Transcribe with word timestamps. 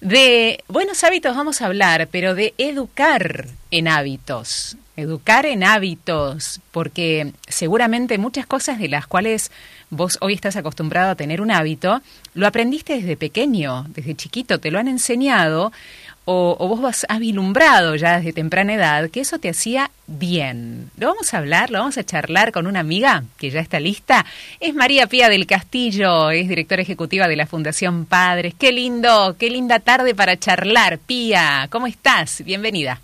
De 0.00 0.62
buenos 0.68 1.04
hábitos 1.04 1.34
vamos 1.34 1.62
a 1.62 1.66
hablar, 1.66 2.08
pero 2.10 2.34
de 2.34 2.54
educar 2.58 3.46
en 3.70 3.88
hábitos. 3.88 4.76
Educar 4.96 5.44
en 5.44 5.62
hábitos, 5.62 6.60
porque 6.70 7.32
seguramente 7.48 8.16
muchas 8.16 8.46
cosas 8.46 8.78
de 8.78 8.88
las 8.88 9.06
cuales 9.06 9.50
vos 9.90 10.16
hoy 10.20 10.32
estás 10.34 10.56
acostumbrado 10.56 11.10
a 11.10 11.14
tener 11.14 11.40
un 11.42 11.50
hábito, 11.50 12.00
lo 12.34 12.46
aprendiste 12.46 12.94
desde 12.94 13.16
pequeño, 13.16 13.84
desde 13.88 14.14
chiquito, 14.14 14.58
te 14.58 14.70
lo 14.70 14.78
han 14.78 14.88
enseñado 14.88 15.70
o, 16.28 16.56
vos 16.68 16.80
vas, 16.80 17.06
has 17.08 17.20
vilumbrado 17.20 17.94
ya 17.94 18.16
desde 18.16 18.32
temprana 18.32 18.74
edad 18.74 19.10
que 19.10 19.20
eso 19.20 19.38
te 19.38 19.48
hacía 19.48 19.92
bien. 20.08 20.90
Lo 20.98 21.06
vamos 21.06 21.32
a 21.32 21.38
hablar, 21.38 21.70
lo 21.70 21.78
vamos 21.78 21.98
a 21.98 22.04
charlar 22.04 22.50
con 22.50 22.66
una 22.66 22.80
amiga 22.80 23.22
que 23.38 23.50
ya 23.50 23.60
está 23.60 23.78
lista. 23.78 24.26
Es 24.58 24.74
María 24.74 25.06
Pía 25.06 25.28
del 25.28 25.46
Castillo, 25.46 26.30
es 26.32 26.48
directora 26.48 26.82
ejecutiva 26.82 27.28
de 27.28 27.36
la 27.36 27.46
Fundación 27.46 28.06
Padres. 28.06 28.54
Qué 28.58 28.72
lindo, 28.72 29.36
qué 29.38 29.50
linda 29.50 29.78
tarde 29.78 30.16
para 30.16 30.36
charlar. 30.36 30.98
Pía, 30.98 31.68
¿cómo 31.70 31.86
estás? 31.86 32.42
Bienvenida. 32.44 33.00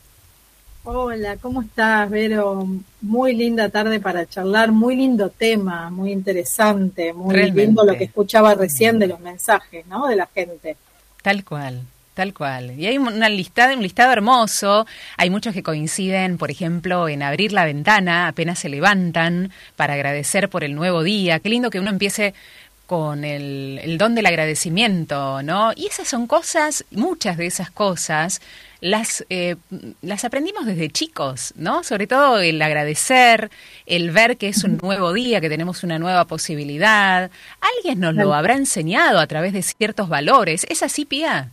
Hola, 0.83 1.37
¿cómo 1.37 1.63
estás, 1.63 2.11
Vero? 2.11 2.67
Muy 3.03 3.37
linda 3.37 3.69
tarde 3.69 4.01
para 4.01 4.27
charlar, 4.27 4.73
muy 4.73 4.97
lindo 4.97 5.31
tema, 5.31 5.91
muy 5.91 6.11
interesante, 6.11 7.13
muy 7.13 7.53
lindo 7.53 7.85
lo 7.85 7.95
que 7.97 8.05
escuchaba 8.05 8.57
recién 8.57 8.99
de 8.99 9.07
los 9.07 9.21
mensajes, 9.21 9.87
¿no? 9.87 10.09
De 10.09 10.17
la 10.17 10.27
gente. 10.27 10.77
Tal 11.23 11.45
cual. 11.45 11.83
Tal 12.15 12.35
cual. 12.35 12.79
Y 12.79 12.87
hay 12.87 12.99
una 12.99 13.31
lista, 13.31 13.73
un 13.75 13.83
listado 13.83 14.13
hermoso. 14.13 14.87
Hay 15.17 15.31
muchos 15.31 15.55
que 15.55 15.63
coinciden, 15.63 16.37
por 16.37 16.51
ejemplo, 16.51 17.09
en 17.09 17.23
abrir 17.23 17.53
la 17.53 17.65
ventana 17.65 18.29
apenas 18.29 18.59
se 18.59 18.69
levantan 18.69 19.51
para 19.77 19.95
agradecer 19.95 20.51
por 20.51 20.63
el 20.63 20.75
nuevo 20.75 21.03
día. 21.03 21.41
Qué 21.41 21.49
lindo 21.49 21.71
que 21.71 21.81
uno 21.81 21.89
empiece 21.89 22.35
con 22.87 23.25
el, 23.25 23.81
el 23.83 23.97
don 23.97 24.15
del 24.15 24.27
agradecimiento, 24.27 25.43
¿no? 25.43 25.73
Y 25.75 25.87
esas 25.87 26.07
son 26.07 26.27
cosas, 26.27 26.85
muchas 26.91 27.39
de 27.39 27.47
esas 27.47 27.71
cosas, 27.71 28.43
las, 28.83 29.25
eh, 29.31 29.57
las 30.03 30.27
aprendimos 30.27 30.67
desde 30.67 30.91
chicos, 30.91 31.55
¿no? 31.57 31.85
Sobre 31.85 32.07
todo 32.07 32.41
el 32.41 32.61
agradecer, 32.61 33.51
el 33.87 34.11
ver 34.11 34.37
que 34.37 34.49
es 34.49 34.65
un 34.65 34.77
nuevo 34.83 35.15
día, 35.15 35.41
que 35.41 35.49
tenemos 35.49 35.85
una 35.85 35.99
nueva 35.99 36.27
posibilidad. 36.27 37.31
Alguien 37.79 38.01
nos 38.01 38.15
lo 38.15 38.35
habrá 38.35 38.57
enseñado 38.57 39.21
a 39.21 39.27
través 39.27 39.55
de 39.55 39.63
ciertos 39.63 40.11
valores. 40.11 40.67
¿Es 40.69 40.83
así, 40.83 41.07
Pía? 41.07 41.49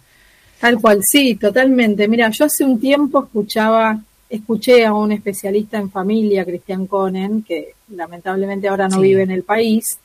Tal 0.59 0.79
cual, 0.79 0.99
sí, 1.01 1.35
totalmente. 1.35 2.07
Mira, 2.07 2.29
yo 2.29 2.45
hace 2.45 2.65
un 2.65 2.79
tiempo 2.79 3.23
escuchaba, 3.23 3.99
escuché 4.29 4.85
a 4.85 4.93
un 4.93 5.11
especialista 5.13 5.77
en 5.77 5.89
familia, 5.89 6.43
Cristian 6.43 6.85
Conen, 6.85 7.43
que 7.43 7.75
lamentablemente 7.95 8.67
ahora 8.67 8.89
no 8.89 8.99
vive 8.99 9.23
en 9.23 9.31
el 9.31 9.43
país, 9.43 9.97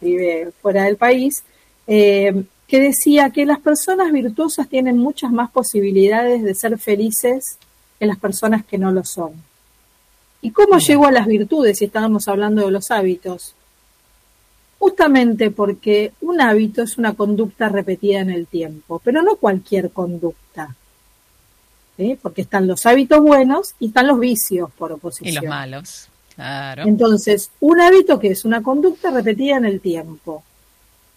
vive 0.00 0.50
fuera 0.60 0.84
del 0.84 0.96
país, 0.96 1.42
eh, 1.86 2.44
que 2.68 2.80
decía 2.80 3.30
que 3.30 3.46
las 3.46 3.60
personas 3.60 4.12
virtuosas 4.12 4.68
tienen 4.68 4.98
muchas 4.98 5.32
más 5.32 5.50
posibilidades 5.50 6.42
de 6.42 6.54
ser 6.54 6.78
felices 6.78 7.58
que 7.98 8.06
las 8.06 8.18
personas 8.18 8.64
que 8.64 8.78
no 8.78 8.92
lo 8.92 9.04
son. 9.04 9.32
¿Y 10.42 10.50
cómo 10.50 10.78
llegó 10.78 11.06
a 11.06 11.12
las 11.12 11.26
virtudes 11.26 11.78
si 11.78 11.86
estábamos 11.86 12.28
hablando 12.28 12.66
de 12.66 12.70
los 12.70 12.90
hábitos? 12.90 13.54
Justamente 14.84 15.50
porque 15.50 16.12
un 16.20 16.42
hábito 16.42 16.82
es 16.82 16.98
una 16.98 17.14
conducta 17.14 17.70
repetida 17.70 18.20
en 18.20 18.28
el 18.28 18.46
tiempo, 18.46 19.00
pero 19.02 19.22
no 19.22 19.36
cualquier 19.36 19.90
conducta. 19.92 20.76
Porque 22.20 22.42
están 22.42 22.66
los 22.66 22.84
hábitos 22.84 23.22
buenos 23.22 23.74
y 23.80 23.86
están 23.86 24.08
los 24.08 24.20
vicios 24.20 24.70
por 24.76 24.92
oposición. 24.92 25.32
Y 25.32 25.36
los 25.36 25.44
malos, 25.46 26.08
claro. 26.34 26.82
Entonces, 26.82 27.50
un 27.60 27.80
hábito 27.80 28.18
que 28.18 28.28
es 28.28 28.44
una 28.44 28.62
conducta 28.62 29.10
repetida 29.10 29.56
en 29.56 29.64
el 29.64 29.80
tiempo, 29.80 30.44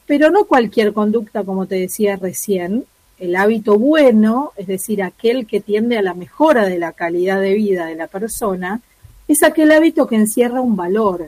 pero 0.06 0.32
no 0.32 0.46
cualquier 0.46 0.94
conducta, 0.94 1.44
como 1.44 1.66
te 1.66 1.76
decía 1.76 2.16
recién. 2.16 2.86
El 3.20 3.36
hábito 3.36 3.78
bueno, 3.78 4.54
es 4.56 4.68
decir, 4.68 5.04
aquel 5.04 5.46
que 5.46 5.60
tiende 5.60 5.98
a 5.98 6.02
la 6.02 6.14
mejora 6.14 6.66
de 6.66 6.80
la 6.80 6.94
calidad 6.94 7.42
de 7.42 7.54
vida 7.54 7.86
de 7.86 7.96
la 7.96 8.08
persona, 8.08 8.80
es 9.28 9.44
aquel 9.44 9.72
hábito 9.72 10.08
que 10.08 10.16
encierra 10.16 10.62
un 10.62 10.78
valor, 10.78 11.28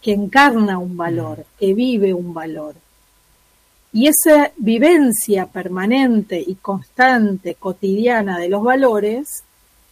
que 0.00 0.12
encarna 0.12 0.78
un 0.78 0.96
valor, 0.96 1.40
mm. 1.40 1.58
que 1.58 1.74
vive 1.74 2.14
un 2.14 2.32
valor. 2.32 2.74
Y 3.92 4.06
esa 4.06 4.52
vivencia 4.56 5.46
permanente 5.46 6.42
y 6.44 6.54
constante, 6.56 7.56
cotidiana 7.56 8.38
de 8.38 8.48
los 8.48 8.62
valores, 8.62 9.42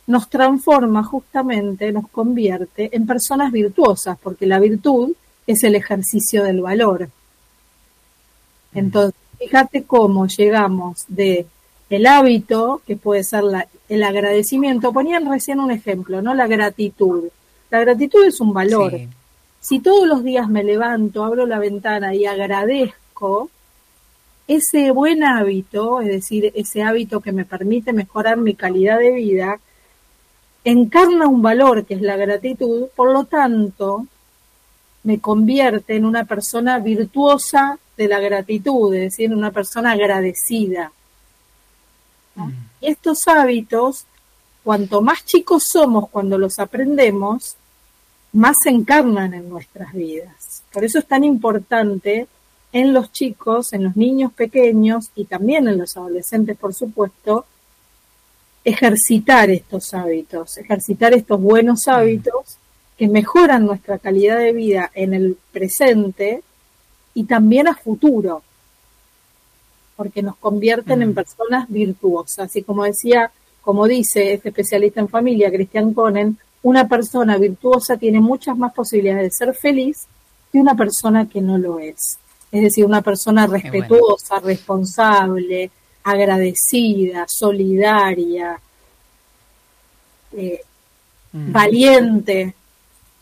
nos 0.06 0.30
transforma 0.30 1.02
justamente, 1.02 1.92
nos 1.92 2.08
convierte 2.08 2.94
en 2.96 3.06
personas 3.06 3.52
virtuosas, 3.52 4.16
porque 4.22 4.46
la 4.46 4.58
virtud 4.58 5.12
es 5.46 5.64
el 5.64 5.74
ejercicio 5.74 6.44
del 6.44 6.60
valor. 6.60 7.08
Mm. 8.72 8.78
Entonces, 8.78 9.20
fíjate 9.38 9.84
cómo 9.84 10.26
llegamos 10.26 11.04
de 11.08 11.46
el 11.90 12.06
hábito, 12.06 12.82
que 12.86 12.96
puede 12.96 13.24
ser 13.24 13.44
el 13.88 14.02
agradecimiento. 14.02 14.92
Ponían 14.92 15.28
recién 15.30 15.58
un 15.58 15.70
ejemplo, 15.70 16.20
¿no? 16.20 16.34
La 16.34 16.46
gratitud. 16.46 17.24
La 17.70 17.80
gratitud 17.80 18.24
es 18.24 18.40
un 18.40 18.52
valor. 18.52 18.92
Si 19.60 19.80
todos 19.80 20.06
los 20.06 20.22
días 20.24 20.48
me 20.48 20.64
levanto, 20.64 21.24
abro 21.24 21.46
la 21.46 21.58
ventana 21.58 22.14
y 22.14 22.26
agradezco, 22.26 23.50
ese 24.46 24.92
buen 24.92 25.24
hábito, 25.24 26.00
es 26.00 26.08
decir, 26.08 26.52
ese 26.54 26.82
hábito 26.82 27.20
que 27.20 27.32
me 27.32 27.44
permite 27.44 27.92
mejorar 27.92 28.38
mi 28.38 28.54
calidad 28.54 28.98
de 28.98 29.10
vida, 29.10 29.60
encarna 30.64 31.26
un 31.26 31.42
valor 31.42 31.84
que 31.84 31.94
es 31.94 32.00
la 32.00 32.16
gratitud, 32.16 32.86
por 32.96 33.12
lo 33.12 33.24
tanto, 33.24 34.06
me 35.02 35.20
convierte 35.20 35.96
en 35.96 36.04
una 36.04 36.24
persona 36.24 36.78
virtuosa 36.78 37.78
de 37.96 38.08
la 38.08 38.20
gratitud, 38.20 38.94
es 38.94 39.00
decir, 39.00 39.26
en 39.26 39.38
una 39.38 39.50
persona 39.50 39.92
agradecida. 39.92 40.92
Mm. 42.34 42.50
Y 42.80 42.86
estos 42.88 43.26
hábitos, 43.28 44.06
cuanto 44.64 45.02
más 45.02 45.24
chicos 45.24 45.64
somos 45.64 46.08
cuando 46.08 46.38
los 46.38 46.58
aprendemos, 46.58 47.56
más 48.32 48.56
se 48.62 48.70
encarnan 48.70 49.34
en 49.34 49.48
nuestras 49.48 49.92
vidas. 49.92 50.62
Por 50.72 50.84
eso 50.84 50.98
es 50.98 51.06
tan 51.06 51.24
importante 51.24 52.26
en 52.72 52.92
los 52.92 53.10
chicos, 53.12 53.72
en 53.72 53.84
los 53.84 53.96
niños 53.96 54.32
pequeños 54.32 55.10
y 55.14 55.24
también 55.24 55.68
en 55.68 55.78
los 55.78 55.96
adolescentes, 55.96 56.56
por 56.56 56.74
supuesto, 56.74 57.46
ejercitar 58.64 59.50
estos 59.50 59.94
hábitos, 59.94 60.58
ejercitar 60.58 61.14
estos 61.14 61.40
buenos 61.40 61.86
mm. 61.86 61.90
hábitos 61.90 62.58
que 62.98 63.08
mejoran 63.08 63.64
nuestra 63.64 63.98
calidad 63.98 64.38
de 64.38 64.52
vida 64.52 64.90
en 64.94 65.14
el 65.14 65.38
presente 65.52 66.42
y 67.14 67.24
también 67.24 67.68
a 67.68 67.74
futuro, 67.74 68.42
porque 69.96 70.22
nos 70.22 70.36
convierten 70.36 71.02
en 71.02 71.10
mm. 71.10 71.14
personas 71.14 71.68
virtuosas. 71.68 72.54
Y 72.56 72.62
como 72.62 72.84
decía, 72.84 73.30
como 73.62 73.86
dice 73.86 74.34
este 74.34 74.50
especialista 74.50 75.00
en 75.00 75.08
familia, 75.08 75.50
Cristian 75.50 75.94
Conen, 75.94 76.38
una 76.62 76.88
persona 76.88 77.36
virtuosa 77.38 77.96
tiene 77.96 78.20
muchas 78.20 78.56
más 78.56 78.72
posibilidades 78.72 79.24
de 79.24 79.46
ser 79.46 79.54
feliz 79.54 80.06
que 80.52 80.58
una 80.58 80.74
persona 80.74 81.28
que 81.28 81.40
no 81.40 81.58
lo 81.58 81.78
es. 81.78 82.18
Es 82.50 82.62
decir, 82.62 82.84
una 82.84 83.02
persona 83.02 83.46
respetuosa, 83.46 84.40
responsable, 84.40 85.70
agradecida, 86.02 87.26
solidaria, 87.28 88.58
eh, 90.32 90.60
mm. 91.32 91.52
valiente, 91.52 92.54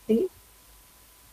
¿sí? 0.07 0.29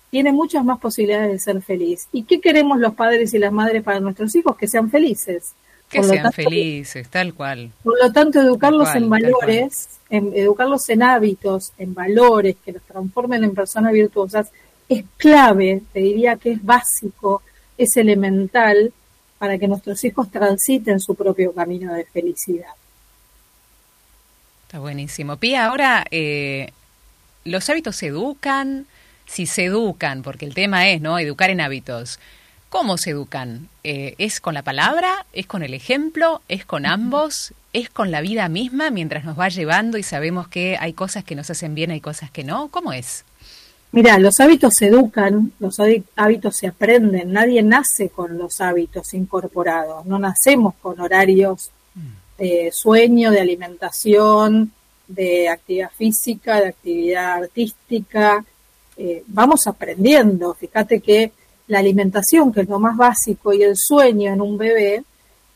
tiene 0.09 0.31
muchas 0.31 0.63
más 0.65 0.79
posibilidades 0.79 1.31
de 1.31 1.39
ser 1.39 1.61
feliz. 1.61 2.07
¿Y 2.11 2.23
qué 2.23 2.41
queremos 2.41 2.79
los 2.79 2.93
padres 2.93 3.33
y 3.33 3.39
las 3.39 3.51
madres 3.51 3.83
para 3.83 3.99
nuestros 3.99 4.35
hijos? 4.35 4.57
Que 4.57 4.67
sean 4.67 4.89
felices. 4.89 5.53
Que 6.01 6.03
sean 6.03 6.31
felices, 6.31 7.07
tal 7.09 7.33
cual. 7.33 7.71
Por 7.83 8.01
lo 8.01 8.11
tanto, 8.11 8.41
educarlos 8.41 8.93
en 8.95 9.09
valores, 9.09 9.99
en, 10.09 10.31
educarlos 10.35 10.89
en 10.89 11.03
hábitos, 11.03 11.73
en 11.77 11.93
valores 11.93 12.55
que 12.63 12.71
los 12.71 12.81
transformen 12.83 13.43
en 13.43 13.53
personas 13.53 13.93
virtuosas, 13.93 14.49
es 14.89 15.05
clave, 15.17 15.81
te 15.93 15.99
diría 15.99 16.35
que 16.35 16.51
es 16.51 16.63
básico, 16.63 17.41
es 17.77 17.95
elemental 17.97 18.91
para 19.37 19.57
que 19.57 19.67
nuestros 19.67 20.03
hijos 20.03 20.31
transiten 20.31 20.99
su 20.99 21.15
propio 21.15 21.53
camino 21.53 21.93
de 21.93 22.05
felicidad. 22.05 22.71
Está 24.65 24.79
buenísimo. 24.79 25.37
Pía, 25.37 25.65
ahora, 25.65 26.05
eh, 26.11 26.71
¿los 27.43 27.69
hábitos 27.69 27.95
se 27.97 28.07
educan? 28.07 28.87
Si 29.25 29.45
se 29.45 29.65
educan, 29.65 30.23
porque 30.23 30.45
el 30.45 30.53
tema 30.53 30.89
es, 30.89 31.01
¿no? 31.01 31.19
Educar 31.19 31.49
en 31.49 31.61
hábitos. 31.61 32.19
¿Cómo 32.73 32.97
se 32.97 33.11
educan? 33.11 33.69
Eh, 33.83 34.15
¿Es 34.17 34.41
con 34.41 34.55
la 34.55 34.63
palabra? 34.63 35.27
¿Es 35.31 35.45
con 35.45 35.61
el 35.61 35.75
ejemplo? 35.75 36.41
¿Es 36.47 36.65
con 36.65 36.87
ambos? 36.87 37.53
¿Es 37.71 37.91
con 37.91 38.09
la 38.09 38.19
vida 38.19 38.49
misma 38.49 38.89
mientras 38.89 39.25
nos 39.25 39.39
va 39.39 39.49
llevando 39.49 39.99
y 39.99 40.03
sabemos 40.03 40.47
que 40.47 40.75
hay 40.79 40.93
cosas 40.93 41.23
que 41.23 41.35
nos 41.35 41.51
hacen 41.51 41.75
bien, 41.75 41.91
hay 41.91 42.01
cosas 42.01 42.31
que 42.31 42.43
no? 42.43 42.69
¿Cómo 42.69 42.91
es? 42.91 43.25
Mira, 43.91 44.17
los 44.17 44.39
hábitos 44.39 44.73
se 44.75 44.87
educan, 44.87 45.51
los 45.59 45.77
hábitos 46.15 46.57
se 46.57 46.65
aprenden. 46.65 47.31
Nadie 47.31 47.61
nace 47.61 48.09
con 48.09 48.39
los 48.39 48.59
hábitos 48.59 49.13
incorporados. 49.13 50.07
No 50.07 50.17
nacemos 50.17 50.73
con 50.81 50.99
horarios 50.99 51.69
de 52.39 52.71
sueño, 52.73 53.29
de 53.29 53.39
alimentación, 53.39 54.71
de 55.07 55.47
actividad 55.47 55.91
física, 55.95 56.59
de 56.59 56.69
actividad 56.69 57.33
artística. 57.33 58.43
Eh, 58.97 59.23
vamos 59.27 59.67
aprendiendo. 59.67 60.55
Fíjate 60.55 61.01
que 61.01 61.33
la 61.67 61.79
alimentación, 61.79 62.51
que 62.51 62.61
es 62.61 62.69
lo 62.69 62.79
más 62.79 62.97
básico, 62.97 63.53
y 63.53 63.63
el 63.63 63.77
sueño 63.77 64.33
en 64.33 64.41
un 64.41 64.57
bebé, 64.57 65.03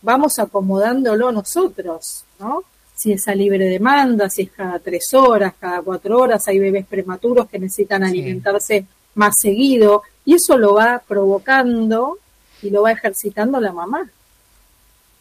vamos 0.02 0.40
acomodándolo 0.40 1.32
nosotros, 1.32 2.26
¿no? 2.40 2.64
Si 2.96 3.12
es 3.12 3.28
a 3.28 3.36
libre 3.36 3.66
demanda, 3.66 4.30
si 4.30 4.44
es 4.44 4.52
cada 4.52 4.80
tres 4.80 5.14
horas, 5.14 5.54
cada 5.60 5.82
cuatro 5.82 6.20
horas, 6.20 6.48
hay 6.48 6.60
bebés 6.60 6.86
prematuros 6.86 7.48
que 7.48 7.60
necesitan 7.60 8.04
alimentarse 8.04 8.86
más 9.16 9.36
seguido, 9.40 10.04
y 10.26 10.36
eso 10.36 10.58
lo 10.58 10.74
va 10.74 11.02
provocando 11.08 12.18
y 12.62 12.70
lo 12.70 12.84
va 12.84 12.92
ejercitando 12.92 13.60
la 13.60 13.72
mamá 13.72 14.10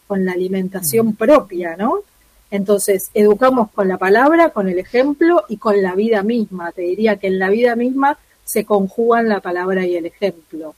con 0.06 0.24
la 0.24 0.32
alimentación 0.32 1.14
propia, 1.14 1.76
¿no? 1.76 2.00
Entonces, 2.50 3.10
educamos 3.12 3.70
con 3.72 3.88
la 3.88 3.98
palabra, 3.98 4.50
con 4.50 4.68
el 4.68 4.78
ejemplo 4.78 5.44
y 5.48 5.56
con 5.56 5.82
la 5.82 5.94
vida 5.94 6.22
misma. 6.22 6.72
Te 6.72 6.82
diría 6.82 7.16
que 7.16 7.26
en 7.26 7.38
la 7.38 7.50
vida 7.50 7.74
misma 7.74 8.18
se 8.46 8.64
conjugan 8.64 9.28
la 9.28 9.40
palabra 9.40 9.84
y 9.84 9.96
el 9.96 10.06
ejemplo. 10.06 10.74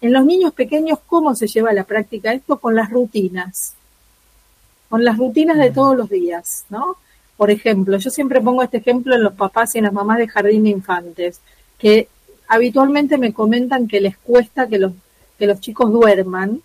En 0.00 0.12
los 0.14 0.24
niños 0.24 0.54
pequeños, 0.54 0.98
¿cómo 1.06 1.34
se 1.34 1.46
lleva 1.46 1.70
a 1.70 1.74
la 1.74 1.84
práctica 1.84 2.32
esto? 2.32 2.58
Con 2.58 2.74
las 2.74 2.90
rutinas. 2.90 3.74
Con 4.88 5.04
las 5.04 5.18
rutinas 5.18 5.58
de 5.58 5.70
todos 5.70 5.96
los 5.96 6.08
días, 6.08 6.64
¿no? 6.70 6.96
Por 7.36 7.50
ejemplo, 7.50 7.98
yo 7.98 8.10
siempre 8.10 8.40
pongo 8.40 8.62
este 8.62 8.78
ejemplo 8.78 9.14
en 9.14 9.22
los 9.22 9.34
papás 9.34 9.74
y 9.74 9.78
en 9.78 9.84
las 9.84 9.92
mamás 9.92 10.18
de 10.18 10.28
jardín 10.28 10.64
de 10.64 10.70
infantes, 10.70 11.40
que 11.78 12.08
habitualmente 12.48 13.18
me 13.18 13.34
comentan 13.34 13.86
que 13.86 14.00
les 14.00 14.16
cuesta 14.16 14.66
que 14.66 14.78
los, 14.78 14.92
que 15.38 15.46
los 15.46 15.60
chicos 15.60 15.92
duerman, 15.92 16.62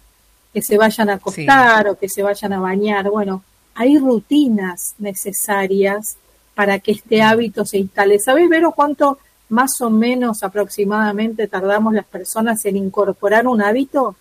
que 0.54 0.62
se 0.62 0.78
vayan 0.78 1.10
a 1.10 1.16
acostar 1.16 1.90
o 1.90 1.98
que 1.98 2.07
se 2.07 2.24
vayan 2.24 2.54
a 2.54 2.62
bañar. 2.62 3.10
Bueno, 3.10 3.44
hay 3.74 4.00
rutinas 4.00 4.96
necesarias 5.00 6.16
para 6.54 6.80
que 6.80 6.94
este 6.94 7.22
hábito 7.22 7.66
se 7.66 7.80
instale. 7.80 8.19
¿Sabes, 8.19 8.48
Vero, 8.48 8.72
cuánto 8.72 9.19
más 9.50 9.81
o 9.81 9.89
menos 9.89 10.44
aproximadamente 10.44 11.47
tardamos 11.47 11.94
las 11.94 12.06
personas 12.06 12.65
en 12.65 12.77
incorporar 12.77 13.47
un 13.47 13.62
hábito 13.62 14.15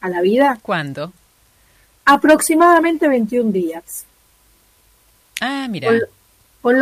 a 0.00 0.08
la 0.08 0.20
vida? 0.20 0.58
¿Cuándo? 0.62 1.12
Aproximadamente 2.04 3.08
21 3.08 3.52
días. 3.52 4.04
Ah, 5.40 5.66
mira. 5.68 5.90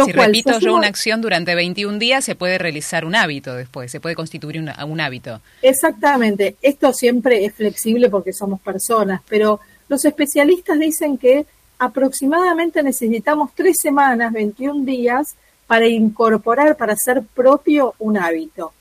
si 0.04 0.12
repito 0.12 0.58
yo 0.58 0.75
una 0.75 0.87
acción 0.87 1.20
durante 1.20 1.54
21 1.54 1.98
días, 1.98 2.25
se 2.25 2.34
puede 2.34 2.58
realizar 2.58 3.04
un 3.04 3.14
hábito 3.14 3.54
después, 3.54 3.90
se 3.90 4.00
puede 4.00 4.14
constituir 4.14 4.60
un 4.60 5.00
hábito. 5.00 5.40
Exactamente. 5.62 6.56
Esto 6.62 6.93
siempre 6.93 7.44
es 7.44 7.54
flexible 7.54 8.08
porque 8.08 8.32
somos 8.32 8.60
personas, 8.60 9.20
pero 9.28 9.60
los 9.88 10.04
especialistas 10.04 10.78
dicen 10.78 11.19
que 11.19 11.46
aproximadamente 11.78 12.82
necesitamos 12.82 13.50
tres 13.54 13.78
semanas, 13.81 14.32
21 14.32 14.84
días, 14.84 15.37
para 15.67 15.87
incorporar, 15.87 16.77
para 16.77 16.93
hacer 16.93 17.23
propio 17.23 17.95
un 17.99 18.17
hábito. 18.17 18.73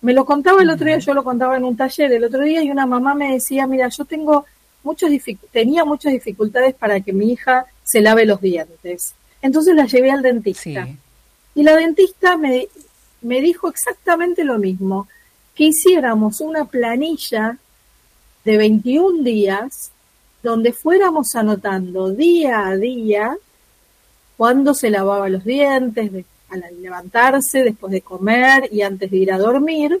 Me 0.00 0.12
lo 0.12 0.24
contaba 0.24 0.62
el 0.62 0.70
otro 0.70 0.86
día, 0.86 0.98
yo 0.98 1.14
lo 1.14 1.24
contaba 1.24 1.56
en 1.56 1.64
un 1.64 1.76
taller 1.76 2.12
el 2.12 2.24
otro 2.24 2.42
día 2.42 2.62
y 2.62 2.70
una 2.70 2.86
mamá 2.86 3.14
me 3.14 3.32
decía, 3.32 3.66
mira, 3.66 3.88
yo 3.88 4.04
tengo 4.04 4.44
muchas 4.82 5.10
tenía 5.50 5.84
muchas 5.84 6.12
dificultades 6.12 6.74
para 6.74 7.00
que 7.00 7.12
mi 7.12 7.32
hija 7.32 7.66
se 7.82 8.00
lave 8.00 8.26
los 8.26 8.40
dientes. 8.40 9.14
Entonces 9.42 9.74
la 9.74 9.86
llevé 9.86 10.10
al 10.10 10.22
dentista. 10.22 10.86
Y 11.54 11.62
la 11.62 11.74
dentista 11.74 12.36
me, 12.36 12.68
me 13.22 13.40
dijo 13.40 13.68
exactamente 13.68 14.44
lo 14.44 14.58
mismo, 14.58 15.08
que 15.54 15.64
hiciéramos 15.64 16.40
una 16.40 16.64
planilla 16.66 17.56
de 18.44 18.56
21 18.58 19.22
días 19.22 19.90
donde 20.42 20.72
fuéramos 20.72 21.34
anotando 21.34 22.10
día 22.10 22.66
a 22.66 22.76
día 22.76 23.36
cuándo 24.36 24.74
se 24.74 24.90
lavaba 24.90 25.28
los 25.28 25.44
dientes, 25.44 26.10
al 26.48 26.82
levantarse, 26.82 27.64
después 27.64 27.92
de 27.92 28.02
comer 28.02 28.68
y 28.70 28.82
antes 28.82 29.10
de 29.10 29.16
ir 29.16 29.32
a 29.32 29.38
dormir, 29.38 30.00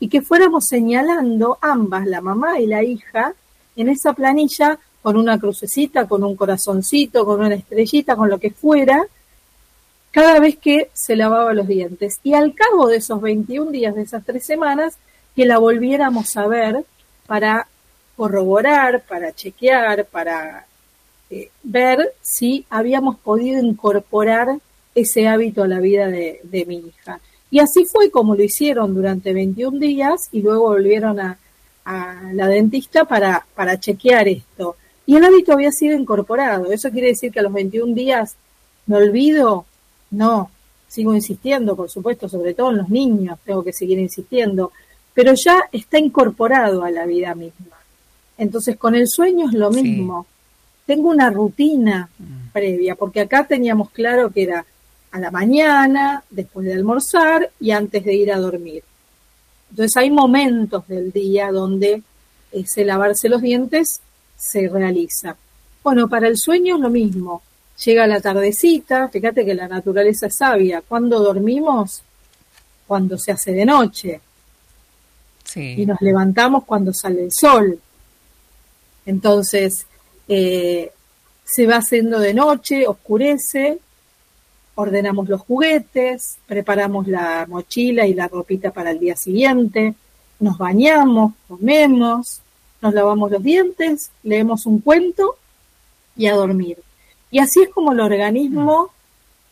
y 0.00 0.08
que 0.08 0.22
fuéramos 0.22 0.66
señalando 0.66 1.58
ambas, 1.60 2.06
la 2.06 2.20
mamá 2.20 2.58
y 2.60 2.66
la 2.66 2.82
hija, 2.82 3.34
en 3.76 3.88
esa 3.88 4.12
planilla 4.12 4.78
con 5.00 5.16
una 5.16 5.38
crucecita, 5.38 6.06
con 6.06 6.22
un 6.24 6.36
corazoncito, 6.36 7.24
con 7.24 7.40
una 7.40 7.54
estrellita, 7.54 8.16
con 8.16 8.28
lo 8.28 8.38
que 8.38 8.50
fuera, 8.50 9.04
cada 10.10 10.38
vez 10.40 10.58
que 10.58 10.90
se 10.92 11.16
lavaba 11.16 11.54
los 11.54 11.66
dientes. 11.66 12.20
Y 12.22 12.34
al 12.34 12.54
cabo 12.54 12.86
de 12.86 12.96
esos 12.96 13.20
21 13.20 13.70
días, 13.70 13.94
de 13.94 14.02
esas 14.02 14.24
tres 14.24 14.44
semanas, 14.44 14.98
que 15.34 15.46
la 15.46 15.58
volviéramos 15.58 16.36
a 16.36 16.46
ver 16.46 16.84
para 17.26 17.66
corroborar, 18.16 19.02
para 19.02 19.32
chequear, 19.32 20.04
para 20.04 20.66
eh, 21.34 21.48
ver 21.62 22.12
si 22.20 22.66
habíamos 22.68 23.16
podido 23.16 23.58
incorporar 23.58 24.58
ese 24.94 25.28
hábito 25.28 25.62
a 25.62 25.66
la 25.66 25.80
vida 25.80 26.08
de, 26.08 26.64
mi 26.66 26.76
hija. 26.76 27.20
Y 27.50 27.60
así 27.60 27.86
fue 27.86 28.10
como 28.10 28.34
lo 28.34 28.42
hicieron 28.42 28.94
durante 28.94 29.32
21 29.32 29.78
días 29.78 30.28
y 30.30 30.42
luego 30.42 30.64
volvieron 30.68 31.18
a, 31.20 31.38
la 32.34 32.48
dentista 32.48 33.06
para, 33.06 33.46
para 33.54 33.80
chequear 33.80 34.28
esto. 34.28 34.76
Y 35.06 35.16
el 35.16 35.24
hábito 35.24 35.54
había 35.54 35.72
sido 35.72 35.98
incorporado. 35.98 36.70
¿Eso 36.70 36.90
quiere 36.90 37.08
decir 37.08 37.32
que 37.32 37.40
a 37.40 37.44
los 37.44 37.52
21 37.54 37.94
días 37.94 38.36
me 38.84 38.96
olvido? 38.96 39.64
No, 40.10 40.50
sigo 40.86 41.14
insistiendo, 41.14 41.74
por 41.74 41.88
supuesto, 41.88 42.28
sobre 42.28 42.52
todo 42.52 42.72
en 42.72 42.76
los 42.76 42.90
niños, 42.90 43.38
tengo 43.42 43.64
que 43.64 43.72
seguir 43.72 43.98
insistiendo, 43.98 44.70
pero 45.14 45.32
ya 45.32 45.64
está 45.72 45.98
incorporado 45.98 46.84
a 46.84 46.90
la 46.90 47.06
vida 47.06 47.34
misma. 47.34 47.78
Entonces, 48.36 48.76
con 48.76 48.94
el 48.94 49.08
sueño 49.08 49.48
es 49.48 49.54
lo 49.54 49.70
mismo. 49.70 50.26
Tengo 50.92 51.08
una 51.08 51.30
rutina 51.30 52.10
mm. 52.18 52.50
previa, 52.52 52.96
porque 52.96 53.22
acá 53.22 53.46
teníamos 53.46 53.88
claro 53.88 54.30
que 54.30 54.42
era 54.42 54.66
a 55.10 55.18
la 55.18 55.30
mañana, 55.30 56.22
después 56.28 56.66
de 56.66 56.74
almorzar 56.74 57.50
y 57.58 57.70
antes 57.70 58.04
de 58.04 58.12
ir 58.12 58.30
a 58.30 58.38
dormir. 58.38 58.84
Entonces 59.70 59.96
hay 59.96 60.10
momentos 60.10 60.86
del 60.86 61.10
día 61.10 61.50
donde 61.50 62.02
ese 62.52 62.84
lavarse 62.84 63.30
los 63.30 63.40
dientes 63.40 64.02
se 64.36 64.68
realiza. 64.68 65.34
Bueno, 65.82 66.10
para 66.10 66.28
el 66.28 66.36
sueño 66.36 66.74
es 66.74 66.82
lo 66.82 66.90
mismo. 66.90 67.40
Llega 67.82 68.06
la 68.06 68.20
tardecita, 68.20 69.08
fíjate 69.08 69.46
que 69.46 69.54
la 69.54 69.68
naturaleza 69.68 70.26
es 70.26 70.36
sabia. 70.36 70.82
¿Cuándo 70.86 71.20
dormimos? 71.20 72.02
Cuando 72.86 73.16
se 73.16 73.32
hace 73.32 73.52
de 73.52 73.64
noche. 73.64 74.20
Y 75.54 75.86
nos 75.86 76.02
levantamos 76.02 76.64
cuando 76.64 76.92
sale 76.92 77.24
el 77.24 77.32
sol. 77.32 77.80
Entonces, 79.06 79.86
eh, 80.34 80.90
se 81.44 81.66
va 81.66 81.76
haciendo 81.76 82.18
de 82.18 82.32
noche, 82.32 82.86
oscurece, 82.86 83.78
ordenamos 84.74 85.28
los 85.28 85.42
juguetes, 85.42 86.38
preparamos 86.46 87.06
la 87.06 87.44
mochila 87.46 88.06
y 88.06 88.14
la 88.14 88.28
ropita 88.28 88.70
para 88.70 88.92
el 88.92 88.98
día 88.98 89.14
siguiente, 89.14 89.94
nos 90.40 90.56
bañamos, 90.56 91.34
comemos, 91.46 92.40
nos 92.80 92.94
lavamos 92.94 93.30
los 93.30 93.42
dientes, 93.42 94.10
leemos 94.22 94.64
un 94.64 94.80
cuento 94.80 95.36
y 96.16 96.28
a 96.28 96.34
dormir. 96.34 96.78
Y 97.30 97.38
así 97.38 97.64
es 97.64 97.68
como 97.68 97.92
el 97.92 98.00
organismo 98.00 98.88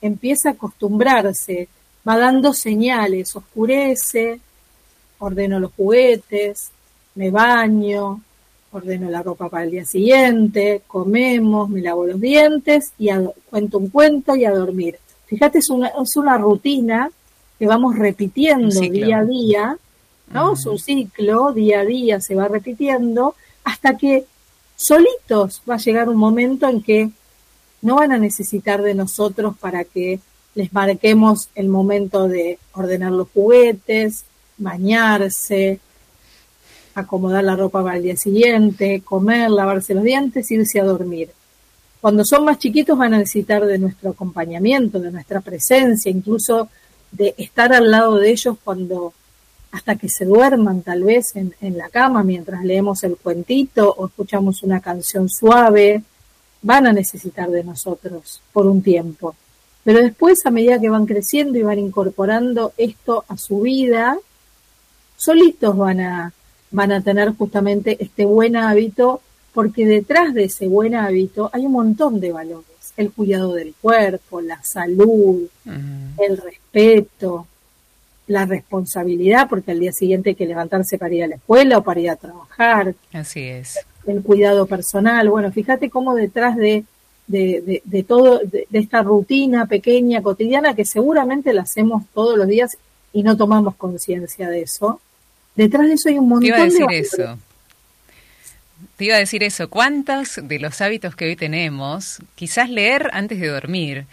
empieza 0.01 0.49
a 0.49 0.53
acostumbrarse, 0.53 1.69
va 2.09 2.17
dando 2.17 2.55
señales, 2.55 3.37
oscurece, 3.37 4.41
ordeno 5.19 5.61
los 5.61 5.73
juguetes, 5.75 6.71
me 7.17 7.31
baño, 7.31 8.23
ordeno 8.73 9.11
la 9.11 9.23
ropa 9.23 9.49
para 9.49 9.65
el 9.65 9.71
día 9.71 9.85
siguiente, 9.85 10.83
comemos, 10.87 11.69
me 11.69 11.81
lavo 11.81 12.07
los 12.07 12.21
dientes 12.21 12.93
y 12.99 13.09
cuento 13.49 13.79
un 13.79 13.89
cuento 13.89 14.37
y 14.37 14.45
a 14.45 14.53
dormir. 14.53 14.99
Fíjate, 15.27 15.59
es 15.59 15.71
una, 15.71 15.89
es 15.89 16.17
una 16.17 16.39
rutina 16.39 17.11
que 17.59 17.67
vamos 17.67 17.97
repitiendo 17.97 18.81
día 18.81 19.19
a 19.19 19.25
día, 19.25 19.77
¿no? 20.33 20.55
Es 20.55 20.65
un 20.67 20.79
ciclo, 20.79 21.53
día 21.53 21.81
a 21.81 21.85
día 21.85 22.21
se 22.21 22.35
va 22.35 22.49
repitiendo, 22.49 23.35
hasta 23.65 23.97
que 23.97 24.25
solitos 24.77 25.63
va 25.69 25.75
a 25.75 25.79
llegar 25.79 26.09
un 26.09 26.17
momento 26.17 26.69
en 26.69 26.83
que 26.83 27.11
no 27.83 27.97
van 27.97 28.13
a 28.13 28.19
necesitar 28.19 28.83
de 28.83 28.95
nosotros 28.95 29.57
para 29.59 29.85
que 29.85 30.21
les 30.55 30.73
marquemos 30.73 31.49
el 31.55 31.69
momento 31.69 32.29
de 32.29 32.59
ordenar 32.73 33.13
los 33.13 33.29
juguetes, 33.31 34.25
bañarse, 34.59 35.81
acomodar 37.01 37.45
la 37.45 37.57
ropa 37.57 37.83
para 37.83 37.97
el 37.97 38.03
día 38.03 38.17
siguiente, 38.17 39.03
comer, 39.05 39.51
lavarse 39.51 39.95
los 39.95 40.05
dientes, 40.05 40.51
irse 40.51 40.81
a 40.81 40.85
dormir. 40.85 41.31
Cuando 42.01 42.25
son 42.25 42.45
más 42.45 42.59
chiquitos 42.59 42.97
van 42.97 43.15
a 43.15 43.19
necesitar 43.19 43.65
de 43.67 43.79
nuestro 43.79 44.11
acompañamiento, 44.11 44.99
de 44.99 45.11
nuestra 45.11 45.41
presencia, 45.41 46.11
incluso 46.11 46.69
de 47.13 47.35
estar 47.37 47.73
al 47.73 47.91
lado 47.91 48.17
de 48.17 48.31
ellos 48.31 48.57
cuando 48.63 49.13
hasta 49.73 49.97
que 49.97 50.09
se 50.09 50.25
duerman 50.25 50.83
tal 50.83 51.05
vez 51.05 51.37
en, 51.37 51.55
en 51.61 51.79
la 51.79 51.89
cama 51.91 52.25
mientras 52.25 52.65
leemos 52.65 53.05
el 53.05 53.17
cuentito 53.17 53.95
o 53.97 54.07
escuchamos 54.07 54.63
una 54.63 54.81
canción 54.81 55.29
suave, 55.29 56.03
van 56.63 56.87
a 56.87 56.93
necesitar 56.93 57.49
de 57.51 57.65
nosotros 57.65 58.43
por 58.53 58.67
un 58.67 58.83
tiempo. 58.83 59.35
Pero 59.85 60.01
después, 60.01 60.45
a 60.45 60.51
medida 60.51 60.81
que 60.81 60.91
van 60.91 61.07
creciendo 61.07 61.59
y 61.59 61.63
van 61.63 61.79
incorporando 61.79 62.73
esto 62.77 63.25
a 63.29 63.37
su 63.37 63.61
vida, 63.61 64.19
solitos 65.17 65.77
van 65.77 66.01
a 66.01 66.33
van 66.71 66.93
a 66.93 67.03
tener 67.03 67.35
justamente 67.35 67.97
este 68.01 68.25
buen 68.25 68.57
hábito, 68.57 69.21
porque 69.53 69.85
detrás 69.87 70.35
de 70.35 70.45
ese 70.45 70.69
buen 70.69 70.95
hábito 70.95 71.51
hay 71.53 71.67
un 71.67 71.73
montón 71.73 72.21
de 72.21 72.33
valores. 72.33 72.67
El 72.97 73.13
cuidado 73.13 73.55
del 73.55 73.75
cuerpo, 73.81 74.41
la 74.41 74.63
salud, 74.63 75.49
el 75.65 76.37
respeto, 76.37 77.47
la 78.27 78.47
responsabilidad, 78.47 79.49
porque 79.49 79.73
al 79.73 79.81
día 79.81 79.93
siguiente 79.93 80.31
hay 80.31 80.35
que 80.37 80.47
levantarse 80.47 80.99
para 80.99 81.15
ir 81.15 81.25
a 81.25 81.29
la 81.29 81.35
escuela 81.37 81.79
o 81.79 81.83
para 81.83 82.01
ir 82.01 82.11
a 82.11 82.17
trabajar. 82.17 82.95
Así 83.13 83.41
es. 83.41 83.79
el 84.07 84.23
cuidado 84.23 84.67
personal. 84.67 85.29
Bueno, 85.29 85.51
fíjate 85.51 85.91
cómo 85.91 86.15
detrás 86.15 86.57
de, 86.57 86.85
de, 87.27 87.83
de, 87.85 88.03
todo, 88.03 88.41
de, 88.45 88.67
esta 88.73 89.03
rutina 89.03 89.67
pequeña, 89.67 90.23
cotidiana, 90.23 90.75
que 90.75 90.85
seguramente 90.85 91.53
la 91.53 91.63
hacemos 91.63 92.05
todos 92.15 92.39
los 92.39 92.47
días 92.47 92.77
y 93.13 93.23
no 93.23 93.37
tomamos 93.37 93.75
conciencia 93.77 94.49
de 94.49 94.63
eso, 94.63 95.01
detrás 95.55 95.87
de 95.87 95.95
eso 95.95 96.09
hay 96.09 96.19
un 96.19 96.29
montón 96.29 96.43
Te 96.43 96.49
iba 96.49 96.59
a 96.59 96.65
decir 96.65 96.87
de... 96.87 96.99
eso. 96.99 97.39
Te 98.97 99.05
iba 99.05 99.17
a 99.17 99.19
decir 99.19 99.43
eso. 99.43 99.71
¿Cuántos 99.71 100.41
de 100.43 100.59
los 100.59 100.81
hábitos 100.81 101.17
que 101.17 101.27
hoy 101.27 101.37
tenemos, 101.37 102.19
quizás 102.35 102.69
leer 102.71 103.11
antes 103.13 103.41
de 103.41 103.49
dormir, 103.49 104.07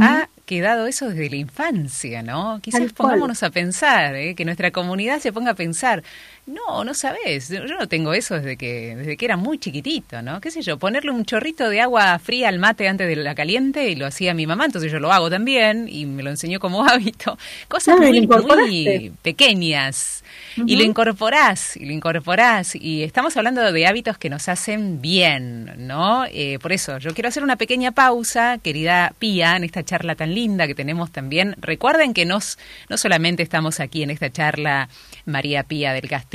ha 0.00 0.28
quedado 0.46 0.86
eso 0.86 1.08
desde 1.08 1.30
la 1.30 1.36
infancia, 1.36 2.22
¿no? 2.22 2.60
Quizás 2.60 2.92
pongámonos 2.92 3.42
a 3.42 3.50
pensar, 3.50 4.14
¿eh? 4.14 4.34
que 4.34 4.44
nuestra 4.44 4.70
comunidad 4.70 5.20
se 5.20 5.32
ponga 5.32 5.52
a 5.52 5.54
pensar, 5.54 6.02
no, 6.46 6.84
no 6.84 6.92
sabes, 6.92 7.48
yo 7.48 7.64
no 7.64 7.88
tengo 7.88 8.12
eso 8.12 8.34
desde 8.34 8.58
que 8.58 8.94
desde 8.96 9.16
que 9.16 9.24
era 9.24 9.38
muy 9.38 9.56
chiquitito, 9.58 10.20
¿no? 10.20 10.42
¿Qué 10.42 10.50
sé 10.50 10.60
yo? 10.60 10.78
Ponerle 10.78 11.10
un 11.10 11.24
chorrito 11.24 11.70
de 11.70 11.80
agua 11.80 12.18
fría 12.18 12.50
al 12.50 12.58
mate 12.58 12.86
antes 12.86 13.08
de 13.08 13.16
la 13.16 13.34
caliente 13.34 13.88
y 13.88 13.94
lo 13.94 14.04
hacía 14.04 14.34
mi 14.34 14.46
mamá, 14.46 14.66
entonces 14.66 14.92
yo 14.92 14.98
lo 15.00 15.10
hago 15.10 15.30
también 15.30 15.88
y 15.88 16.04
me 16.04 16.22
lo 16.22 16.28
enseñó 16.28 16.60
como 16.60 16.84
hábito. 16.88 17.38
Cosas 17.66 17.98
muy, 17.98 18.26
muy, 18.26 19.12
pequeñas. 19.22 20.22
Y 20.66 20.76
lo 20.76 20.82
incorporás, 20.82 21.76
y 21.76 21.86
lo 21.86 21.92
incorporás. 21.92 22.74
Y 22.74 23.04
estamos 23.04 23.36
hablando 23.36 23.72
de 23.72 23.86
hábitos 23.86 24.18
que 24.18 24.28
nos 24.28 24.48
hacen 24.48 25.00
bien, 25.00 25.72
¿no? 25.78 26.26
Eh, 26.26 26.58
por 26.60 26.72
eso, 26.72 26.98
yo 26.98 27.14
quiero 27.14 27.28
hacer 27.28 27.42
una 27.42 27.56
pequeña 27.56 27.92
pausa, 27.92 28.58
querida 28.58 29.14
Pía, 29.18 29.56
en 29.56 29.64
esta 29.64 29.82
charla 29.82 30.14
tan 30.14 30.34
linda 30.34 30.66
que 30.66 30.74
tenemos 30.74 31.10
también. 31.10 31.56
Recuerden 31.58 32.12
que 32.12 32.26
nos, 32.26 32.58
no 32.90 32.98
solamente 32.98 33.42
estamos 33.42 33.80
aquí 33.80 34.02
en 34.02 34.10
esta 34.10 34.30
charla 34.30 34.88
María 35.24 35.62
Pía 35.62 35.92
del 35.92 36.08
Castillo 36.08 36.33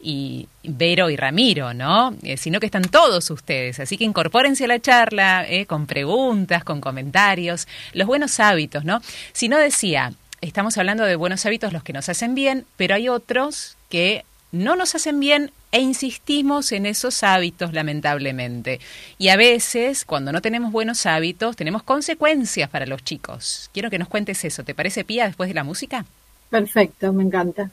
y 0.00 0.48
Vero 0.62 1.08
y 1.08 1.16
Ramiro, 1.16 1.72
¿no? 1.72 2.14
Eh, 2.22 2.36
sino 2.36 2.60
que 2.60 2.66
están 2.66 2.82
todos 2.82 3.30
ustedes. 3.30 3.80
Así 3.80 3.96
que 3.96 4.04
incorpórense 4.04 4.64
a 4.64 4.68
la 4.68 4.80
charla 4.80 5.46
eh, 5.48 5.66
con 5.66 5.86
preguntas, 5.86 6.62
con 6.62 6.80
comentarios, 6.80 7.66
los 7.92 8.06
buenos 8.06 8.38
hábitos, 8.38 8.84
¿no? 8.84 9.00
Si 9.32 9.48
no 9.48 9.58
decía, 9.58 10.12
estamos 10.40 10.76
hablando 10.76 11.04
de 11.04 11.16
buenos 11.16 11.46
hábitos 11.46 11.72
los 11.72 11.82
que 11.82 11.92
nos 11.92 12.08
hacen 12.08 12.34
bien, 12.34 12.66
pero 12.76 12.94
hay 12.94 13.08
otros 13.08 13.76
que 13.88 14.24
no 14.52 14.76
nos 14.76 14.94
hacen 14.94 15.18
bien 15.18 15.50
e 15.72 15.80
insistimos 15.80 16.70
en 16.70 16.86
esos 16.86 17.24
hábitos 17.24 17.72
lamentablemente. 17.72 18.78
Y 19.18 19.30
a 19.30 19.36
veces, 19.36 20.04
cuando 20.04 20.30
no 20.30 20.40
tenemos 20.40 20.70
buenos 20.70 21.06
hábitos, 21.06 21.56
tenemos 21.56 21.82
consecuencias 21.82 22.70
para 22.70 22.86
los 22.86 23.02
chicos. 23.02 23.70
Quiero 23.72 23.90
que 23.90 23.98
nos 23.98 24.08
cuentes 24.08 24.44
eso. 24.44 24.62
¿Te 24.62 24.74
parece, 24.74 25.04
Pía, 25.04 25.26
después 25.26 25.48
de 25.48 25.54
la 25.54 25.64
música? 25.64 26.04
Perfecto, 26.50 27.12
me 27.12 27.24
encanta. 27.24 27.70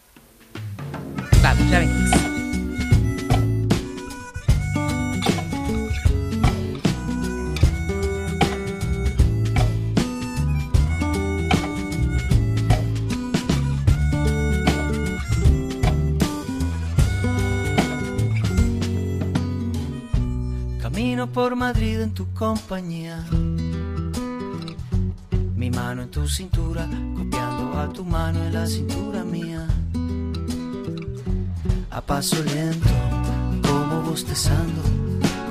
Ya 1.41 1.79
venís. 1.79 2.11
Camino 20.81 21.27
por 21.27 21.55
Madrid 21.55 22.01
en 22.01 22.13
tu 22.13 22.31
compañía. 22.33 23.25
Mi 25.55 25.71
mano 25.71 26.03
en 26.03 26.11
tu 26.11 26.27
cintura, 26.27 26.87
copiando 27.17 27.79
a 27.79 27.89
tu 27.91 28.05
mano 28.05 28.43
en 28.43 28.53
la 28.53 28.67
cintura 28.67 29.23
mía 29.23 29.67
a 31.91 31.99
paso 31.99 32.41
lento, 32.43 32.89
como 33.67 34.01
bostezando, 34.01 34.81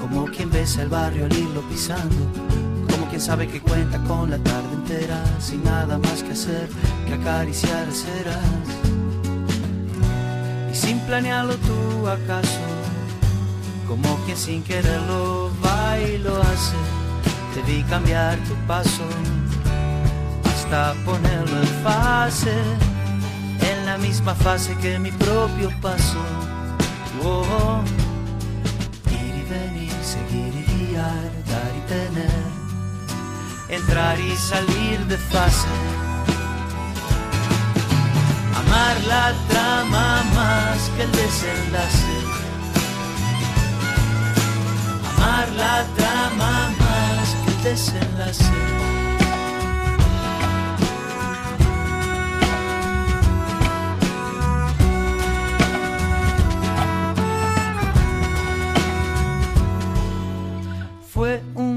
como 0.00 0.24
quien 0.24 0.50
besa 0.50 0.82
el 0.82 0.88
barrio 0.88 1.26
al 1.26 1.30
pisando, 1.68 2.16
como 2.90 3.06
quien 3.08 3.20
sabe 3.20 3.46
que 3.46 3.60
cuenta 3.60 3.98
con 4.04 4.30
la 4.30 4.38
tarde 4.38 4.72
entera, 4.72 5.22
sin 5.38 5.62
nada 5.62 5.98
más 5.98 6.22
que 6.22 6.32
hacer 6.32 6.68
que 7.06 7.14
acariciar 7.14 7.86
ceras. 7.92 8.68
Y 10.72 10.74
sin 10.74 10.98
planearlo 11.00 11.54
tú 11.56 12.08
acaso, 12.08 12.64
como 13.86 14.16
quien 14.24 14.36
sin 14.36 14.62
quererlo 14.62 15.50
va 15.62 15.98
y 16.00 16.18
lo 16.18 16.40
hace, 16.40 16.76
te 17.54 17.62
vi 17.70 17.82
cambiar 17.84 18.38
tu 18.44 18.54
paso 18.66 19.04
hasta 20.44 20.94
ponerlo 21.04 21.60
en 21.60 21.68
fase 21.84 22.89
misma 24.00 24.34
fase 24.34 24.74
que 24.76 24.98
mi 24.98 25.12
propio 25.12 25.70
paso. 25.80 26.18
Oh, 27.22 27.82
ir 29.10 29.34
y 29.34 29.44
venir, 29.48 29.92
seguir 30.02 30.52
y 30.54 30.64
guiar, 30.72 31.30
dar 31.52 31.72
y 31.76 31.82
tener, 31.94 32.42
entrar 33.68 34.18
y 34.18 34.36
salir 34.36 34.98
de 35.06 35.18
fase. 35.18 35.68
Amar 38.60 38.96
la 39.06 39.32
trama 39.48 40.22
más 40.34 40.90
que 40.96 41.02
el 41.02 41.12
desenlace. 41.12 42.18
Amar 45.10 45.48
la 45.56 45.84
trama 45.96 46.70
más 46.78 47.28
que 47.44 47.50
el 47.50 47.62
desenlace. 47.62 48.89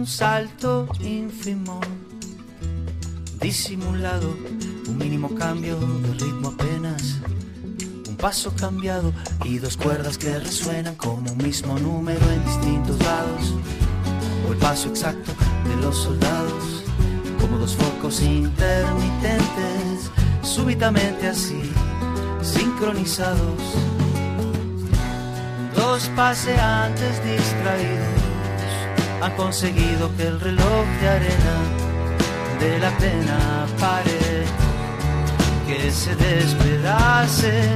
Salto 0.07 0.87
ínfimo, 1.01 1.79
disimulado, 3.39 4.35
un 4.87 4.97
mínimo 4.97 5.33
cambio 5.35 5.77
de 5.77 6.13
ritmo 6.13 6.49
apenas, 6.49 7.19
un 8.07 8.15
paso 8.17 8.53
cambiado 8.55 9.13
y 9.45 9.59
dos 9.59 9.77
cuerdas 9.77 10.17
que 10.17 10.39
resuenan 10.39 10.95
como 10.95 11.31
un 11.31 11.37
mismo 11.37 11.77
número 11.79 12.25
en 12.31 12.43
distintos 12.45 12.99
lados, 12.99 13.53
o 14.47 14.53
el 14.53 14.57
paso 14.57 14.89
exacto 14.89 15.31
de 15.67 15.75
los 15.77 15.95
soldados, 15.95 16.83
como 17.39 17.57
dos 17.57 17.75
focos 17.75 18.21
intermitentes, 18.21 20.09
súbitamente 20.41 21.27
así, 21.27 21.71
sincronizados, 22.41 23.61
dos 25.75 26.09
paseantes 26.15 27.23
distraídos 27.23 28.22
han 29.23 29.35
conseguido 29.37 30.13
que 30.17 30.27
el 30.27 30.39
reloj 30.39 30.85
de 30.99 31.09
arena 31.09 31.55
de 32.59 32.79
la 32.79 32.91
pena 32.97 33.65
pare, 33.79 34.43
que 35.65 35.91
se 35.91 36.13
despedace 36.15 37.69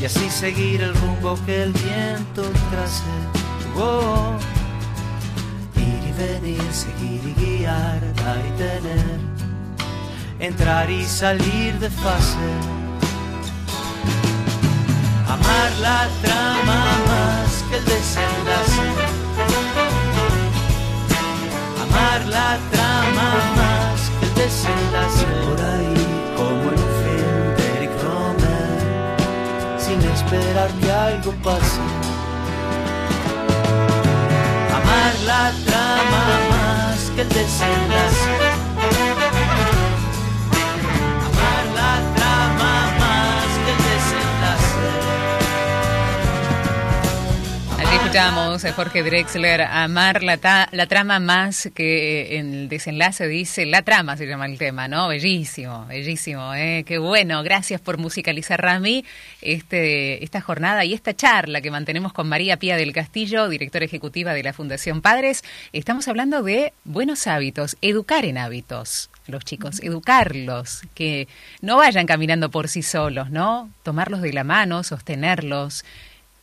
y 0.00 0.06
así 0.06 0.30
seguir 0.30 0.80
el 0.80 0.94
rumbo 0.94 1.38
que 1.44 1.64
el 1.64 1.72
viento 1.72 2.42
trace. 2.70 3.12
Oh, 3.76 4.36
ir 5.76 6.02
y 6.08 6.12
venir, 6.12 6.62
seguir 6.72 7.20
y 7.26 7.34
guiar, 7.34 8.00
dar 8.14 8.38
y 8.38 8.56
tener, 8.56 9.18
entrar 10.38 10.90
y 10.90 11.04
salir 11.04 11.78
de 11.78 11.90
fase. 11.90 12.48
Amar 15.28 15.70
la 15.82 16.08
trama 16.22 16.84
más 17.06 17.64
que 17.68 17.76
el 17.76 17.84
desenlace 17.84 19.09
la 22.26 22.58
trama 22.70 23.30
más 23.56 24.10
que 24.18 24.26
el 24.26 24.34
desenlace 24.34 25.26
por 25.44 25.60
ahí, 25.60 25.94
como 26.36 26.62
en 26.70 26.78
un 26.78 26.92
film 27.02 27.56
de 27.56 27.76
Eric 27.76 28.02
Romer, 28.02 29.16
sin 29.78 30.00
esperar 30.10 30.70
que 30.80 30.92
algo 30.92 31.32
pase. 31.44 31.80
Amar 34.78 35.14
la 35.26 35.52
trama 35.66 36.24
más 36.50 37.10
que 37.14 37.22
el 37.22 37.28
desenlace. 37.28 39.19
Escuchamos 48.10 48.64
a 48.64 48.72
Jorge 48.72 49.04
Drexler 49.04 49.60
amar 49.60 50.24
la, 50.24 50.68
la 50.72 50.86
trama 50.86 51.20
más 51.20 51.70
que 51.72 52.38
en 52.38 52.54
el 52.54 52.68
desenlace 52.68 53.28
dice 53.28 53.66
la 53.66 53.82
trama 53.82 54.16
se 54.16 54.26
llama 54.26 54.46
el 54.46 54.58
tema, 54.58 54.88
¿no? 54.88 55.06
Bellísimo, 55.06 55.86
bellísimo, 55.86 56.52
¿eh? 56.54 56.82
Qué 56.84 56.98
bueno, 56.98 57.44
gracias 57.44 57.80
por 57.80 57.98
musicalizar 57.98 58.60
Rami 58.60 59.04
este, 59.42 60.24
esta 60.24 60.40
jornada 60.40 60.84
y 60.84 60.92
esta 60.92 61.14
charla 61.14 61.60
que 61.60 61.70
mantenemos 61.70 62.12
con 62.12 62.28
María 62.28 62.56
Pía 62.56 62.76
del 62.76 62.92
Castillo, 62.92 63.48
directora 63.48 63.84
ejecutiva 63.84 64.34
de 64.34 64.42
la 64.42 64.52
Fundación 64.54 65.02
Padres. 65.02 65.44
Estamos 65.72 66.08
hablando 66.08 66.42
de 66.42 66.72
buenos 66.82 67.28
hábitos, 67.28 67.76
educar 67.80 68.24
en 68.24 68.38
hábitos 68.38 69.08
los 69.30 69.44
chicos, 69.44 69.78
educarlos, 69.84 70.82
que 70.94 71.28
no 71.60 71.76
vayan 71.76 72.06
caminando 72.06 72.50
por 72.50 72.66
sí 72.66 72.82
solos, 72.82 73.30
¿no? 73.30 73.70
Tomarlos 73.84 74.22
de 74.22 74.32
la 74.32 74.42
mano, 74.42 74.82
sostenerlos, 74.82 75.84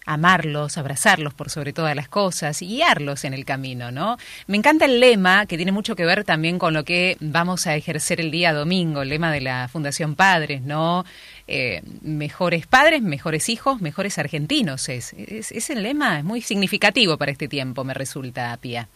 amarlos, 0.07 0.77
abrazarlos 0.77 1.33
por 1.33 1.49
sobre 1.49 1.73
todas 1.73 1.95
las 1.95 2.07
cosas 2.07 2.61
y 2.61 2.67
guiarlos 2.67 3.25
en 3.25 3.33
el 3.33 3.45
camino, 3.45 3.91
¿no? 3.91 4.17
Me 4.47 4.57
encanta 4.57 4.85
el 4.85 4.99
lema 4.99 5.45
que 5.45 5.57
tiene 5.57 5.73
mucho 5.73 5.95
que 5.95 6.05
ver 6.05 6.23
también 6.23 6.57
con 6.57 6.73
lo 6.73 6.85
que 6.85 7.17
vamos 7.19 7.67
a 7.67 7.75
ejercer 7.75 8.21
el 8.21 8.31
día 8.31 8.53
domingo, 8.53 9.01
el 9.01 9.09
lema 9.09 9.31
de 9.31 9.41
la 9.41 9.67
Fundación 9.67 10.15
Padres, 10.15 10.61
¿no? 10.61 11.05
Eh, 11.47 11.81
mejores 12.01 12.65
padres, 12.67 13.01
mejores 13.01 13.49
hijos, 13.49 13.81
mejores 13.81 14.17
argentinos. 14.17 14.87
Es, 14.87 15.13
es, 15.13 15.69
el 15.69 15.83
lema, 15.83 16.19
es 16.19 16.23
muy 16.23 16.41
significativo 16.41 17.17
para 17.17 17.31
este 17.31 17.49
tiempo, 17.49 17.83
me 17.83 17.93
resulta, 17.93 18.57
Pía. 18.61 18.87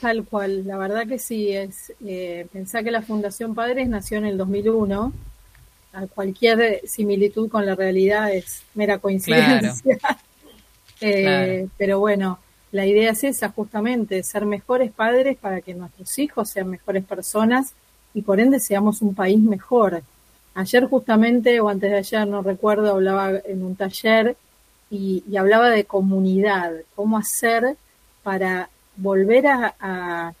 Tal 0.00 0.24
cual, 0.24 0.66
la 0.66 0.76
verdad 0.76 1.06
que 1.06 1.20
sí, 1.20 1.52
es 1.52 1.92
eh, 2.04 2.46
pensar 2.52 2.82
que 2.82 2.90
la 2.90 3.02
Fundación 3.02 3.54
Padres 3.54 3.88
nació 3.88 4.18
en 4.18 4.26
el 4.26 4.36
2001, 4.36 5.12
a 5.92 6.06
cualquier 6.08 6.82
similitud 6.86 7.48
con 7.48 7.64
la 7.64 7.76
realidad 7.76 8.34
es 8.34 8.62
mera 8.74 8.98
coincidencia. 8.98 9.98
Eh, 11.00 11.68
pero 11.76 11.98
bueno, 11.98 12.38
la 12.72 12.86
idea 12.86 13.12
es 13.12 13.24
esa, 13.24 13.50
justamente, 13.50 14.22
ser 14.22 14.44
mejores 14.46 14.92
padres 14.92 15.36
para 15.36 15.60
que 15.60 15.74
nuestros 15.74 16.18
hijos 16.18 16.50
sean 16.50 16.68
mejores 16.68 17.04
personas 17.04 17.74
y 18.14 18.22
por 18.22 18.40
ende 18.40 18.60
seamos 18.60 19.02
un 19.02 19.14
país 19.14 19.38
mejor. 19.38 20.02
Ayer 20.54 20.86
justamente, 20.86 21.60
o 21.60 21.68
antes 21.68 21.90
de 21.90 21.98
ayer, 21.98 22.26
no 22.26 22.42
recuerdo, 22.42 22.92
hablaba 22.92 23.30
en 23.44 23.62
un 23.62 23.76
taller 23.76 24.36
y, 24.90 25.22
hablaba 25.36 25.70
de 25.70 25.84
comunidad, 25.84 26.72
cómo 26.94 27.18
hacer 27.18 27.76
para 28.22 28.70
volver 28.96 29.46
a, 29.46 30.34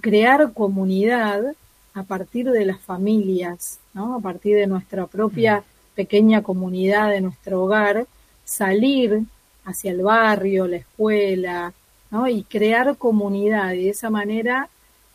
crear 0.00 0.52
comunidad 0.52 1.54
a 1.94 2.02
partir 2.02 2.50
de 2.50 2.64
las 2.64 2.80
familias, 2.80 3.78
¿no? 3.92 4.16
a 4.16 4.20
partir 4.20 4.56
de 4.56 4.66
nuestra 4.66 5.06
propia 5.06 5.58
mm. 5.58 5.94
pequeña 5.94 6.42
comunidad, 6.42 7.10
de 7.10 7.20
nuestro 7.20 7.62
hogar, 7.62 8.06
salir 8.44 9.22
hacia 9.64 9.92
el 9.92 10.02
barrio, 10.02 10.66
la 10.66 10.76
escuela, 10.76 11.72
¿no? 12.10 12.28
y 12.28 12.44
crear 12.44 12.96
comunidad 12.96 13.72
y 13.72 13.84
de 13.84 13.90
esa 13.90 14.10
manera 14.10 14.68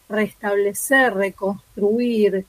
restablecer, 0.09 1.13
reconstruir, 1.13 2.45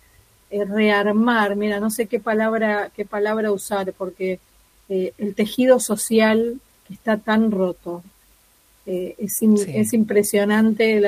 eh, 0.50 0.64
rearmar, 0.64 1.54
mira, 1.54 1.78
no 1.78 1.90
sé 1.90 2.06
qué 2.06 2.18
palabra, 2.18 2.90
qué 2.96 3.04
palabra 3.04 3.52
usar, 3.52 3.92
porque 3.92 4.40
eh, 4.88 5.12
el 5.18 5.34
tejido 5.34 5.78
social 5.78 6.60
está 6.90 7.18
tan 7.18 7.52
roto. 7.52 8.02
Eh, 8.86 9.14
es, 9.18 9.40
es, 9.42 9.92
impresionante. 9.92 11.00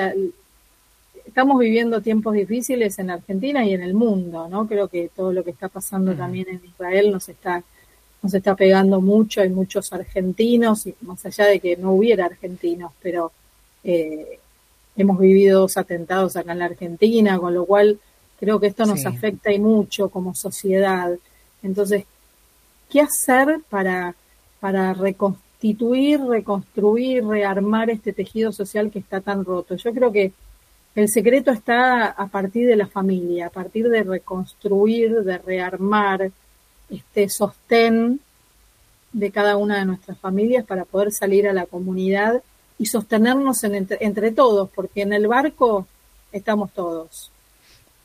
estamos 1.27 1.59
viviendo 1.59 2.01
tiempos 2.01 2.35
difíciles 2.35 2.99
en 2.99 3.11
Argentina 3.11 3.65
y 3.65 3.73
en 3.75 3.83
el 3.83 3.95
mundo, 3.95 4.47
¿no? 4.49 4.69
Creo 4.69 4.87
que 4.87 5.11
todo 5.15 5.33
lo 5.33 5.43
que 5.43 5.51
está 5.51 5.69
pasando 5.69 6.15
también 6.15 6.49
en 6.49 6.61
Israel 6.65 7.11
nos 7.11 7.29
está, 7.29 7.65
nos 8.23 8.35
está 8.35 8.55
pegando 8.55 9.01
mucho. 9.01 9.41
Hay 9.41 9.51
muchos 9.51 9.93
argentinos, 9.93 10.87
y 10.87 10.95
más 11.03 11.25
allá 11.27 11.47
de 11.47 11.61
que 11.61 11.77
no 11.77 11.93
hubiera 11.93 12.27
argentinos, 12.27 12.93
pero 13.03 13.33
hemos 13.85 15.19
vivido 15.19 15.61
dos 15.61 15.77
atentados 15.77 16.37
acá 16.37 16.53
en 16.53 16.61
la 16.61 16.67
Argentina, 16.67 17.39
con 17.39 17.53
lo 17.53 17.65
cual 17.67 17.99
Creo 18.43 18.59
que 18.59 18.67
esto 18.67 18.87
nos 18.87 19.07
afecta 19.07 19.53
y 19.53 19.61
mucho 19.61 20.09
como 20.09 20.35
sociedad. 20.35 21.17
Entonces, 21.63 22.07
¿qué 22.91 23.01
hacer 23.01 23.61
para, 23.71 24.17
para 24.59 24.95
reconstituir, 24.95 26.21
reconstruir, 26.21 27.25
rearmar 27.25 27.89
este 27.89 28.13
tejido 28.13 28.51
social 28.51 28.91
que 28.91 28.99
está 28.99 29.21
tan 29.21 29.45
roto? 29.45 29.77
Yo 29.77 29.95
creo 29.95 30.11
que 30.11 30.33
el 30.97 31.09
secreto 31.09 31.53
está 31.53 32.07
a 32.07 32.27
partir 32.27 32.67
de 32.67 32.75
la 32.75 32.89
familia, 32.89 33.47
a 33.47 33.51
partir 33.51 33.89
de 33.89 34.03
reconstruir, 34.03 35.23
de 35.23 35.39
rearmar 35.39 36.33
este 36.93 37.29
sostén 37.29 38.21
de 39.13 39.31
cada 39.31 39.57
una 39.57 39.79
de 39.79 39.85
nuestras 39.85 40.19
familias 40.19 40.65
para 40.65 40.85
poder 40.85 41.13
salir 41.13 41.49
a 41.49 41.53
la 41.53 41.67
comunidad 41.67 42.43
y 42.79 42.87
sostenernos 42.87 43.63
entre 43.65 44.33
todos, 44.33 44.69
porque 44.75 45.03
en 45.03 45.13
el 45.13 45.27
barco 45.27 45.87
estamos 46.33 46.73
todos. 46.73 47.31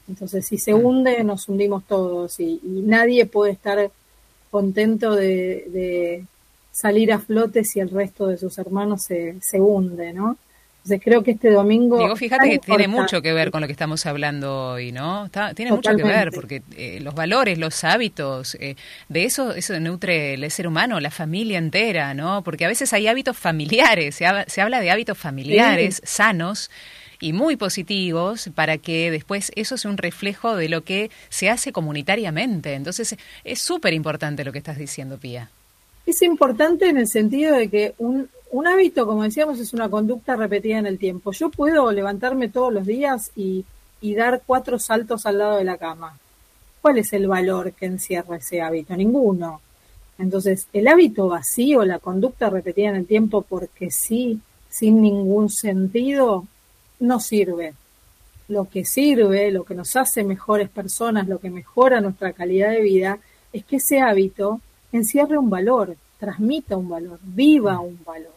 Entonces, 0.08 0.46
si 0.46 0.58
se 0.58 0.74
hunde, 0.74 1.24
nos 1.24 1.50
hundimos 1.50 1.84
todos 1.86 2.40
y, 2.40 2.60
nadie 2.64 3.26
puede 3.26 3.52
estar 3.54 3.92
contento 4.52 5.16
de, 5.16 6.26
salir 6.72 7.12
a 7.12 7.20
flote 7.20 7.64
si 7.64 7.80
el 7.80 7.90
resto 7.90 8.28
de 8.28 8.38
sus 8.38 8.58
hermanos 8.60 9.02
se, 9.04 9.36
se 9.42 9.60
hunde, 9.60 10.14
¿no? 10.14 10.38
Entonces, 10.88 11.04
creo 11.04 11.22
que 11.22 11.32
este 11.32 11.52
domingo... 11.52 12.00
Digo, 12.00 12.16
fíjate 12.16 12.50
que 12.50 12.60
tiene 12.60 12.88
mucho 12.88 13.22
que 13.22 13.34
ver 13.34 13.52
con 13.52 13.60
lo 13.60 13.68
que 13.68 13.74
estamos 13.74 14.06
hablando 14.06 14.70
hoy, 14.70 14.94
¿no? 14.94 15.30
tiene 15.54 15.74
mucho 15.74 15.94
que 15.94 16.04
ver, 16.04 16.32
porque 16.32 16.62
eh, 16.78 17.00
los 17.02 17.14
valores, 17.14 17.58
los 17.58 17.84
hábitos, 17.84 18.56
eh, 18.62 18.78
de 19.10 19.26
eso, 19.26 19.54
eso 19.54 19.78
nutre 19.82 20.36
el 20.36 20.50
ser 20.50 20.66
humano, 20.66 21.02
la 21.02 21.12
familia 21.12 21.58
entera, 21.58 22.14
¿no? 22.14 22.42
Porque 22.42 22.64
a 22.64 22.70
veces 22.70 22.94
hay 22.94 23.08
hábitos 23.08 23.36
familiares, 23.36 24.16
se, 24.16 24.26
habla, 24.26 24.80
de 24.80 24.90
hábitos 24.90 25.18
familiares 25.18 26.02
sanos, 26.06 26.72
y 27.20 27.34
muy 27.34 27.58
positivos 27.58 28.50
para 28.56 28.78
que 28.78 29.12
después 29.12 29.52
eso 29.58 29.76
sea 29.76 29.92
un 29.92 29.98
reflejo 29.98 30.56
de 30.56 30.70
lo 30.70 30.86
que 30.86 31.12
se 31.28 31.50
hace 31.50 31.74
comunitariamente. 31.74 32.76
Entonces 32.76 33.18
es 33.44 33.60
súper 33.60 33.94
importante 33.94 34.46
lo 34.46 34.54
que 34.54 34.60
estás 34.60 34.78
diciendo, 34.78 35.18
Pía. 35.18 35.50
Es 36.06 36.22
importante 36.22 36.88
en 36.88 36.98
el 36.98 37.08
sentido 37.08 37.56
de 37.56 37.68
que 37.70 37.94
un, 37.98 38.30
un 38.52 38.68
hábito, 38.68 39.06
como 39.06 39.24
decíamos, 39.24 39.60
es 39.60 39.74
una 39.74 39.90
conducta 39.90 40.36
repetida 40.36 40.78
en 40.78 40.86
el 40.86 40.98
tiempo. 40.98 41.32
Yo 41.32 41.50
puedo 41.50 41.92
levantarme 41.92 42.50
todos 42.50 42.74
los 42.74 42.86
días 42.86 43.32
y, 43.36 43.66
dar 44.16 44.42
cuatro 44.46 44.80
saltos 44.80 45.26
al 45.26 45.40
lado 45.40 45.58
de 45.58 45.64
la 45.64 45.78
cama. 45.78 46.18
¿Cuál 46.82 47.00
es 47.00 47.12
el 47.14 47.28
valor 47.28 47.74
que 47.74 47.88
encierra 47.88 48.38
ese 48.38 48.62
hábito? 48.62 48.96
Ninguno. 48.96 49.62
Entonces, 50.18 50.68
el 50.72 50.88
hábito 50.88 51.28
vacío, 51.28 51.84
la 51.84 52.00
conducta 52.00 52.50
repetida 52.50 52.90
en 52.90 52.96
el 52.96 53.06
tiempo 53.06 53.42
porque 53.42 53.92
sí, 53.92 54.40
sin 54.70 55.02
ningún 55.02 55.50
sentido, 55.50 56.46
no 57.00 57.20
sirve. 57.20 57.74
Lo 58.48 58.66
que 58.70 58.86
sirve, 58.86 59.52
lo 59.52 59.66
que 59.66 59.76
nos 59.76 59.96
hace 59.96 60.24
mejores 60.24 60.70
personas, 60.70 61.28
lo 61.28 61.40
que 61.40 61.50
mejora 61.50 62.00
nuestra 62.00 62.34
calidad 62.34 62.72
de 62.72 62.82
vida, 62.82 63.20
es 63.52 63.66
que 63.66 63.78
ese 63.78 64.00
hábito 64.00 64.62
encierre 64.92 65.38
un 65.38 65.50
valor, 65.50 65.98
transmita 66.20 66.78
un 66.78 66.88
valor, 66.88 67.20
viva 67.24 67.80
un 67.80 68.00
valor. 68.06 68.37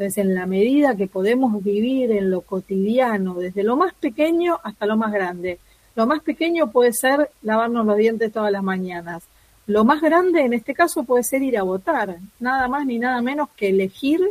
Entonces, 0.00 0.24
en 0.24 0.34
la 0.34 0.46
medida 0.46 0.96
que 0.96 1.08
podemos 1.08 1.62
vivir 1.62 2.10
en 2.12 2.30
lo 2.30 2.40
cotidiano, 2.40 3.34
desde 3.34 3.62
lo 3.62 3.76
más 3.76 3.92
pequeño 3.92 4.58
hasta 4.64 4.86
lo 4.86 4.96
más 4.96 5.12
grande, 5.12 5.58
lo 5.94 6.06
más 6.06 6.22
pequeño 6.22 6.70
puede 6.70 6.94
ser 6.94 7.30
lavarnos 7.42 7.84
los 7.84 7.98
dientes 7.98 8.32
todas 8.32 8.50
las 8.50 8.62
mañanas. 8.62 9.24
Lo 9.66 9.84
más 9.84 10.00
grande 10.00 10.40
en 10.40 10.54
este 10.54 10.72
caso 10.72 11.02
puede 11.02 11.22
ser 11.22 11.42
ir 11.42 11.58
a 11.58 11.64
votar, 11.64 12.16
nada 12.38 12.66
más 12.66 12.86
ni 12.86 12.98
nada 12.98 13.20
menos 13.20 13.50
que 13.54 13.68
elegir 13.68 14.22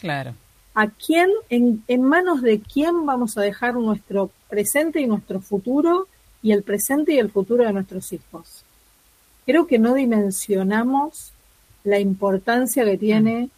claro 0.00 0.32
a 0.72 0.86
quién, 0.86 1.28
en, 1.50 1.84
en 1.86 2.02
manos 2.02 2.40
de 2.40 2.60
quién 2.60 3.04
vamos 3.04 3.36
a 3.36 3.42
dejar 3.42 3.74
nuestro 3.74 4.30
presente 4.48 5.02
y 5.02 5.06
nuestro 5.06 5.42
futuro 5.42 6.08
y 6.42 6.52
el 6.52 6.62
presente 6.62 7.12
y 7.12 7.18
el 7.18 7.30
futuro 7.30 7.64
de 7.64 7.74
nuestros 7.74 8.10
hijos. 8.14 8.64
Creo 9.44 9.66
que 9.66 9.78
no 9.78 9.92
dimensionamos 9.92 11.32
la 11.84 11.98
importancia 11.98 12.86
que 12.86 12.96
tiene 12.96 13.50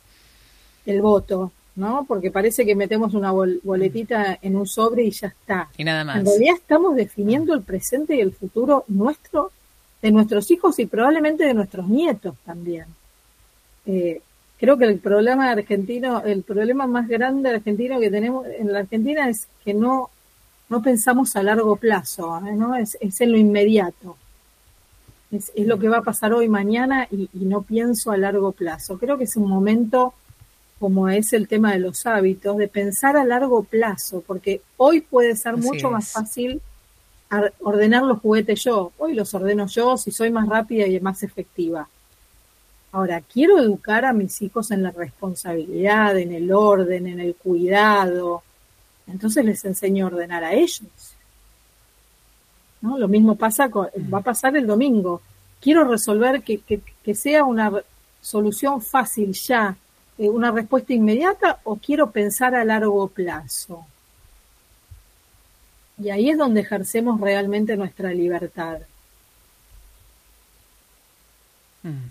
el 0.87 1.01
voto, 1.01 1.53
¿no? 1.77 2.05
Porque 2.07 2.31
parece 2.31 2.65
que 2.65 2.75
metemos 2.75 3.15
una 3.15 3.31
boletita 3.31 4.39
en 4.41 4.57
un 4.57 4.67
sobre 4.67 5.05
y 5.05 5.11
ya 5.11 5.29
está. 5.29 5.69
Y 5.77 5.85
nada 5.85 6.05
más. 6.05 6.19
En 6.19 6.27
realidad 6.27 6.57
estamos 6.57 6.97
definiendo 6.97 7.55
el 7.55 7.63
presente 7.63 8.17
y 8.17 8.21
el 8.21 8.33
futuro 8.33 8.85
nuestro, 8.89 9.53
de 10.01 10.11
nuestros 10.11 10.51
hijos 10.51 10.79
y 10.79 10.87
probablemente 10.87 11.45
de 11.45 11.55
nuestros 11.55 11.89
nietos 11.89 12.35
también. 12.45 12.87
Eh, 13.87 14.21
creo 14.59 14.77
que 14.77 14.85
el 14.85 14.99
problema 14.99 15.51
argentino, 15.51 16.23
el 16.23 16.43
problema 16.43 16.87
más 16.87 17.09
grande 17.09 17.51
argentino 17.51 17.99
que 17.99 18.11
tenemos 18.11 18.47
en 18.47 18.73
la 18.73 18.81
Argentina 18.81 19.29
es 19.29 19.49
que 19.65 19.75
no, 19.75 20.11
no 20.69 20.83
pensamos 20.83 21.35
a 21.37 21.43
largo 21.43 21.77
plazo, 21.77 22.41
¿eh? 22.47 22.53
¿no? 22.53 22.77
Es, 22.77 22.97
es, 23.01 23.21
en 23.21 23.33
lo 23.33 23.39
inmediato. 23.39 24.17
Es, 25.31 25.51
es, 25.55 25.67
lo 25.67 25.79
que 25.79 25.89
va 25.89 25.99
a 25.99 26.03
pasar 26.03 26.33
hoy, 26.33 26.49
mañana 26.49 27.09
y, 27.11 27.29
no 27.35 27.63
pienso 27.63 28.13
a 28.13 28.17
largo 28.17 28.53
plazo. 28.53 28.99
Creo 28.99 29.19
que 29.19 29.25
es 29.25 29.37
un 29.37 29.49
momento, 29.49 30.15
como 30.83 31.09
es 31.09 31.33
el 31.33 31.47
tema 31.47 31.71
de 31.75 31.79
los 31.79 32.07
hábitos, 32.07 32.57
de 32.57 32.67
pensar 32.67 33.17
a 33.17 33.25
largo 33.25 33.63
plazo, 33.63 34.25
porque 34.27 34.63
hoy 34.79 35.01
puede 35.01 35.37
ser 35.37 35.57
mucho 35.57 35.93
más 35.93 36.11
fácil 36.11 36.61
ordenar 37.61 38.03
los 38.03 38.19
juguetes 38.19 38.65
yo. 38.65 38.91
Hoy 38.99 39.15
los 39.15 39.33
ordeno 39.33 39.69
yo 39.69 39.97
si 39.97 40.11
soy 40.11 40.33
más 40.33 40.49
rápida 40.49 40.89
y 40.89 40.99
más 40.99 41.23
efectiva 41.23 41.87
Ahora, 42.95 43.23
quiero 43.23 43.59
educar 43.59 44.05
a 44.05 44.13
mis 44.13 44.43
hijos 44.43 44.73
en 44.73 44.83
la 44.83 44.91
responsabilidad, 44.91 46.19
en 46.19 46.33
el 46.33 46.53
orden, 46.53 47.07
en 47.07 47.21
el 47.21 47.37
cuidado. 47.37 48.43
Entonces 49.07 49.45
les 49.47 49.65
enseño 49.65 50.05
a 50.05 50.09
ordenar 50.09 50.43
a 50.43 50.53
ellos. 50.53 51.15
¿No? 52.83 52.99
Lo 52.99 53.07
mismo 53.07 53.37
pasa 53.37 53.71
con, 53.71 53.87
va 54.13 54.19
a 54.19 54.23
pasar 54.23 54.57
el 54.57 54.67
domingo. 54.67 55.23
Quiero 55.59 55.85
resolver 55.85 56.43
que, 56.43 56.61
que, 56.61 57.15
sea 57.15 57.45
una 57.45 57.73
solución 58.21 58.83
fácil 58.83 59.33
ya, 59.33 59.75
eh, 60.19 60.29
una 60.29 60.51
respuesta 60.51 60.93
inmediata, 60.93 61.61
o 61.65 61.77
quiero 61.77 62.11
pensar 62.11 62.55
a 62.55 62.65
largo 62.65 63.09
plazo. 63.09 63.87
Y 65.99 66.11
ahí 66.11 66.31
es 66.31 66.39
donde 66.39 66.63
ejercemos 66.63 67.21
realmente 67.21 67.77
nuestra 67.77 68.13
libertad. 68.13 68.81
Mm. 71.83 72.11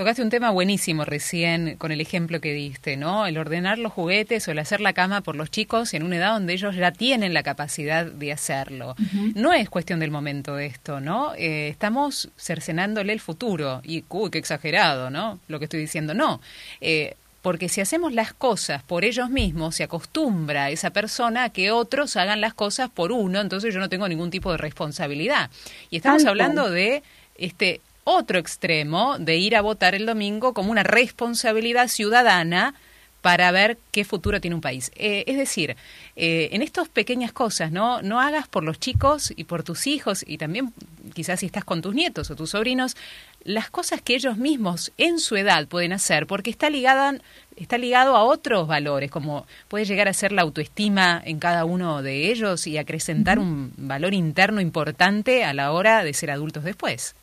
Tocaste 0.00 0.22
un 0.22 0.30
tema 0.30 0.48
buenísimo 0.48 1.04
recién 1.04 1.76
con 1.76 1.92
el 1.92 2.00
ejemplo 2.00 2.40
que 2.40 2.54
diste, 2.54 2.96
¿no? 2.96 3.26
El 3.26 3.36
ordenar 3.36 3.76
los 3.76 3.92
juguetes 3.92 4.48
o 4.48 4.52
el 4.52 4.58
hacer 4.58 4.80
la 4.80 4.94
cama 4.94 5.20
por 5.20 5.36
los 5.36 5.50
chicos 5.50 5.92
en 5.92 6.04
una 6.04 6.16
edad 6.16 6.32
donde 6.32 6.54
ellos 6.54 6.74
ya 6.74 6.90
tienen 6.90 7.34
la 7.34 7.42
capacidad 7.42 8.06
de 8.06 8.32
hacerlo. 8.32 8.94
No 9.34 9.52
es 9.52 9.68
cuestión 9.68 10.00
del 10.00 10.10
momento 10.10 10.58
esto, 10.58 11.00
¿no? 11.00 11.34
Eh, 11.34 11.68
estamos 11.68 12.30
cercenándole 12.38 13.12
el 13.12 13.20
futuro 13.20 13.82
y, 13.84 14.04
uy, 14.08 14.30
qué 14.30 14.38
exagerado, 14.38 15.10
¿no? 15.10 15.38
Lo 15.48 15.58
que 15.58 15.66
estoy 15.66 15.80
diciendo, 15.80 16.14
no. 16.14 16.40
Eh, 16.80 17.16
porque 17.42 17.68
si 17.68 17.80
hacemos 17.80 18.12
las 18.12 18.34
cosas 18.34 18.82
por 18.82 19.04
ellos 19.04 19.30
mismos, 19.30 19.76
se 19.76 19.84
acostumbra 19.84 20.70
esa 20.70 20.90
persona 20.90 21.44
a 21.44 21.50
que 21.50 21.70
otros 21.70 22.16
hagan 22.16 22.40
las 22.40 22.54
cosas 22.54 22.90
por 22.90 23.12
uno, 23.12 23.40
entonces 23.40 23.72
yo 23.72 23.80
no 23.80 23.88
tengo 23.88 24.08
ningún 24.08 24.30
tipo 24.30 24.50
de 24.50 24.58
responsabilidad. 24.58 25.50
Y 25.90 25.96
estamos 25.96 26.24
hablando 26.24 26.70
de 26.70 27.02
este 27.36 27.80
otro 28.04 28.38
extremo 28.38 29.18
de 29.18 29.36
ir 29.36 29.56
a 29.56 29.62
votar 29.62 29.94
el 29.94 30.06
domingo 30.06 30.52
como 30.52 30.70
una 30.70 30.82
responsabilidad 30.82 31.88
ciudadana 31.88 32.74
para 33.20 33.50
ver 33.50 33.78
qué 33.92 34.04
futuro 34.04 34.40
tiene 34.40 34.54
un 34.54 34.60
país. 34.60 34.90
Eh, 34.96 35.24
es 35.26 35.36
decir, 35.36 35.76
eh, 36.16 36.48
en 36.52 36.62
estas 36.62 36.88
pequeñas 36.88 37.32
cosas, 37.32 37.70
¿no? 37.70 38.02
No 38.02 38.20
hagas 38.20 38.48
por 38.48 38.64
los 38.64 38.80
chicos 38.80 39.32
y 39.36 39.44
por 39.44 39.62
tus 39.62 39.86
hijos 39.86 40.24
y 40.26 40.38
también 40.38 40.72
quizás 41.14 41.40
si 41.40 41.46
estás 41.46 41.64
con 41.64 41.82
tus 41.82 41.94
nietos 41.94 42.30
o 42.30 42.36
tus 42.36 42.50
sobrinos, 42.50 42.96
las 43.44 43.70
cosas 43.70 44.02
que 44.02 44.14
ellos 44.14 44.36
mismos 44.36 44.92
en 44.98 45.18
su 45.18 45.36
edad 45.36 45.66
pueden 45.66 45.92
hacer, 45.92 46.26
porque 46.26 46.50
está, 46.50 46.70
ligada, 46.70 47.18
está 47.56 47.78
ligado 47.78 48.16
a 48.16 48.24
otros 48.24 48.68
valores, 48.68 49.10
como 49.10 49.46
puede 49.68 49.84
llegar 49.84 50.08
a 50.08 50.12
ser 50.12 50.32
la 50.32 50.42
autoestima 50.42 51.20
en 51.24 51.38
cada 51.38 51.64
uno 51.64 52.02
de 52.02 52.30
ellos 52.30 52.66
y 52.66 52.78
acrecentar 52.78 53.38
un 53.38 53.72
valor 53.76 54.14
interno 54.14 54.60
importante 54.60 55.44
a 55.44 55.54
la 55.54 55.72
hora 55.72 56.04
de 56.04 56.12
ser 56.12 56.30
adultos 56.30 56.64
después. 56.64 57.14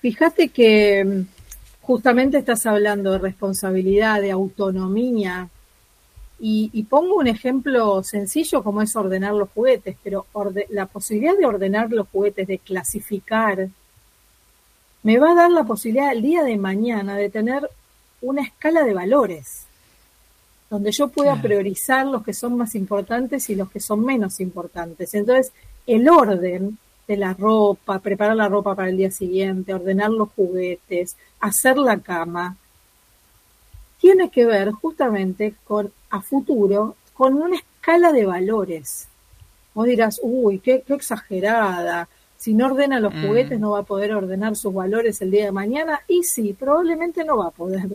Fíjate 0.00 0.48
que 0.48 1.04
mm, 1.04 1.20
justamente 1.82 2.38
estás 2.38 2.66
hablando 2.66 3.12
de 3.12 3.18
responsabilidad, 3.18 4.20
de 4.20 4.30
autonomía, 4.30 5.48
y, 6.44 6.82
pongo 6.90 7.14
un 7.14 7.28
ejemplo 7.28 8.02
sencillo 8.02 8.64
como 8.64 8.82
es 8.82 8.96
ordenar 8.96 9.32
los 9.32 9.48
juguetes, 9.50 9.96
pero 10.02 10.26
la 10.70 10.86
posibilidad 10.86 11.38
de 11.38 11.46
ordenar 11.46 11.92
los 11.92 12.08
juguetes, 12.08 12.48
de 12.48 12.58
clasificar, 12.58 13.68
me 15.02 15.18
va 15.18 15.32
a 15.32 15.34
dar 15.34 15.50
la 15.50 15.64
posibilidad 15.64 16.12
el 16.12 16.22
día 16.22 16.42
de 16.42 16.56
mañana 16.56 17.16
de 17.16 17.30
tener 17.30 17.68
una 18.20 18.42
escala 18.42 18.84
de 18.84 18.94
valores, 18.94 19.66
donde 20.70 20.92
yo 20.92 21.08
pueda 21.08 21.40
priorizar 21.40 22.06
los 22.06 22.22
que 22.22 22.32
son 22.32 22.56
más 22.56 22.74
importantes 22.74 23.50
y 23.50 23.54
los 23.54 23.70
que 23.70 23.80
son 23.80 24.04
menos 24.04 24.40
importantes. 24.40 25.12
Entonces, 25.14 25.52
el 25.86 26.08
orden 26.08 26.78
de 27.06 27.16
la 27.16 27.34
ropa, 27.34 27.98
preparar 27.98 28.36
la 28.36 28.48
ropa 28.48 28.74
para 28.74 28.88
el 28.88 28.96
día 28.96 29.10
siguiente, 29.10 29.74
ordenar 29.74 30.10
los 30.10 30.30
juguetes, 30.30 31.16
hacer 31.40 31.76
la 31.76 31.98
cama, 31.98 32.56
tiene 34.00 34.30
que 34.30 34.46
ver 34.46 34.70
justamente 34.70 35.54
con 35.64 35.92
a 36.10 36.20
futuro 36.20 36.96
con 37.14 37.34
una 37.34 37.56
escala 37.56 38.12
de 38.12 38.26
valores. 38.26 39.08
Vos 39.74 39.86
dirás, 39.86 40.20
uy, 40.22 40.58
qué, 40.58 40.84
exagerada. 40.88 42.08
Si 42.42 42.54
no 42.54 42.66
ordena 42.66 42.98
los 42.98 43.14
mm. 43.14 43.24
juguetes 43.24 43.60
no 43.60 43.70
va 43.70 43.78
a 43.78 43.84
poder 43.84 44.12
ordenar 44.12 44.56
sus 44.56 44.74
valores 44.74 45.22
el 45.22 45.30
día 45.30 45.44
de 45.44 45.52
mañana. 45.52 46.00
Y 46.08 46.24
sí, 46.24 46.56
probablemente 46.58 47.22
no 47.22 47.36
va 47.36 47.46
a 47.46 47.50
poder, 47.52 47.86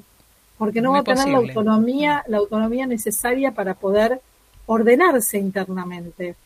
porque 0.57 0.79
no 0.79 0.93
va 0.93 0.99
a 0.99 1.03
tener 1.03 1.27
la 1.27 1.39
autonomía, 1.39 2.23
la 2.29 2.37
autonomía 2.37 2.87
necesaria 2.87 3.51
para 3.51 3.73
poder 3.73 4.21
ordenarse 4.65 5.37
internamente. 5.37 6.37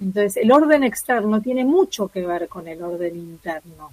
Entonces, 0.00 0.36
el 0.36 0.50
orden 0.50 0.82
externo 0.82 1.40
tiene 1.40 1.64
mucho 1.64 2.08
que 2.08 2.26
ver 2.26 2.48
con 2.48 2.66
el 2.66 2.82
orden 2.82 3.14
interno. 3.14 3.92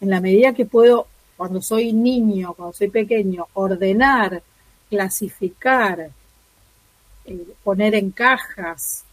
En 0.00 0.08
la 0.08 0.22
medida 0.22 0.54
que 0.54 0.64
puedo, 0.64 1.06
cuando 1.36 1.60
soy 1.60 1.92
niño, 1.92 2.54
cuando 2.54 2.72
soy 2.72 2.88
pequeño, 2.88 3.48
ordenar, 3.52 4.42
clasificar, 4.88 6.08
eh, 7.26 7.46
poner 7.62 7.94
en 7.96 8.12
cajas, 8.12 9.03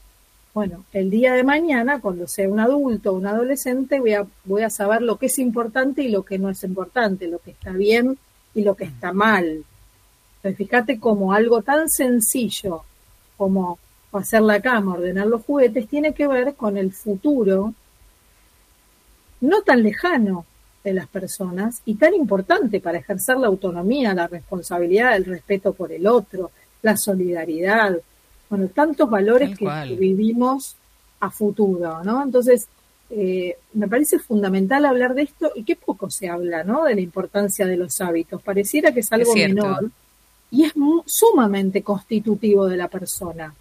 bueno, 0.53 0.83
el 0.91 1.09
día 1.09 1.33
de 1.33 1.43
mañana, 1.43 2.01
cuando 2.01 2.27
sea 2.27 2.49
un 2.49 2.59
adulto 2.59 3.11
o 3.11 3.15
un 3.15 3.25
adolescente, 3.25 3.99
voy 3.99 4.13
a, 4.13 4.27
voy 4.43 4.63
a 4.63 4.69
saber 4.69 5.01
lo 5.01 5.17
que 5.17 5.27
es 5.27 5.39
importante 5.39 6.03
y 6.03 6.09
lo 6.09 6.23
que 6.23 6.37
no 6.37 6.49
es 6.49 6.63
importante, 6.63 7.27
lo 7.27 7.39
que 7.39 7.51
está 7.51 7.71
bien 7.71 8.17
y 8.53 8.63
lo 8.63 8.75
que 8.75 8.83
está 8.83 9.13
mal. 9.13 9.63
Entonces, 10.37 10.57
fíjate 10.57 10.99
como 10.99 11.33
algo 11.33 11.61
tan 11.61 11.89
sencillo 11.89 12.83
como 13.37 13.79
hacer 14.11 14.41
la 14.41 14.61
cama, 14.61 14.95
ordenar 14.95 15.27
los 15.27 15.43
juguetes, 15.43 15.87
tiene 15.87 16.13
que 16.13 16.27
ver 16.27 16.55
con 16.55 16.77
el 16.77 16.91
futuro 16.91 17.73
no 19.39 19.61
tan 19.61 19.83
lejano 19.83 20.45
de 20.83 20.93
las 20.93 21.07
personas 21.07 21.81
y 21.85 21.95
tan 21.95 22.13
importante 22.13 22.79
para 22.79 22.97
ejercer 22.97 23.37
la 23.37 23.47
autonomía, 23.47 24.13
la 24.13 24.27
responsabilidad, 24.27 25.15
el 25.15 25.25
respeto 25.25 25.73
por 25.73 25.91
el 25.91 26.07
otro, 26.07 26.51
la 26.81 26.97
solidaridad, 26.97 27.97
bueno, 28.51 28.67
tantos 28.67 29.09
valores 29.09 29.57
que, 29.57 29.65
vivimos 29.97 30.75
a 31.21 31.31
futuro, 31.31 32.03
¿no? 32.03 32.21
Entonces, 32.21 32.67
eh, 33.09 33.55
me 33.71 33.87
parece 33.87 34.19
fundamental 34.19 34.83
hablar 34.83 35.15
de 35.15 35.21
esto 35.21 35.53
y 35.55 35.63
qué 35.63 35.77
poco 35.77 36.09
se 36.09 36.27
habla, 36.27 36.65
¿no? 36.65 36.83
De 36.83 36.95
la 36.95 36.99
importancia 36.99 37.65
de 37.65 37.77
los 37.77 38.01
hábitos. 38.01 38.41
Pareciera 38.41 38.93
que 38.93 38.99
es 38.99 39.11
algo 39.13 39.33
menor 39.33 39.89
y 40.51 40.65
es 40.65 40.73
sumamente 41.05 41.81
constitutivo 41.81 42.67
de 42.67 42.75
la 42.75 42.89
persona. 42.89 43.55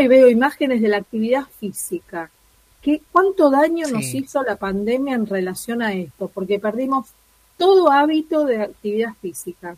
Y 0.00 0.08
veo 0.08 0.28
imágenes 0.28 0.82
de 0.82 0.88
la 0.88 0.96
actividad 0.96 1.44
física. 1.60 2.28
¿Qué, 2.82 3.02
¿Cuánto 3.12 3.50
daño 3.50 3.86
nos 3.86 4.02
hizo 4.14 4.42
la 4.42 4.56
pandemia 4.56 5.14
en 5.14 5.26
relación 5.26 5.80
a 5.80 5.92
esto? 5.92 6.26
Porque 6.26 6.58
perdimos 6.58 7.06
todo 7.56 7.92
hábito 7.92 8.46
de 8.46 8.62
actividad 8.62 9.14
física. 9.22 9.76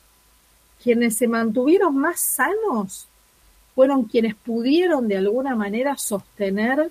Quienes 0.83 1.15
se 1.15 1.29
mantuvieron 1.29 1.95
más 1.95 2.21
sanos 2.21 3.07
fueron 3.75 4.05
quienes 4.05 4.35
pudieron 4.35 5.09
de 5.09 5.17
alguna 5.17 5.57
manera 5.57 5.97
sostener 5.97 6.91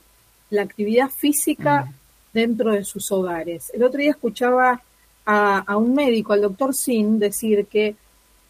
la 0.49 0.61
actividad 0.61 1.09
física 1.09 1.91
dentro 2.33 2.71
de 2.71 2.83
sus 2.83 3.11
hogares. 3.11 3.71
El 3.73 3.83
otro 3.83 3.99
día 3.99 4.11
escuchaba 4.11 4.81
a, 5.25 5.59
a 5.59 5.77
un 5.77 5.93
médico, 5.93 6.33
al 6.33 6.41
doctor 6.41 6.73
Sin, 6.75 7.19
decir 7.19 7.65
que 7.67 7.95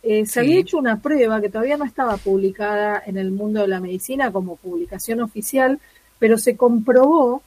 eh, 0.03 0.25
se 0.25 0.41
había 0.41 0.59
hecho 0.59 0.77
una 0.77 0.99
prueba 0.99 1.39
que 1.39 1.47
todavía 1.47 1.77
no 1.77 1.85
estaba 1.85 2.17
publicada 2.17 3.01
en 3.05 3.17
el 3.17 3.31
mundo 3.31 3.61
de 3.61 3.69
la 3.69 3.79
medicina 3.79 4.31
como 4.33 4.57
publicación 4.57 5.21
oficial, 5.21 5.79
pero 6.19 6.37
se 6.37 6.57
comprobó 6.57 7.41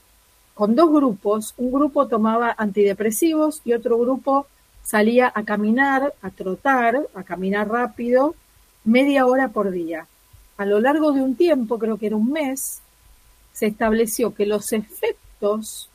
con 0.55 0.75
dos 0.75 0.91
grupos. 0.91 1.53
Un 1.59 1.71
grupo 1.71 2.09
tomaba 2.09 2.55
antidepresivos 2.57 3.61
y 3.67 3.75
otro 3.75 3.99
grupo 3.99 4.47
salía 4.83 5.31
a 5.35 5.43
caminar, 5.45 6.15
a 6.23 6.31
trotar, 6.31 6.99
a 7.15 7.23
caminar 7.25 7.69
rápido, 7.69 8.35
media 8.85 9.27
hora 9.27 9.49
por 9.49 9.71
día. 9.71 10.07
A 10.57 10.65
lo 10.65 10.81
largo 10.81 11.13
de 11.13 11.21
un 11.21 11.37
tiempo, 11.37 11.79
creo 11.79 11.99
que 11.99 12.07
era 12.07 12.17
un 12.17 12.33
mes, 12.33 12.81
se 13.53 13.67
estableció 13.67 14.35
que 14.35 14.47
los 14.47 14.73
efectos 14.73 15.89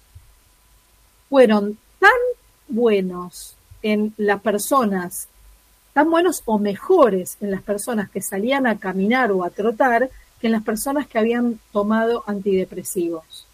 fueron 1.29 1.77
tan 1.99 2.11
buenos 2.67 3.55
en 3.81 4.13
las 4.17 4.41
personas 4.41 5.27
tan 5.93 6.09
buenos 6.09 6.41
o 6.45 6.57
mejores 6.57 7.37
en 7.41 7.51
las 7.51 7.61
personas 7.61 8.09
que 8.09 8.21
salían 8.21 8.65
a 8.65 8.77
caminar 8.77 9.31
o 9.31 9.43
a 9.43 9.49
trotar 9.49 10.09
que 10.39 10.47
en 10.47 10.53
las 10.53 10.63
personas 10.63 11.07
que 11.07 11.19
habían 11.19 11.59
tomado 11.71 12.23
antidepresivos. 12.27 13.45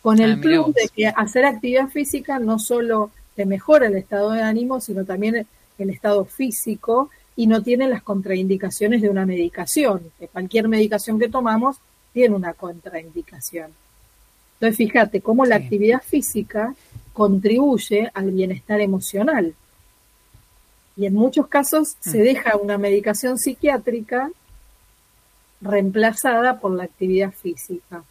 Con 0.00 0.20
el 0.20 0.34
ah, 0.34 0.38
plus 0.40 0.74
de 0.74 0.88
que 0.94 1.08
hacer 1.08 1.44
actividad 1.44 1.88
física 1.88 2.38
no 2.38 2.58
solo 2.58 3.10
te 3.34 3.46
mejora 3.46 3.86
el 3.86 3.96
estado 3.96 4.30
de 4.30 4.42
ánimo, 4.42 4.80
sino 4.80 5.04
también 5.04 5.46
el 5.78 5.90
estado 5.90 6.24
físico 6.24 7.10
y 7.36 7.46
no 7.46 7.62
tiene 7.62 7.88
las 7.88 8.02
contraindicaciones 8.02 9.02
de 9.02 9.10
una 9.10 9.26
medicación, 9.26 10.02
que 10.18 10.28
cualquier 10.28 10.68
medicación 10.68 11.18
que 11.18 11.28
tomamos 11.28 11.76
tiene 12.12 12.34
una 12.34 12.54
contraindicación. 12.54 13.70
Entonces, 14.54 14.76
fíjate 14.76 15.20
cómo 15.20 15.44
la 15.44 15.56
actividad 15.56 16.00
física 16.02 16.74
contribuye 17.12 18.10
al 18.14 18.30
bienestar 18.30 18.80
emocional 18.80 19.54
y 20.96 21.06
en 21.06 21.14
muchos 21.14 21.48
casos 21.48 21.96
se 22.00 22.18
mm. 22.18 22.22
deja 22.22 22.56
una 22.56 22.78
medicación 22.78 23.38
psiquiátrica 23.38 24.30
reemplazada 25.60 26.60
por 26.60 26.72
la 26.72 26.84
actividad 26.84 27.32
física. 27.32 28.04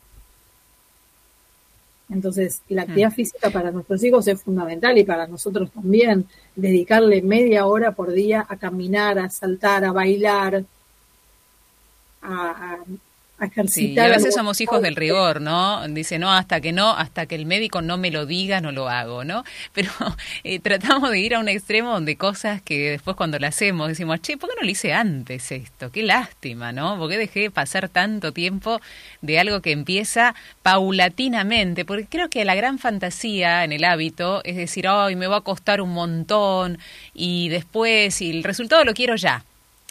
Entonces, 2.13 2.62
la 2.69 2.82
mm. 2.82 2.86
actividad 2.86 3.12
física 3.12 3.49
para 3.49 3.71
nuestros 3.71 4.04
hijos 4.04 4.28
es 4.28 4.41
fundamental 4.41 4.97
y 4.97 5.04
para 5.04 5.28
nosotros 5.28 5.71
también. 5.71 6.26
Dedicarle 6.56 7.21
media 7.21 7.65
hora 7.65 7.91
por 7.91 8.12
día 8.12 8.45
a 8.47 8.58
caminar, 8.58 9.19
a 9.19 9.30
saltar, 9.30 9.84
a 9.84 9.91
bailar, 9.91 10.63
a, 12.21 12.78
Sí, 13.68 13.98
a 13.98 14.08
veces 14.08 14.34
somos 14.34 14.60
hijos 14.62 14.82
del 14.82 14.96
rigor, 14.96 15.42
¿no? 15.42 15.88
Dice, 15.88 16.20
no, 16.20 16.32
hasta 16.32 16.62
que 16.62 16.72
no, 16.72 16.92
hasta 16.92 17.26
que 17.26 17.36
el 17.36 17.46
médico 17.46 17.82
no 17.82 17.98
me 17.98 18.12
lo 18.12 18.26
diga, 18.26 18.62
no 18.62 18.72
lo 18.72 18.90
hago, 18.90 19.24
¿no? 19.24 19.44
Pero 19.74 19.92
eh, 20.44 20.60
tratamos 20.60 21.12
de 21.12 21.20
ir 21.20 21.36
a 21.36 21.40
un 21.40 21.50
extremo 21.50 21.92
donde 21.92 22.16
cosas 22.16 22.62
que 22.62 22.92
después 22.92 23.16
cuando 23.16 23.40
las 23.40 23.56
hacemos 23.56 23.88
decimos, 23.88 24.22
che, 24.22 24.38
¿por 24.38 24.50
qué 24.50 24.56
no 24.60 24.66
lo 24.66 24.72
hice 24.72 24.94
antes 24.94 25.52
esto? 25.52 25.92
Qué 25.92 26.04
lástima, 26.04 26.72
¿no? 26.72 26.98
¿Por 26.98 27.10
qué 27.10 27.18
dejé 27.18 27.52
pasar 27.52 27.90
tanto 27.90 28.32
tiempo 28.32 28.82
de 29.22 29.40
algo 29.40 29.62
que 29.62 29.72
empieza 29.72 30.36
paulatinamente? 30.62 31.86
Porque 31.86 32.08
creo 32.08 32.30
que 32.30 32.46
la 32.46 32.56
gran 32.56 32.80
fantasía 32.80 33.64
en 33.64 33.72
el 33.72 33.84
hábito 33.84 34.42
es 34.44 34.56
decir, 34.56 34.88
ay, 34.88 35.16
me 35.16 35.28
va 35.28 35.38
a 35.38 35.42
costar 35.42 35.82
un 35.82 35.92
montón 35.92 36.80
y 37.14 37.50
después, 37.50 38.22
y 38.22 38.32
el 38.32 38.44
resultado 38.44 38.84
lo 38.84 38.94
quiero 38.94 39.16
ya. 39.16 39.44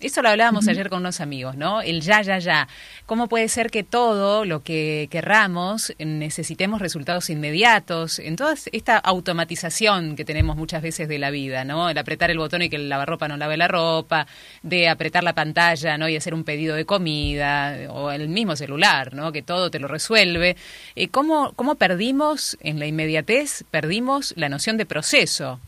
Eso 0.03 0.21
lo 0.21 0.31
hablábamos 0.31 0.67
ayer 0.67 0.91
con 0.91 0.99
unos 0.99 1.21
amigos, 1.21 1.57
¿no? 1.57 1.81
El 1.81 2.01
ya, 2.01 2.23
ya, 2.23 2.39
ya. 2.39 2.67
¿Cómo 3.07 3.29
puede 3.29 3.49
ser 3.49 3.71
que 3.71 3.85
todo 3.85 4.45
lo 4.45 4.61
que 4.61 5.07
querramos 5.13 5.95
necesitemos 5.99 6.81
resultados 6.81 7.31
inmediatos? 7.31 8.19
En 8.19 8.35
toda 8.35 8.55
esta 8.73 8.99
automatización 8.99 10.17
que 10.17 10.25
tenemos 10.25 10.57
muchas 10.57 10.83
veces 10.83 11.09
de 11.09 11.21
la 11.21 11.31
vida, 11.31 11.65
¿no? 11.65 11.89
El 11.89 11.97
apretar 11.97 12.33
el 12.33 12.39
botón 12.39 12.63
y 12.63 12.69
que 12.69 12.77
el 12.77 12.89
lavarropa 12.89 13.29
no 13.29 13.37
lave 13.37 13.57
la 13.57 13.69
ropa, 13.69 14.27
de 14.63 14.89
apretar 14.89 15.23
la 15.23 15.35
pantalla, 15.35 15.97
¿no? 15.97 16.09
Y 16.09 16.17
hacer 16.17 16.35
un 16.35 16.43
pedido 16.43 16.75
de 16.75 16.85
comida, 16.85 17.79
o 17.91 18.11
el 18.11 18.29
mismo 18.29 18.57
celular, 18.57 19.15
¿no? 19.15 19.31
Que 19.31 19.43
todo 19.43 19.71
te 19.71 19.79
lo 19.79 19.87
resuelve. 19.87 20.57
Eh, 20.97 21.09
¿Cómo, 21.09 21.53
¿Cómo 21.55 21.77
perdimos 21.77 22.59
en 22.61 22.81
la 22.81 22.87
inmediatez? 22.87 23.65
Perdimos 23.71 24.35
la 24.37 24.49
noción 24.49 24.77
de 24.79 24.87
proceso. 24.87 25.61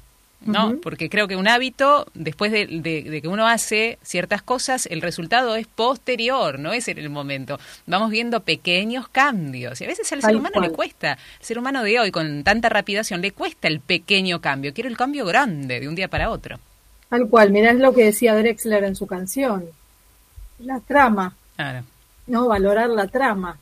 ¿No? 0.45 0.77
Porque 0.83 1.09
creo 1.09 1.29
que 1.29 1.37
un 1.37 1.49
hábito, 1.49 2.07
después 2.15 2.53
de, 2.53 3.21
que 3.23 3.29
uno 3.29 3.47
hace 3.47 3.99
ciertas 4.03 4.43
cosas, 4.43 4.87
el 4.87 5.03
resultado 5.03 5.57
es 5.57 5.67
posterior, 5.67 6.59
no 6.59 6.73
es 6.73 6.89
en 6.89 6.99
el 6.99 7.11
momento. 7.11 7.59
Vamos 7.87 8.11
viendo 8.11 8.41
pequeños 8.41 9.09
cambios. 9.09 9.81
Y 9.81 9.85
a 9.85 9.89
veces 9.89 10.13
al 10.13 10.23
ser 10.23 10.37
humano 10.37 10.61
le 10.61 10.71
cuesta, 10.71 11.13
al 11.13 11.45
ser 11.45 11.59
humano 11.59 11.83
de 11.83 11.99
hoy, 11.99 12.11
con 12.11 12.45
tanta 12.45 12.69
rapidación, 12.69 13.21
le 13.21 13.33
cuesta 13.33 13.69
el 13.69 13.81
pequeño 13.81 14.41
cambio. 14.41 14.75
Quiero 14.75 14.89
el 14.89 14.97
cambio 14.97 15.25
grande, 15.25 15.81
de 15.81 15.89
un 15.89 15.95
día 15.95 16.09
para 16.09 16.31
otro. 16.31 16.59
Tal 17.09 17.29
cual, 17.29 17.51
mirá, 17.51 17.71
es 17.71 17.79
lo 17.79 17.95
que 17.95 18.05
decía 18.05 18.35
Drexler 18.35 18.85
en 18.85 18.97
su 18.97 19.07
canción. 19.07 19.65
La 20.61 20.81
trama. 20.81 21.35
No, 22.27 22.49
valorar 22.49 22.91
la 22.91 23.07
trama, 23.07 23.59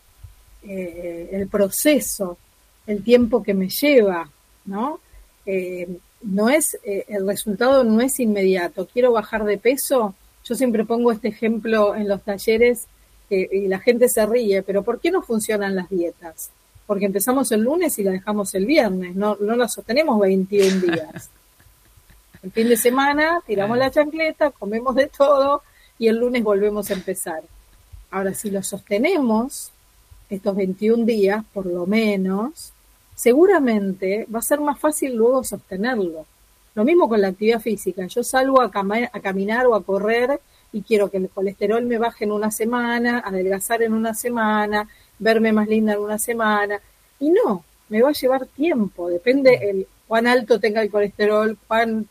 eh, 0.62 1.31
el 1.33 1.49
proceso, 1.49 2.38
el 2.87 3.03
tiempo 3.03 3.42
que 3.42 3.55
me 3.55 3.68
lleva, 3.68 4.29
¿no? 4.66 5.01
Eh, 5.45 5.88
no 6.23 6.49
es, 6.49 6.79
eh, 6.85 7.05
el 7.09 7.27
resultado 7.27 7.85
no 7.85 8.01
es 8.01 8.21
inmediato. 8.21 8.87
Quiero 8.87 9.13
bajar 9.13 9.45
de 9.45 9.59
peso. 9.59 10.15
Yo 10.45 10.55
siempre 10.55 10.85
pongo 10.85 11.13
este 11.13 11.29
ejemplo 11.29 11.95
en 11.95 12.09
los 12.09 12.23
talleres 12.23 12.87
y 13.31 13.67
la 13.67 13.79
gente 13.79 14.11
se 14.11 14.27
ríe, 14.27 14.63
pero 14.63 14.83
¿por 14.83 15.01
qué 15.01 15.11
no 15.11 15.23
funcionan 15.23 15.75
las 15.75 15.89
dietas? 15.89 16.51
Porque 16.87 17.07
empezamos 17.07 17.51
el 17.53 17.63
lunes 17.63 17.99
y 17.99 18.03
la 18.03 18.11
dejamos 18.11 18.55
el 18.55 18.67
viernes, 18.67 19.17
no, 19.17 19.39
no 19.41 19.57
la 19.57 19.69
sostenemos 19.69 20.21
21 20.21 20.81
días. 20.83 21.31
El 22.43 22.51
fin 22.51 22.69
de 22.69 22.77
semana 22.77 23.41
tiramos 23.47 23.79
la 23.79 23.91
chancleta, 23.91 24.51
comemos 24.51 24.95
de 24.97 25.07
todo 25.07 25.63
y 25.99 26.09
el 26.09 26.17
lunes 26.17 26.43
volvemos 26.43 26.91
a 26.91 26.95
empezar. 26.95 27.43
Ahora, 28.11 28.35
si 28.35 28.51
lo 28.51 28.63
sostenemos 28.63 29.71
estos 30.29 30.57
21 30.57 31.05
días, 31.05 31.45
por 31.55 31.67
lo 31.67 31.87
menos, 31.87 32.73
seguramente 33.14 34.27
va 34.35 34.38
a 34.38 34.42
ser 34.42 34.61
más 34.61 34.79
fácil 34.79 35.14
luego 35.14 35.44
sostenerlo. 35.44 36.27
Lo 36.75 36.85
mismo 36.85 37.09
con 37.09 37.20
la 37.20 37.29
actividad 37.29 37.61
física. 37.61 38.07
Yo 38.07 38.22
salgo 38.25 38.61
a, 38.62 38.70
a 39.12 39.20
caminar 39.20 39.66
o 39.66 39.75
a 39.75 39.83
correr 39.83 40.40
y 40.72 40.83
quiero 40.83 41.11
que 41.11 41.18
el 41.18 41.29
colesterol 41.29 41.85
me 41.85 41.98
baje 41.98 42.25
en 42.25 42.33
una 42.33 42.51
semana, 42.51 43.22
adelgazar 43.25 43.83
en 43.83 43.92
una 43.92 44.14
semana, 44.14 44.88
verme 45.18 45.53
más 45.53 45.68
linda 45.68 45.92
en 45.92 46.01
una 46.01 46.18
semana. 46.18 46.81
Y 47.20 47.31
no, 47.31 47.64
me 47.88 48.01
va 48.01 48.09
a 48.09 48.12
llevar 48.12 48.46
tiempo, 48.46 49.09
depende 49.09 49.55
el 49.55 49.87
cuán 50.09 50.27
alto 50.27 50.59
tenga 50.59 50.83
el 50.83 50.90
colesterol, 50.90 51.57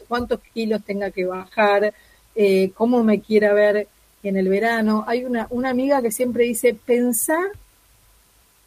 cuántos 0.08 0.40
kilos 0.54 0.84
tenga 0.84 1.12
que 1.12 1.26
bajar, 1.26 1.94
eh, 2.36 2.72
cómo 2.76 3.04
me 3.04 3.20
quiera 3.22 3.54
ver 3.54 3.88
en 4.24 4.38
el 4.38 4.48
verano. 4.48 5.04
Hay 5.08 5.26
una, 5.26 5.48
una 5.50 5.70
amiga 5.70 6.02
que 6.02 6.12
siempre 6.12 6.46
dice, 6.46 6.74
pensar 6.74 7.52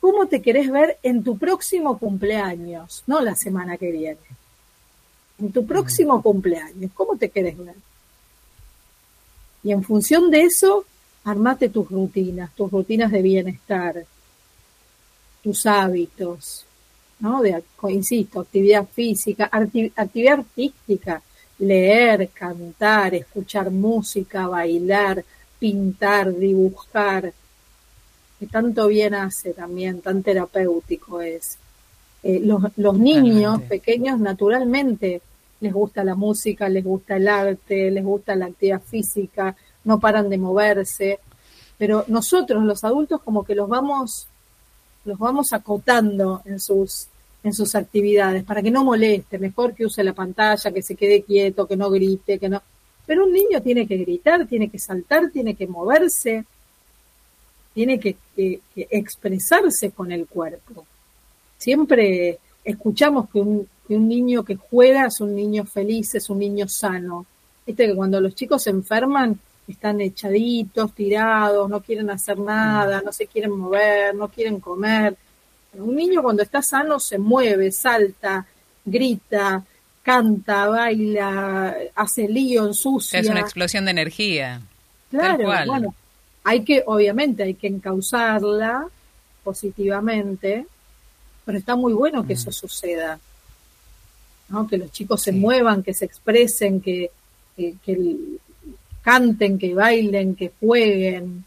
cómo 0.05 0.27
te 0.27 0.43
querés 0.43 0.71
ver 0.71 0.99
en 1.03 1.25
tu 1.25 1.39
próximo 1.39 1.97
cumpleaños, 1.97 3.03
no 3.07 3.23
la 3.23 3.35
semana 3.35 3.79
que 3.79 3.91
viene. 3.91 4.19
En 5.39 5.51
tu 5.51 5.65
próximo 5.65 6.23
cumpleaños, 6.23 6.91
¿cómo 6.93 7.17
te 7.17 7.31
querés 7.31 7.57
ver? 7.57 7.77
Y 9.63 9.73
en 9.73 9.83
función 9.83 10.31
de 10.31 10.43
eso, 10.43 10.85
armate 11.25 11.71
tus 11.71 11.91
rutinas, 11.91 12.55
tus 12.55 12.71
rutinas 12.71 13.11
de 13.13 13.23
bienestar, 13.23 14.05
tus 15.43 15.65
hábitos, 15.65 16.67
¿no? 17.21 17.41
De, 17.41 17.65
insisto, 17.89 18.41
actividad 18.41 18.87
física, 18.87 19.49
actividad 19.51 20.41
artística, 20.41 21.23
leer, 21.61 22.29
cantar, 22.29 23.15
escuchar 23.15 23.71
música, 23.71 24.49
bailar, 24.49 25.25
pintar, 25.59 26.37
dibujar, 26.37 27.33
que 28.39 28.47
tanto 28.47 28.89
bien 28.89 29.15
hace 29.15 29.53
también, 29.53 30.01
tan 30.01 30.23
terapéutico 30.23 31.21
es. 31.21 31.59
Eh, 32.23 32.41
los, 32.41 32.63
los 32.77 32.99
niños 32.99 33.61
pequeños 33.63 34.19
naturalmente 34.19 35.21
les 35.61 35.73
gusta 35.73 36.05
la 36.05 36.15
música, 36.15 36.69
les 36.69 36.85
gusta 36.85 37.17
el 37.17 37.29
arte, 37.29 37.91
les 37.91 38.05
gusta 38.05 38.35
la 38.35 38.47
actividad 38.47 38.81
física, 38.83 39.57
no 39.85 40.01
paran 40.01 40.29
de 40.29 40.39
moverse, 40.39 41.21
pero 41.79 42.05
nosotros 42.09 42.65
los 42.65 42.85
adultos 42.85 43.21
como 43.23 43.45
que 43.45 43.55
los 43.55 43.69
vamos 43.69 44.29
los 45.05 45.19
vamos 45.19 45.53
acotando 45.53 46.41
en 46.47 46.59
sus 46.59 47.09
en 47.43 47.53
sus 47.53 47.75
actividades 47.75 48.43
para 48.43 48.63
que 48.63 48.71
no 48.71 48.85
moleste, 48.85 49.39
mejor 49.39 49.75
que 49.75 49.85
use 49.85 50.03
la 50.03 50.15
pantalla, 50.15 50.73
que 50.73 50.83
se 50.83 50.97
quede 50.97 51.23
quieto, 51.23 51.67
que 51.67 51.77
no 51.77 51.91
grite, 51.91 52.39
que 52.39 52.49
no. 52.49 52.63
Pero 53.07 53.27
un 53.27 53.35
niño 53.35 53.61
tiene 53.63 53.87
que 53.87 53.99
gritar, 53.99 54.47
tiene 54.47 54.71
que 54.71 54.79
saltar, 54.79 55.31
tiene 55.31 55.55
que 55.55 55.67
moverse, 55.67 56.47
tiene 57.75 57.99
que, 57.99 58.17
expresarse 58.77 59.91
con 59.91 60.13
el 60.13 60.27
cuerpo. 60.27 60.87
Siempre 61.59 62.39
escuchamos 62.65 63.29
que 63.31 63.41
un, 63.41 63.69
niño 63.89 64.45
que 64.45 64.57
juega 64.57 65.07
es 65.07 65.21
un 65.21 65.35
niño 65.35 65.65
feliz, 65.65 66.15
es 66.15 66.31
un 66.31 66.39
niño 66.39 66.69
sano. 66.69 67.27
Viste 67.67 67.87
que 67.87 67.95
cuando 67.95 68.21
los 68.21 68.35
chicos 68.35 68.63
se 68.63 68.71
enferman 68.71 69.39
están 69.67 70.01
echaditos, 70.01 70.95
tirados, 70.95 71.69
no 71.69 71.81
quieren 71.81 72.11
hacer 72.11 72.39
nada, 72.39 73.03
no 73.05 73.13
se 73.13 73.27
quieren 73.27 73.51
mover, 73.53 74.15
no 74.15 74.29
quieren 74.29 74.61
comer. 74.61 75.17
Un 75.75 75.97
niño 75.97 76.23
cuando 76.23 76.43
está 76.43 76.63
sano 76.63 77.01
se 77.01 77.19
mueve, 77.19 77.73
salta, 77.73 78.47
grita, 78.85 79.65
canta, 80.03 80.69
baila, 80.69 81.75
hace 81.95 82.29
lío, 82.29 82.67
ensucia. 82.67 83.19
Es 83.19 83.29
una 83.29 83.41
explosión 83.41 83.87
de 83.87 83.91
energía. 83.91 84.61
Claro, 85.11 85.45
bueno, 85.67 85.95
hay 86.45 86.63
que, 86.63 86.85
obviamente, 86.87 87.43
hay 87.43 87.55
que 87.55 87.67
encauzarla 87.67 88.87
positivamente, 89.43 90.67
pero 91.45 91.59
está 91.59 91.75
muy 91.75 91.95
bueno 91.95 92.27
que 92.27 92.35
eso 92.35 92.51
mm. 92.51 92.53
suceda, 92.53 93.19
¿no? 94.51 94.67
Que 94.69 94.77
los 94.77 94.93
chicos 94.93 95.23
se 95.23 95.33
muevan, 95.33 95.83
que 95.83 95.95
se 95.95 96.05
expresen, 96.05 96.83
que, 96.83 97.11
que, 97.57 98.39
canten, 99.03 99.59
que 99.59 99.75
bailen, 99.75 100.37
que 100.37 100.53
jueguen. 100.61 101.45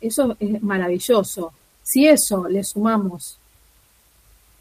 Eso 0.00 0.36
es 0.40 0.62
maravilloso. 0.62 1.52
Si 1.82 2.06
eso 2.06 2.48
le 2.48 2.64
sumamos 2.64 3.36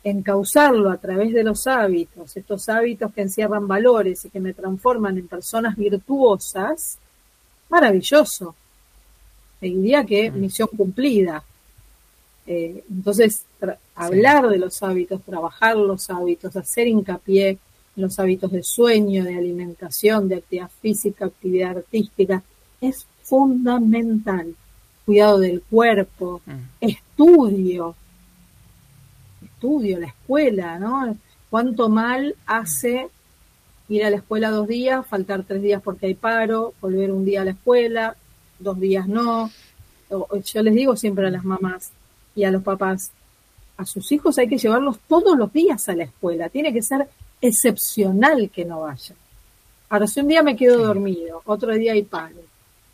encauzarlo 0.04 0.90
a 0.90 0.98
través 0.98 1.34
de 1.34 1.44
los 1.44 1.68
hábitos, 1.68 2.36
estos 2.36 2.68
hábitos 2.70 3.14
que 3.14 3.22
encierran 3.22 3.68
valores 3.68 4.26
y 4.26 4.30
que 4.30 4.40
me 4.40 4.54
transforman 4.54 5.18
en 5.18 5.28
personas 5.28 5.76
virtuosas, 5.76 6.98
maravilloso 7.70 8.56
diría 9.68 10.06
que 10.06 10.32
misión 10.32 10.70
cumplida. 10.76 11.44
Eh, 12.48 12.84
entonces, 12.90 13.46
hablar 13.96 14.50
de 14.50 14.58
los 14.58 14.82
hábitos, 14.82 15.22
trabajar 15.24 15.76
los 15.76 16.10
hábitos, 16.10 16.56
hacer 16.56 16.88
hincapié 16.88 17.50
en 17.50 17.60
los 17.96 18.18
hábitos 18.20 18.52
de 18.52 18.64
sueño, 18.64 19.24
de 19.24 19.38
alimentación, 19.38 20.28
de 20.28 20.36
actividad 20.38 20.72
física, 20.82 21.26
actividad 21.26 21.78
artística, 21.78 22.42
es 22.82 23.06
fundamental. 23.24 24.56
Cuidado 25.06 25.40
del 25.40 25.62
cuerpo, 25.62 26.42
mm. 26.46 26.52
estudio, 26.82 27.96
estudio, 29.44 30.00
la 30.00 30.08
escuela, 30.08 30.80
¿no? 30.80 31.18
Cuánto 31.50 31.90
mal 31.90 32.36
hace 32.46 33.10
ir 33.90 34.06
a 34.06 34.10
la 34.10 34.18
escuela 34.18 34.52
dos 34.52 34.68
días, 34.68 35.06
faltar 35.06 35.44
tres 35.44 35.62
días 35.62 35.82
porque 35.82 36.06
hay 36.06 36.14
paro, 36.14 36.74
volver 36.80 37.12
un 37.12 37.26
día 37.26 37.42
a 37.42 37.46
la 37.46 37.52
escuela, 37.52 38.16
dos 38.60 38.80
días 38.80 39.08
no. 39.08 39.50
yo 40.10 40.62
les 40.62 40.74
digo 40.74 40.96
siempre 40.96 41.28
a 41.28 41.32
las 41.32 41.46
mamás 41.46 41.92
y 42.36 42.44
a 42.44 42.52
los 42.52 42.64
papás, 42.64 43.12
a 43.78 43.86
sus 43.86 44.12
hijos 44.12 44.38
hay 44.38 44.48
que 44.48 44.58
llevarlos 44.58 45.00
todos 45.08 45.38
los 45.38 45.52
días 45.52 45.88
a 45.90 45.96
la 45.96 46.04
escuela, 46.04 46.50
tiene 46.50 46.74
que 46.74 46.82
ser 46.82 47.08
excepcional 47.42 48.50
que 48.50 48.66
no 48.66 48.82
vayan. 48.82 49.18
Ahora, 49.90 50.08
si 50.08 50.20
un 50.20 50.28
día 50.28 50.44
me 50.44 50.56
quedo 50.56 50.84
dormido, 50.86 51.42
otro 51.46 51.74
día 51.74 51.94
hay 51.94 52.04
paro, 52.04 52.42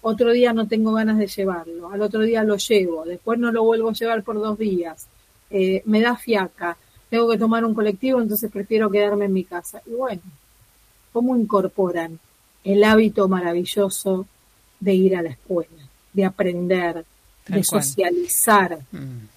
otro 0.01 0.31
día 0.31 0.53
no 0.53 0.67
tengo 0.67 0.93
ganas 0.93 1.17
de 1.17 1.27
llevarlo, 1.27 1.89
al 1.89 2.01
otro 2.01 2.21
día 2.21 2.43
lo 2.43 2.55
llevo, 2.57 3.05
después 3.05 3.39
no 3.39 3.51
lo 3.51 3.63
vuelvo 3.63 3.89
a 3.89 3.93
llevar 3.93 4.23
por 4.23 4.35
dos 4.35 4.57
días, 4.57 5.07
eh, 5.49 5.81
me 5.85 5.99
da 5.99 6.15
fiaca, 6.15 6.77
tengo 7.09 7.29
que 7.29 7.37
tomar 7.37 7.65
un 7.65 7.73
colectivo, 7.73 8.21
entonces 8.21 8.51
prefiero 8.51 8.89
quedarme 8.89 9.25
en 9.25 9.33
mi 9.33 9.43
casa. 9.43 9.81
Y 9.85 9.91
bueno, 9.91 10.21
¿cómo 11.11 11.35
incorporan 11.35 12.19
el 12.63 12.83
hábito 12.83 13.27
maravilloso 13.27 14.25
de 14.79 14.93
ir 14.93 15.15
a 15.15 15.21
la 15.21 15.29
escuela, 15.29 15.69
de 16.13 16.25
aprender, 16.25 17.05
de 17.47 17.63
socializar? 17.63 18.79
Mm. 18.91 19.27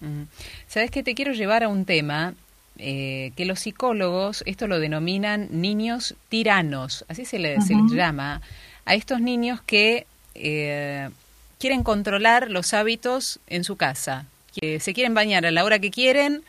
Mm. 0.00 0.26
Sabes 0.68 0.90
que 0.90 1.02
te 1.02 1.14
quiero 1.14 1.32
llevar 1.32 1.62
a 1.62 1.68
un 1.68 1.84
tema 1.84 2.34
eh, 2.78 3.32
que 3.36 3.44
los 3.44 3.60
psicólogos 3.60 4.42
esto 4.46 4.66
lo 4.66 4.80
denominan 4.80 5.48
niños 5.50 6.14
tiranos, 6.28 7.04
así 7.08 7.24
se, 7.24 7.38
les 7.38 7.68
llama, 7.90 8.40
a 8.84 8.94
estos 8.94 9.20
niños 9.20 9.60
que 9.62 10.06
eh, 10.34 11.10
quieren 11.58 11.84
controlar 11.84 12.50
los 12.50 12.74
hábitos 12.74 13.38
en 13.46 13.62
su 13.64 13.76
casa, 13.76 14.26
que 14.58 14.80
se 14.80 14.94
quieren 14.94 15.14
bañar 15.14 15.46
a 15.46 15.50
la 15.50 15.64
hora 15.64 15.78
que 15.78 15.90
quieren, 15.90 16.42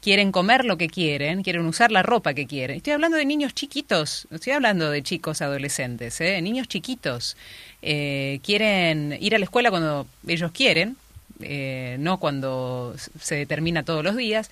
quieren 0.00 0.32
comer 0.32 0.64
lo 0.64 0.76
que 0.76 0.88
quieren, 0.88 1.42
quieren 1.42 1.66
usar 1.66 1.90
la 1.90 2.02
ropa 2.02 2.34
que 2.34 2.46
quieren. 2.46 2.76
Estoy 2.76 2.92
hablando 2.92 3.16
de 3.16 3.24
niños 3.24 3.54
chiquitos, 3.54 4.26
estoy 4.30 4.52
hablando 4.52 4.90
de 4.90 5.02
chicos 5.02 5.42
adolescentes, 5.42 6.20
¿eh? 6.20 6.40
niños 6.42 6.68
chiquitos. 6.68 7.36
quieren 7.80 9.16
ir 9.20 9.34
a 9.34 9.38
la 9.38 9.44
escuela 9.44 9.70
cuando 9.70 10.06
ellos 10.26 10.52
quieren, 10.52 10.96
no 11.98 12.18
cuando 12.18 12.94
se 13.20 13.36
determina 13.36 13.82
todos 13.82 14.02
los 14.02 14.16
días 14.16 14.50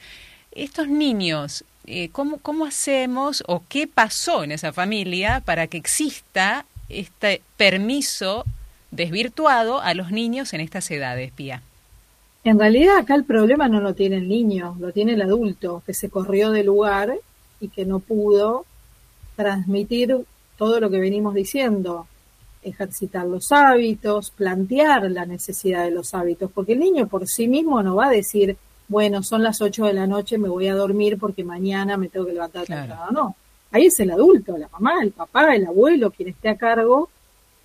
estos 0.56 0.88
niños, 0.88 1.64
eh, 1.86 2.08
¿cómo, 2.10 2.38
¿cómo 2.38 2.64
hacemos 2.64 3.44
o 3.46 3.62
qué 3.68 3.86
pasó 3.86 4.42
en 4.42 4.52
esa 4.52 4.72
familia 4.72 5.42
para 5.44 5.66
que 5.66 5.76
exista 5.76 6.64
este 6.88 7.42
permiso 7.56 8.44
desvirtuado 8.90 9.80
a 9.80 9.94
los 9.94 10.10
niños 10.10 10.54
en 10.54 10.62
estas 10.62 10.90
edades, 10.90 11.30
Pía? 11.32 11.62
En 12.46 12.60
realidad 12.60 12.98
acá 12.98 13.16
el 13.16 13.24
problema 13.24 13.66
no 13.66 13.80
lo 13.80 13.92
tiene 13.92 14.18
el 14.18 14.28
niño, 14.28 14.76
lo 14.78 14.92
tiene 14.92 15.14
el 15.14 15.22
adulto, 15.22 15.82
que 15.84 15.92
se 15.92 16.08
corrió 16.08 16.52
del 16.52 16.66
lugar 16.66 17.12
y 17.58 17.66
que 17.66 17.84
no 17.84 17.98
pudo 17.98 18.64
transmitir 19.34 20.16
todo 20.56 20.78
lo 20.78 20.88
que 20.88 21.00
venimos 21.00 21.34
diciendo, 21.34 22.06
ejercitar 22.62 23.26
los 23.26 23.50
hábitos, 23.50 24.30
plantear 24.30 25.10
la 25.10 25.26
necesidad 25.26 25.86
de 25.86 25.90
los 25.90 26.14
hábitos, 26.14 26.48
porque 26.52 26.74
el 26.74 26.78
niño 26.78 27.08
por 27.08 27.26
sí 27.26 27.48
mismo 27.48 27.82
no 27.82 27.96
va 27.96 28.06
a 28.06 28.10
decir, 28.10 28.56
bueno, 28.86 29.24
son 29.24 29.42
las 29.42 29.60
8 29.60 29.86
de 29.86 29.94
la 29.94 30.06
noche, 30.06 30.38
me 30.38 30.48
voy 30.48 30.68
a 30.68 30.76
dormir 30.76 31.18
porque 31.18 31.42
mañana 31.42 31.96
me 31.96 32.08
tengo 32.08 32.26
que 32.26 32.34
levantar 32.34 32.64
temprano. 32.64 33.10
No, 33.10 33.36
ahí 33.72 33.86
es 33.86 33.98
el 33.98 34.12
adulto, 34.12 34.56
la 34.56 34.68
mamá, 34.68 35.02
el 35.02 35.10
papá, 35.10 35.56
el 35.56 35.66
abuelo, 35.66 36.12
quien 36.12 36.28
esté 36.28 36.50
a 36.50 36.56
cargo, 36.56 37.10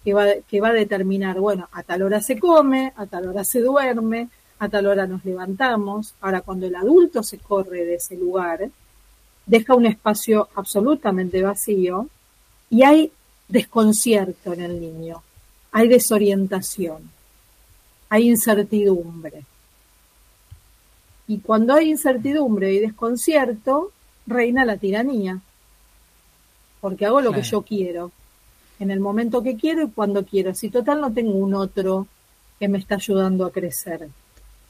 que 0.03 0.15
va, 0.15 0.25
que 0.49 0.59
va 0.59 0.69
a 0.69 0.73
determinar, 0.73 1.39
bueno, 1.39 1.69
a 1.71 1.83
tal 1.83 2.01
hora 2.01 2.19
se 2.19 2.39
come, 2.39 2.93
a 2.95 3.05
tal 3.05 3.27
hora 3.27 3.43
se 3.43 3.61
duerme, 3.61 4.29
a 4.61 4.69
tal 4.69 4.85
hora 4.85 5.07
nos 5.07 5.25
levantamos. 5.25 6.13
Ahora, 6.21 6.41
cuando 6.41 6.67
el 6.67 6.75
adulto 6.75 7.23
se 7.23 7.39
corre 7.39 7.83
de 7.83 7.95
ese 7.95 8.15
lugar, 8.15 8.69
deja 9.47 9.73
un 9.73 9.87
espacio 9.87 10.49
absolutamente 10.53 11.41
vacío 11.41 12.07
y 12.69 12.83
hay 12.83 13.11
desconcierto 13.47 14.53
en 14.53 14.61
el 14.61 14.79
niño, 14.79 15.23
hay 15.71 15.87
desorientación, 15.87 17.09
hay 18.07 18.29
incertidumbre. 18.29 19.45
Y 21.27 21.39
cuando 21.39 21.73
hay 21.73 21.89
incertidumbre 21.89 22.71
y 22.71 22.79
desconcierto, 22.79 23.91
reina 24.27 24.63
la 24.63 24.77
tiranía. 24.77 25.39
Porque 26.81 27.07
hago 27.07 27.21
lo 27.21 27.31
que 27.31 27.41
yo 27.41 27.63
quiero, 27.63 28.11
en 28.79 28.91
el 28.91 28.99
momento 28.99 29.41
que 29.41 29.55
quiero 29.55 29.83
y 29.83 29.89
cuando 29.89 30.23
quiero. 30.23 30.53
Si 30.53 30.69
total 30.69 31.01
no 31.01 31.11
tengo 31.11 31.33
un 31.33 31.55
otro 31.55 32.05
que 32.59 32.67
me 32.67 32.77
está 32.77 32.95
ayudando 32.95 33.45
a 33.45 33.51
crecer. 33.51 34.07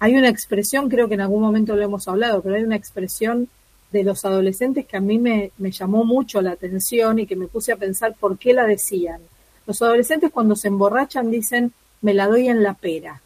Hay 0.02 0.16
una 0.16 0.30
expresión, 0.30 0.90
creo 0.90 1.08
que 1.08 1.14
en 1.14 1.22
algún 1.22 1.44
momento 1.44 1.76
lo 1.76 1.84
hemos 1.84 2.08
hablado, 2.08 2.42
pero 2.42 2.56
hay 2.56 2.64
una 2.64 2.76
expresión 2.76 3.48
de 3.92 4.04
los 4.04 4.26
adolescentes 4.26 4.88
que 4.88 4.98
a 4.98 5.00
mí 5.00 5.20
me, 5.20 5.52
me 5.60 5.70
llamó 5.70 6.04
mucho 6.04 6.42
la 6.42 6.54
atención 6.54 7.20
y 7.20 7.28
que 7.28 7.36
me 7.36 7.46
puse 7.46 7.72
a 7.72 7.76
pensar 7.76 8.16
por 8.20 8.40
qué 8.40 8.52
la 8.52 8.66
decían. 8.66 9.22
Los 9.68 9.80
adolescentes 9.84 10.32
cuando 10.32 10.56
se 10.56 10.70
emborrachan 10.70 11.30
dicen, 11.30 11.72
me 12.02 12.16
la 12.16 12.26
doy 12.26 12.48
en 12.48 12.64
la 12.64 12.74
pera. 12.74 13.22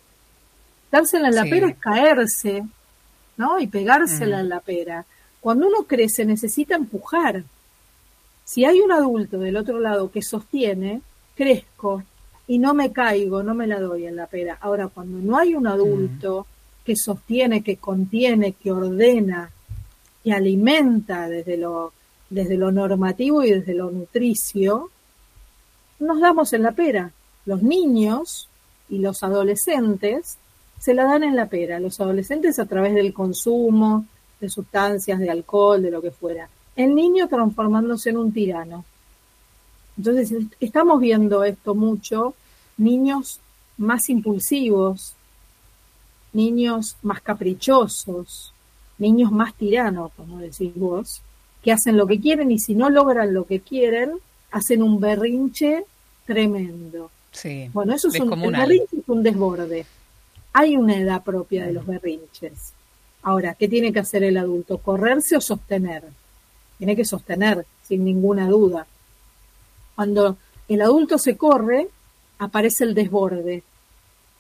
Dársela 0.91 1.29
en 1.29 1.35
la 1.35 1.43
pera 1.43 1.69
es 1.69 1.77
caerse, 1.77 2.65
¿no? 3.38 3.57
Y 3.57 3.67
pegársela 3.67 4.41
en 4.41 4.49
la 4.49 4.59
pera. 4.59 5.05
Cuando 5.39 5.67
uno 5.67 5.83
crece 5.83 6.25
necesita 6.25 6.75
empujar. 6.75 7.45
Si 8.43 8.65
hay 8.65 8.81
un 8.81 8.91
adulto 8.91 9.39
del 9.39 9.55
otro 9.55 9.79
lado 9.79 10.11
que 10.11 10.21
sostiene, 10.21 11.01
crezco 11.35 12.03
y 12.47 12.59
no 12.59 12.73
me 12.73 12.91
caigo, 12.91 13.43
no 13.43 13.53
me 13.53 13.65
la 13.65 13.79
doy 13.79 14.07
en 14.07 14.17
la 14.17 14.27
pera. 14.27 14.57
Ahora, 14.59 14.89
cuando 14.89 15.19
no 15.19 15.38
hay 15.38 15.55
un 15.55 15.67
adulto 15.67 16.45
que 16.85 16.95
sostiene, 16.95 17.63
que 17.63 17.77
contiene, 17.77 18.53
que 18.53 18.71
ordena, 18.71 19.51
que 20.23 20.31
alimenta 20.31 21.27
desde 21.27 21.57
lo, 21.57 21.93
desde 22.29 22.57
lo 22.57 22.71
normativo 22.71 23.43
y 23.43 23.51
desde 23.51 23.73
lo 23.73 23.91
nutricio, 23.91 24.91
nos 25.99 26.19
damos 26.19 26.53
en 26.53 26.63
la 26.63 26.71
pera. 26.73 27.11
Los 27.45 27.63
niños 27.63 28.47
y 28.89 28.99
los 28.99 29.23
adolescentes 29.23 30.37
se 30.79 30.93
la 30.93 31.05
dan 31.05 31.23
en 31.23 31.35
la 31.35 31.47
pera, 31.47 31.79
los 31.79 31.99
adolescentes 31.99 32.59
a 32.59 32.65
través 32.65 32.93
del 32.93 33.13
consumo 33.13 34.05
de 34.39 34.49
sustancias, 34.49 35.19
de 35.19 35.29
alcohol, 35.29 35.81
de 35.81 35.91
lo 35.91 36.01
que 36.01 36.11
fuera. 36.11 36.49
El 36.75 36.93
niño 36.93 37.27
transformándose 37.27 38.11
en 38.11 38.17
un 38.17 38.31
tirano. 38.31 38.85
Entonces, 39.97 40.33
estamos 40.59 40.99
viendo 40.99 41.43
esto 41.43 41.73
mucho, 41.73 42.35
niños 42.77 43.39
más 43.77 44.09
impulsivos, 44.09 45.14
niños 46.35 46.97
más 47.01 47.21
caprichosos, 47.21 48.53
niños 48.97 49.31
más 49.31 49.55
tiranos, 49.55 50.11
como 50.15 50.37
decís 50.37 50.71
vos, 50.75 51.21
que 51.63 51.71
hacen 51.71 51.97
lo 51.97 52.05
que 52.05 52.19
quieren 52.19 52.51
y 52.51 52.59
si 52.59 52.75
no 52.75 52.89
logran 52.89 53.33
lo 53.33 53.45
que 53.45 53.61
quieren, 53.61 54.11
hacen 54.51 54.83
un 54.83 54.99
berrinche 54.99 55.85
tremendo. 56.25 57.09
Sí, 57.31 57.69
bueno, 57.73 57.93
eso 57.93 58.09
es 58.09 58.19
un, 58.19 58.31
el 58.31 58.51
berrinche 58.51 58.97
es 58.97 59.07
un 59.09 59.23
desborde 59.23 59.85
hay 60.57 60.77
una 60.77 60.95
edad 60.95 61.21
propia 61.21 61.65
de 61.65 61.73
los 61.73 61.85
berrinches. 61.85 62.71
Ahora, 63.23 63.55
¿qué 63.55 63.67
tiene 63.67 63.91
que 63.91 63.99
hacer 63.99 64.23
el 64.23 64.37
adulto? 64.37 64.77
¿Correrse 64.77 65.35
o 65.35 65.41
sostener? 65.41 66.03
Tiene 66.77 66.95
que 66.95 67.03
sostener, 67.03 67.65
sin 67.83 68.05
ninguna 68.05 68.47
duda. 68.47 68.87
Cuando 69.95 70.37
el 70.69 70.81
adulto 70.81 71.17
se 71.17 71.35
corre, 71.35 71.89
aparece 72.39 72.85
el 72.85 72.95
desborde. 72.95 73.63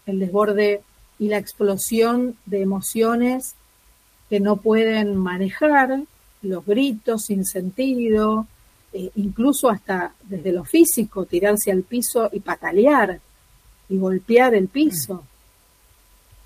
El 0.05 0.19
desborde 0.19 0.83
y 1.19 1.27
la 1.29 1.37
explosión 1.37 2.35
de 2.45 2.61
emociones 2.61 3.55
que 4.29 4.39
no 4.39 4.57
pueden 4.57 5.15
manejar, 5.15 6.01
los 6.41 6.65
gritos 6.65 7.25
sin 7.25 7.45
sentido, 7.45 8.47
eh, 8.93 9.11
incluso 9.15 9.69
hasta 9.69 10.13
desde 10.23 10.51
lo 10.51 10.63
físico, 10.63 11.25
tirarse 11.25 11.71
al 11.71 11.83
piso 11.83 12.29
y 12.31 12.39
patalear 12.39 13.19
y 13.89 13.97
golpear 13.97 14.55
el 14.55 14.67
piso. 14.67 15.23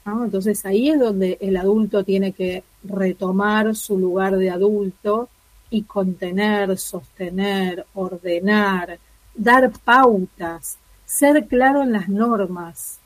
Entonces 0.06 0.66
ahí 0.66 0.90
es 0.90 1.00
donde 1.00 1.38
el 1.42 1.58
adulto 1.58 2.04
tiene 2.04 2.32
que 2.32 2.64
retomar 2.84 3.76
su 3.76 3.98
lugar 3.98 4.38
de 4.38 4.50
adulto 4.50 5.30
y 5.70 5.84
contener, 5.84 6.78
sostener, 6.78 7.86
ordenar, 7.94 8.98
dar 9.36 9.72
pautas, 9.84 10.78
ser 11.06 11.48
claro 11.48 11.84
en 11.84 11.92
las 11.92 12.10
normas. 12.10 12.99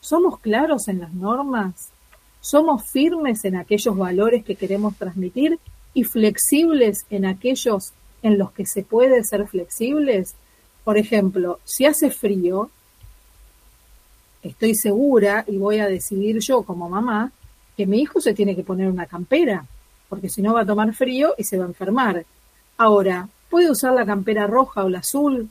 ¿Somos 0.00 0.38
claros 0.40 0.88
en 0.88 1.00
las 1.00 1.12
normas? 1.12 1.90
¿Somos 2.40 2.84
firmes 2.88 3.44
en 3.44 3.56
aquellos 3.56 3.96
valores 3.96 4.44
que 4.44 4.56
queremos 4.56 4.96
transmitir 4.96 5.58
y 5.92 6.04
flexibles 6.04 7.04
en 7.10 7.26
aquellos 7.26 7.92
en 8.22 8.38
los 8.38 8.52
que 8.52 8.66
se 8.66 8.82
puede 8.82 9.22
ser 9.24 9.46
flexibles? 9.46 10.34
Por 10.84 10.96
ejemplo, 10.96 11.60
si 11.64 11.84
hace 11.84 12.10
frío, 12.10 12.70
estoy 14.42 14.74
segura 14.74 15.44
y 15.46 15.58
voy 15.58 15.78
a 15.78 15.86
decidir 15.86 16.38
yo 16.40 16.62
como 16.62 16.88
mamá 16.88 17.30
que 17.76 17.86
mi 17.86 18.00
hijo 18.00 18.20
se 18.20 18.34
tiene 18.34 18.56
que 18.56 18.64
poner 18.64 18.88
una 18.88 19.06
campera, 19.06 19.66
porque 20.08 20.28
si 20.28 20.42
no 20.42 20.54
va 20.54 20.62
a 20.62 20.66
tomar 20.66 20.94
frío 20.94 21.34
y 21.36 21.44
se 21.44 21.58
va 21.58 21.64
a 21.64 21.68
enfermar. 21.68 22.24
Ahora, 22.78 23.28
¿puede 23.50 23.70
usar 23.70 23.92
la 23.92 24.06
campera 24.06 24.46
roja 24.46 24.84
o 24.84 24.88
la 24.88 25.00
azul? 25.00 25.50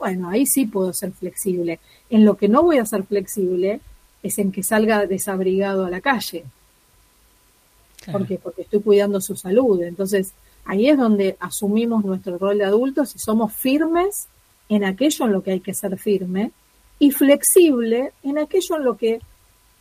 Bueno, 0.00 0.30
ahí 0.30 0.46
sí 0.46 0.66
puedo 0.66 0.92
ser 0.92 1.12
flexible. 1.12 1.78
En 2.08 2.24
lo 2.24 2.36
que 2.36 2.48
no 2.48 2.62
voy 2.62 2.78
a 2.78 2.86
ser 2.86 3.04
flexible 3.04 3.80
es 4.22 4.38
en 4.38 4.50
que 4.50 4.62
salga 4.62 5.06
desabrigado 5.06 5.84
a 5.84 5.90
la 5.90 6.00
calle. 6.00 6.44
¿Por 8.10 8.26
qué? 8.26 8.38
Porque 8.38 8.62
estoy 8.62 8.80
cuidando 8.80 9.20
su 9.20 9.36
salud. 9.36 9.82
Entonces, 9.82 10.32
ahí 10.64 10.88
es 10.88 10.96
donde 10.96 11.36
asumimos 11.38 12.04
nuestro 12.04 12.38
rol 12.38 12.58
de 12.58 12.64
adultos 12.64 13.14
y 13.14 13.18
somos 13.18 13.52
firmes 13.52 14.26
en 14.70 14.84
aquello 14.84 15.26
en 15.26 15.32
lo 15.32 15.42
que 15.42 15.52
hay 15.52 15.60
que 15.60 15.74
ser 15.74 15.98
firme 15.98 16.52
y 16.98 17.10
flexible 17.10 18.12
en 18.22 18.38
aquello 18.38 18.76
en 18.76 18.84
lo 18.84 18.96
que 18.96 19.20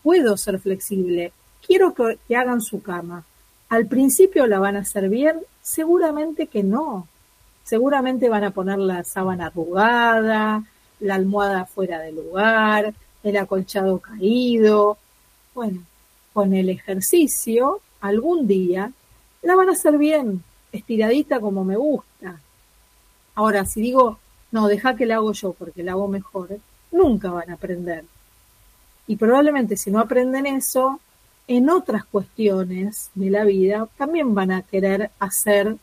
puedo 0.03 0.35
ser 0.35 0.59
flexible. 0.59 1.31
Quiero 1.65 1.93
que, 1.93 2.35
hagan 2.35 2.61
su 2.61 2.81
cama. 2.81 3.23
Al 3.69 3.87
principio 3.87 4.47
la 4.47 4.59
van 4.59 4.75
a 4.75 4.79
hacer 4.79 5.07
bien, 5.07 5.39
seguramente 5.61 6.47
que 6.47 6.63
no. 6.63 7.07
Seguramente 7.69 8.29
van 8.29 8.43
a 8.43 8.51
poner 8.51 8.79
la 8.79 9.03
sábana 9.03 9.47
arrugada, 9.47 10.63
la 10.99 11.15
almohada 11.15 11.65
fuera 11.65 11.99
de 11.99 12.11
lugar, 12.11 12.93
el 13.21 13.37
acolchado 13.37 13.99
caído. 13.99 14.97
Bueno, 15.53 15.83
con 16.33 16.53
el 16.53 16.69
ejercicio, 16.69 17.81
algún 18.01 18.47
día 18.47 18.91
la 19.43 19.55
van 19.55 19.69
a 19.69 19.73
hacer 19.73 19.99
bien, 19.99 20.43
estiradita 20.71 21.39
como 21.39 21.63
me 21.63 21.77
gusta. 21.77 22.39
Ahora, 23.35 23.65
si 23.65 23.81
digo, 23.81 24.17
no, 24.51 24.67
deja 24.67 24.95
que 24.95 25.05
la 25.05 25.15
hago 25.15 25.31
yo 25.33 25.53
porque 25.53 25.83
la 25.83 25.91
hago 25.91 26.07
mejor, 26.07 26.57
nunca 26.91 27.29
van 27.29 27.51
a 27.51 27.53
aprender. 27.53 28.03
Y 29.05 29.15
probablemente 29.15 29.77
si 29.77 29.91
no 29.91 29.99
aprenden 29.99 30.47
eso, 30.47 30.99
en 31.47 31.69
otras 31.69 32.03
cuestiones 32.05 33.11
de 33.13 33.29
la 33.29 33.43
vida 33.43 33.87
también 33.97 34.33
van 34.33 34.51
a 34.51 34.63
querer 34.63 35.11
hacer 35.19 35.77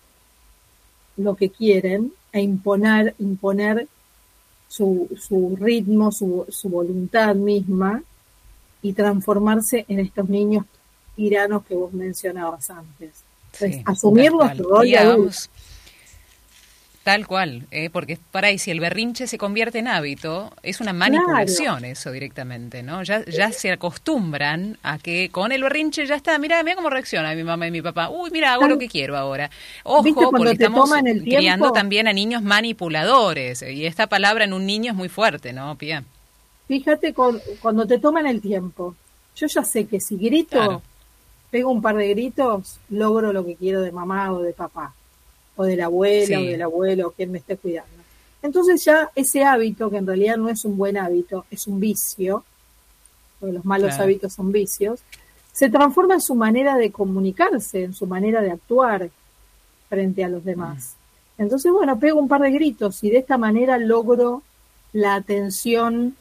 lo 1.17 1.35
que 1.35 1.51
quieren 1.51 2.12
e 2.33 2.41
imponer, 2.41 3.14
imponer 3.19 3.89
su, 4.69 5.09
su 5.19 5.57
ritmo, 5.59 6.12
su, 6.12 6.47
su 6.49 6.69
voluntad 6.69 7.35
misma 7.35 8.03
y 8.83 8.93
transformarse 8.93 9.85
en 9.89 10.01
estos 10.01 10.29
niños 10.29 10.64
tiranos 11.14 11.64
que 11.64 11.75
vos 11.75 11.93
mencionabas 11.93 12.71
antes. 12.71 13.25
asumir 13.87 14.33
nuestro 14.33 14.69
rol 14.69 14.87
de 14.87 14.99
Tal 17.07 17.24
cual, 17.28 17.68
eh, 17.70 17.88
porque 17.88 18.18
para 18.32 18.48
ahí 18.48 18.59
si 18.59 18.72
el 18.72 18.80
berrinche 18.80 19.28
se 19.28 19.38
convierte 19.38 19.78
en 19.78 19.86
hábito, 19.86 20.52
es 20.64 20.80
una 20.80 20.92
manipulación 20.92 21.84
eso 21.84 22.11
directamente, 22.11 22.82
¿no? 22.82 23.04
Ya, 23.04 23.24
ya 23.26 23.52
se 23.52 23.70
acostumbran 23.70 24.76
a 24.82 24.98
que 24.98 25.30
con 25.30 25.52
el 25.52 25.62
berrinche 25.62 26.04
ya 26.04 26.16
está, 26.16 26.36
mira, 26.40 26.61
mira 26.64 26.74
cómo 26.74 26.90
reacciona 26.90 27.32
mi 27.36 27.44
mamá 27.44 27.68
y 27.68 27.70
mi 27.70 27.80
papá, 27.80 28.09
uy, 28.09 28.32
mira, 28.32 28.54
hago 28.54 28.66
lo 28.66 28.76
que 28.76 28.88
quiero 28.88 29.16
ahora. 29.16 29.52
Ojo, 29.84 30.32
porque 30.32 30.50
estamos 30.50 30.90
criando 31.22 31.70
también 31.70 32.09
a 32.09 32.12
niños 32.12 32.42
manipuladores, 32.42 33.62
y 33.62 33.86
esta 33.86 34.09
palabra 34.09 34.44
en 34.44 34.52
un 34.52 34.66
niño 34.66 34.90
es 34.90 34.96
muy 34.96 35.09
fuerte, 35.09 35.52
¿no, 35.52 35.78
Pia? 35.78 36.02
Fíjate 36.66 37.14
cuando 37.14 37.86
te 37.86 38.00
toman 38.00 38.26
el 38.26 38.40
tiempo, 38.40 38.96
yo 39.36 39.46
ya 39.46 39.62
sé 39.62 39.86
que 39.86 40.00
si 40.00 40.16
grito, 40.16 40.82
pego 41.52 41.70
un 41.70 41.80
par 41.80 41.94
de 41.94 42.09
gritos, 42.09 42.80
logro 42.90 43.32
lo 43.32 43.46
que 43.46 43.54
quiero 43.54 43.80
de 43.82 43.92
mamá 43.92 44.32
o 44.32 44.42
de 44.42 44.52
papá 44.52 44.92
o 45.57 45.64
de 45.64 45.76
la 45.76 45.86
abuela 45.86 46.38
o 46.38 46.42
del 46.42 46.62
abuelo 46.62 47.09
o 47.09 47.11
quien 47.11 47.32
me 47.32 47.38
esté 47.38 47.57
cuidando. 47.57 47.90
Entonces 48.42 48.84
ya 48.84 49.11
ese 49.14 49.44
hábito, 49.44 49.90
que 49.90 49.96
en 49.96 50.07
realidad 50.07 50.36
no 50.36 50.48
es 50.48 50.64
un 50.64 50.76
buen 50.76 50.96
hábito, 50.96 51.46
es 51.50 51.66
un 51.66 51.80
vicio, 51.80 52.44
porque 53.40 53.54
los 53.54 53.64
malos 53.64 53.94
hábitos 53.94 54.34
son 54.34 54.52
vicios, 54.52 55.00
se 55.52 55.70
transforma 55.70 56.14
en 56.14 56.20
su 56.20 56.34
manera 56.34 56.76
de 56.76 56.92
comunicarse, 56.92 57.84
en 57.84 57.94
su 57.94 58.07
manera 58.07 58.42
de 58.42 58.52
actuar 58.52 59.11
frente 59.88 60.22
a 60.22 60.28
los 60.28 60.44
demás. 60.44 60.94
Mm. 61.38 61.42
Entonces, 61.42 61.72
bueno, 61.72 61.98
pego 61.98 62.20
un 62.20 62.28
par 62.28 62.42
de 62.42 62.50
gritos 62.50 63.02
y 63.02 63.11
de 63.11 63.18
esta 63.18 63.38
manera 63.38 63.78
logro 63.78 64.42
la 64.92 65.14
atención 65.14 66.16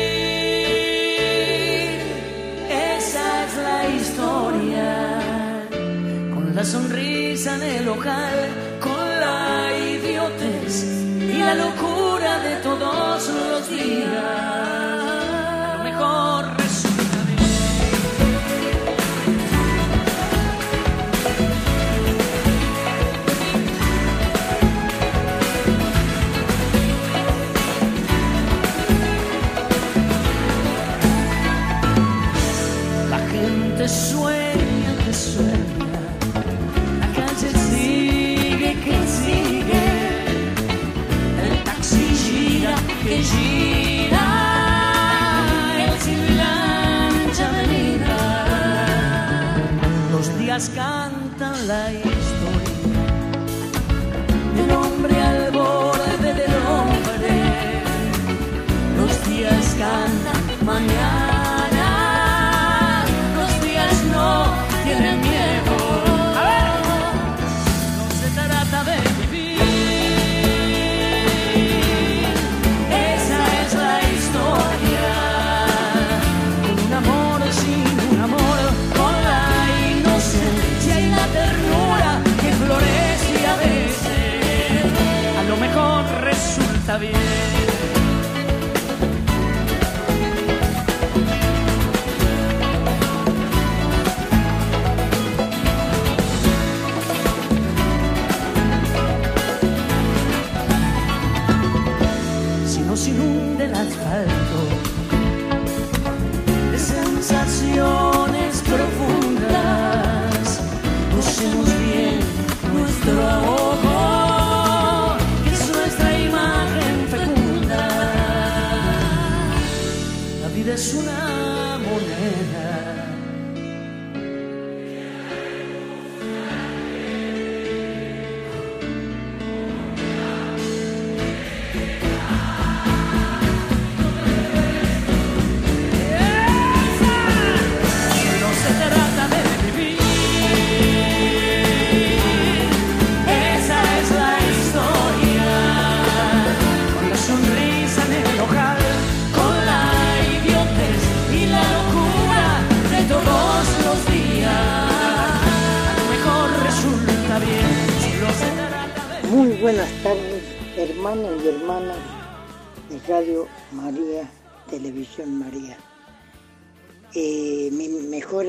la 6.56 6.64
sonrisa 6.64 7.54
en 7.56 7.62
el 7.62 7.88
ojal, 7.88 8.48
con 8.80 9.20
la 9.20 9.76
idiotez 9.78 10.84
y 11.20 11.38
la 11.38 11.54
locura 11.54 11.95
cantan 50.74 51.66
la 51.68 51.92
historia 51.92 52.92
del 54.56 54.70
hombre 54.72 55.20
al 55.20 55.50
borde 55.50 56.34
del 56.34 56.54
hombre. 56.66 57.82
Los 58.96 59.28
días 59.28 59.76
cantan 59.78 60.64
mañana. 60.64 61.25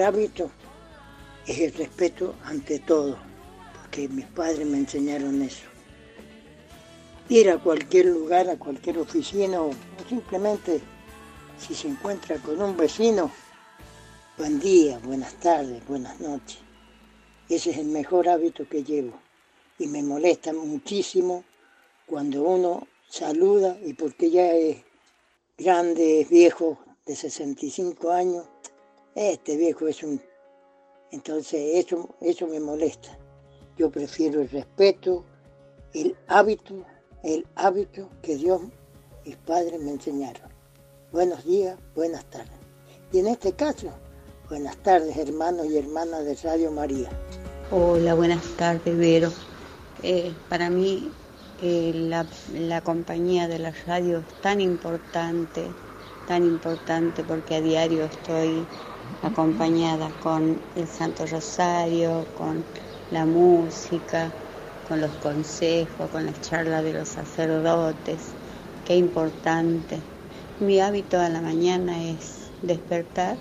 Hábito 0.08 0.50
es 1.46 1.60
el 1.60 1.74
respeto 1.74 2.36
ante 2.46 2.80
todo, 2.80 3.18
porque 3.74 4.08
mis 4.08 4.26
padres 4.26 4.66
me 4.66 4.78
enseñaron 4.78 5.42
eso. 5.42 5.66
Ir 7.28 7.50
a 7.50 7.58
cualquier 7.58 8.06
lugar, 8.06 8.50
a 8.50 8.58
cualquier 8.58 9.00
oficina 9.00 9.62
o 9.62 9.72
simplemente 10.08 10.80
si 11.60 11.76
se 11.76 11.90
encuentra 11.90 12.38
con 12.38 12.62
un 12.62 12.78
vecino, 12.78 13.30
buen 14.38 14.62
día, 14.62 14.98
buenas 15.00 15.34
tardes, 15.42 15.86
buenas 15.86 16.18
noches. 16.22 16.60
Ese 17.50 17.72
es 17.72 17.78
el 17.78 17.88
mejor 17.88 18.30
hábito 18.30 18.66
que 18.70 18.86
llevo 18.86 19.20
y 19.78 19.88
me 19.88 20.04
molesta 20.04 20.54
muchísimo 20.54 21.44
cuando 22.06 22.44
uno 22.44 22.88
saluda 23.10 23.78
y 23.84 23.94
porque 23.94 24.32
ya 24.32 24.54
es 24.54 24.78
grande, 25.58 26.22
es 26.22 26.30
viejo, 26.30 26.80
de 27.06 27.16
65 27.16 28.12
años, 28.12 28.46
este 29.18 29.58
viejo 29.58 29.88
es 29.88 30.04
un... 30.04 30.22
Entonces 31.12 31.86
eso, 31.86 32.16
eso 32.22 32.48
me 32.48 32.60
molesta. 32.60 33.18
Yo 33.78 33.90
prefiero 33.90 34.42
el 34.42 34.50
respeto, 34.50 35.24
el 35.94 36.16
hábito, 36.28 36.86
el 37.24 37.46
hábito 37.56 38.10
que 38.22 38.36
Dios, 38.36 38.62
mis 39.26 39.36
padres 39.38 39.82
me 39.82 39.92
enseñaron. 39.92 40.50
Buenos 41.12 41.46
días, 41.46 41.78
buenas 41.96 42.26
tardes. 42.26 42.52
Y 43.12 43.20
en 43.20 43.28
este 43.28 43.54
caso, 43.54 43.90
buenas 44.50 44.78
tardes 44.78 45.16
hermanos 45.18 45.66
y 45.68 45.78
hermanas 45.78 46.26
de 46.26 46.36
Radio 46.36 46.72
María. 46.72 47.10
Hola, 47.72 48.14
buenas 48.14 48.44
tardes, 48.58 48.98
Vero. 48.98 49.32
Eh, 50.04 50.34
para 50.50 50.70
mí 50.70 51.12
eh, 51.62 51.92
la, 52.54 52.82
compañía 52.82 53.48
de 53.48 53.58
la 53.58 53.74
radio 53.88 54.20
es 54.20 54.42
tan 54.42 54.62
importante, 54.62 55.64
tan 56.28 56.44
importante 56.46 57.24
porque 57.24 57.56
a 57.56 57.62
diario 57.62 58.06
estoy 58.06 58.64
acompañada 59.24 60.10
con 60.22 60.60
el 60.76 60.88
Santo 60.88 61.26
Rosario, 61.26 62.26
con 62.36 62.64
la 63.12 63.26
música, 63.26 64.32
con 64.88 65.02
los 65.02 65.12
consejos, 65.18 66.10
con 66.10 66.26
las 66.26 66.42
charlas 66.42 66.84
de 66.84 66.94
los 66.94 67.08
sacerdotes. 67.10 68.20
Qué 68.86 68.96
importante. 68.96 69.98
Mi 70.60 70.80
hábito 70.80 71.20
a 71.20 71.30
la 71.30 71.42
mañana 71.42 72.04
es 72.04 72.52
despertar 72.62 73.38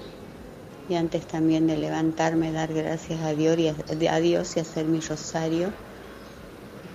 y 0.88 0.94
antes 0.94 1.26
también 1.26 1.66
de 1.66 1.76
levantarme 1.76 2.52
dar 2.52 2.72
gracias 2.72 3.20
a 3.20 3.32
Dios 3.32 3.58
y 3.58 4.06
a 4.06 4.20
Dios 4.20 4.56
y 4.56 4.60
hacer 4.60 4.86
mi 4.86 5.00
rosario 5.00 5.72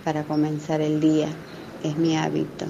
para 0.04 0.24
comenzar 0.24 0.82
el 0.82 1.00
día, 1.00 1.28
es 1.84 1.98
mi 1.98 2.16
hábito. 2.18 2.66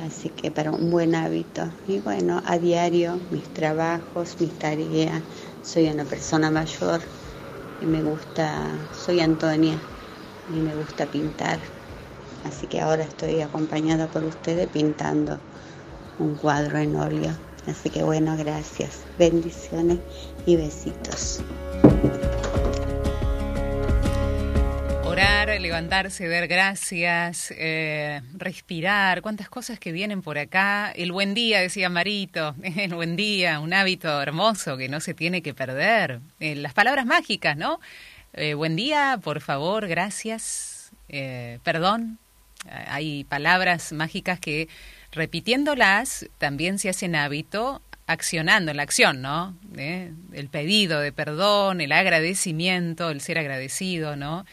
Así 0.00 0.30
que 0.30 0.50
para 0.50 0.70
un 0.70 0.90
buen 0.90 1.14
hábito. 1.14 1.68
Y 1.86 1.98
bueno, 2.00 2.42
a 2.46 2.58
diario, 2.58 3.18
mis 3.30 3.44
trabajos, 3.52 4.36
mis 4.40 4.58
tareas. 4.58 5.22
Soy 5.62 5.88
una 5.88 6.04
persona 6.04 6.50
mayor 6.50 7.00
y 7.80 7.86
me 7.86 8.02
gusta, 8.02 8.68
soy 8.94 9.20
Antonia 9.20 9.78
y 10.50 10.58
me 10.58 10.74
gusta 10.74 11.06
pintar. 11.06 11.58
Así 12.44 12.66
que 12.66 12.80
ahora 12.80 13.04
estoy 13.04 13.40
acompañada 13.40 14.08
por 14.08 14.24
ustedes 14.24 14.66
pintando 14.68 15.38
un 16.18 16.34
cuadro 16.36 16.78
en 16.78 16.96
óleo. 16.96 17.32
Así 17.68 17.90
que 17.90 18.02
bueno, 18.02 18.36
gracias. 18.36 19.00
Bendiciones 19.18 19.98
y 20.46 20.56
besitos. 20.56 21.40
Levantarse, 25.60 26.28
ver 26.28 26.48
gracias, 26.48 27.52
eh, 27.56 28.20
respirar, 28.34 29.22
cuántas 29.22 29.48
cosas 29.48 29.78
que 29.78 29.92
vienen 29.92 30.22
por 30.22 30.38
acá. 30.38 30.90
El 30.92 31.12
buen 31.12 31.34
día, 31.34 31.60
decía 31.60 31.88
Marito, 31.88 32.54
el 32.62 32.94
buen 32.94 33.16
día, 33.16 33.60
un 33.60 33.72
hábito 33.72 34.20
hermoso 34.20 34.76
que 34.76 34.88
no 34.88 35.00
se 35.00 35.14
tiene 35.14 35.42
que 35.42 35.54
perder. 35.54 36.20
Eh, 36.40 36.54
las 36.54 36.74
palabras 36.74 37.06
mágicas, 37.06 37.56
¿no? 37.56 37.80
Eh, 38.32 38.54
buen 38.54 38.76
día, 38.76 39.18
por 39.22 39.40
favor, 39.40 39.88
gracias, 39.88 40.90
perdón. 41.62 42.18
Hay 42.86 43.24
palabras 43.24 43.92
mágicas 43.92 44.40
que 44.40 44.68
repitiéndolas 45.10 46.26
también 46.38 46.78
se 46.78 46.88
hacen 46.88 47.14
hábito 47.14 47.82
accionando 48.06 48.72
la 48.72 48.82
acción, 48.82 49.20
¿no? 49.20 49.56
El 49.76 50.48
pedido 50.50 51.00
de 51.00 51.12
perdón, 51.12 51.80
el 51.80 51.92
agradecimiento, 51.92 53.10
el 53.10 53.20
ser 53.20 53.38
agradecido, 53.38 54.16
¿no? 54.16 54.44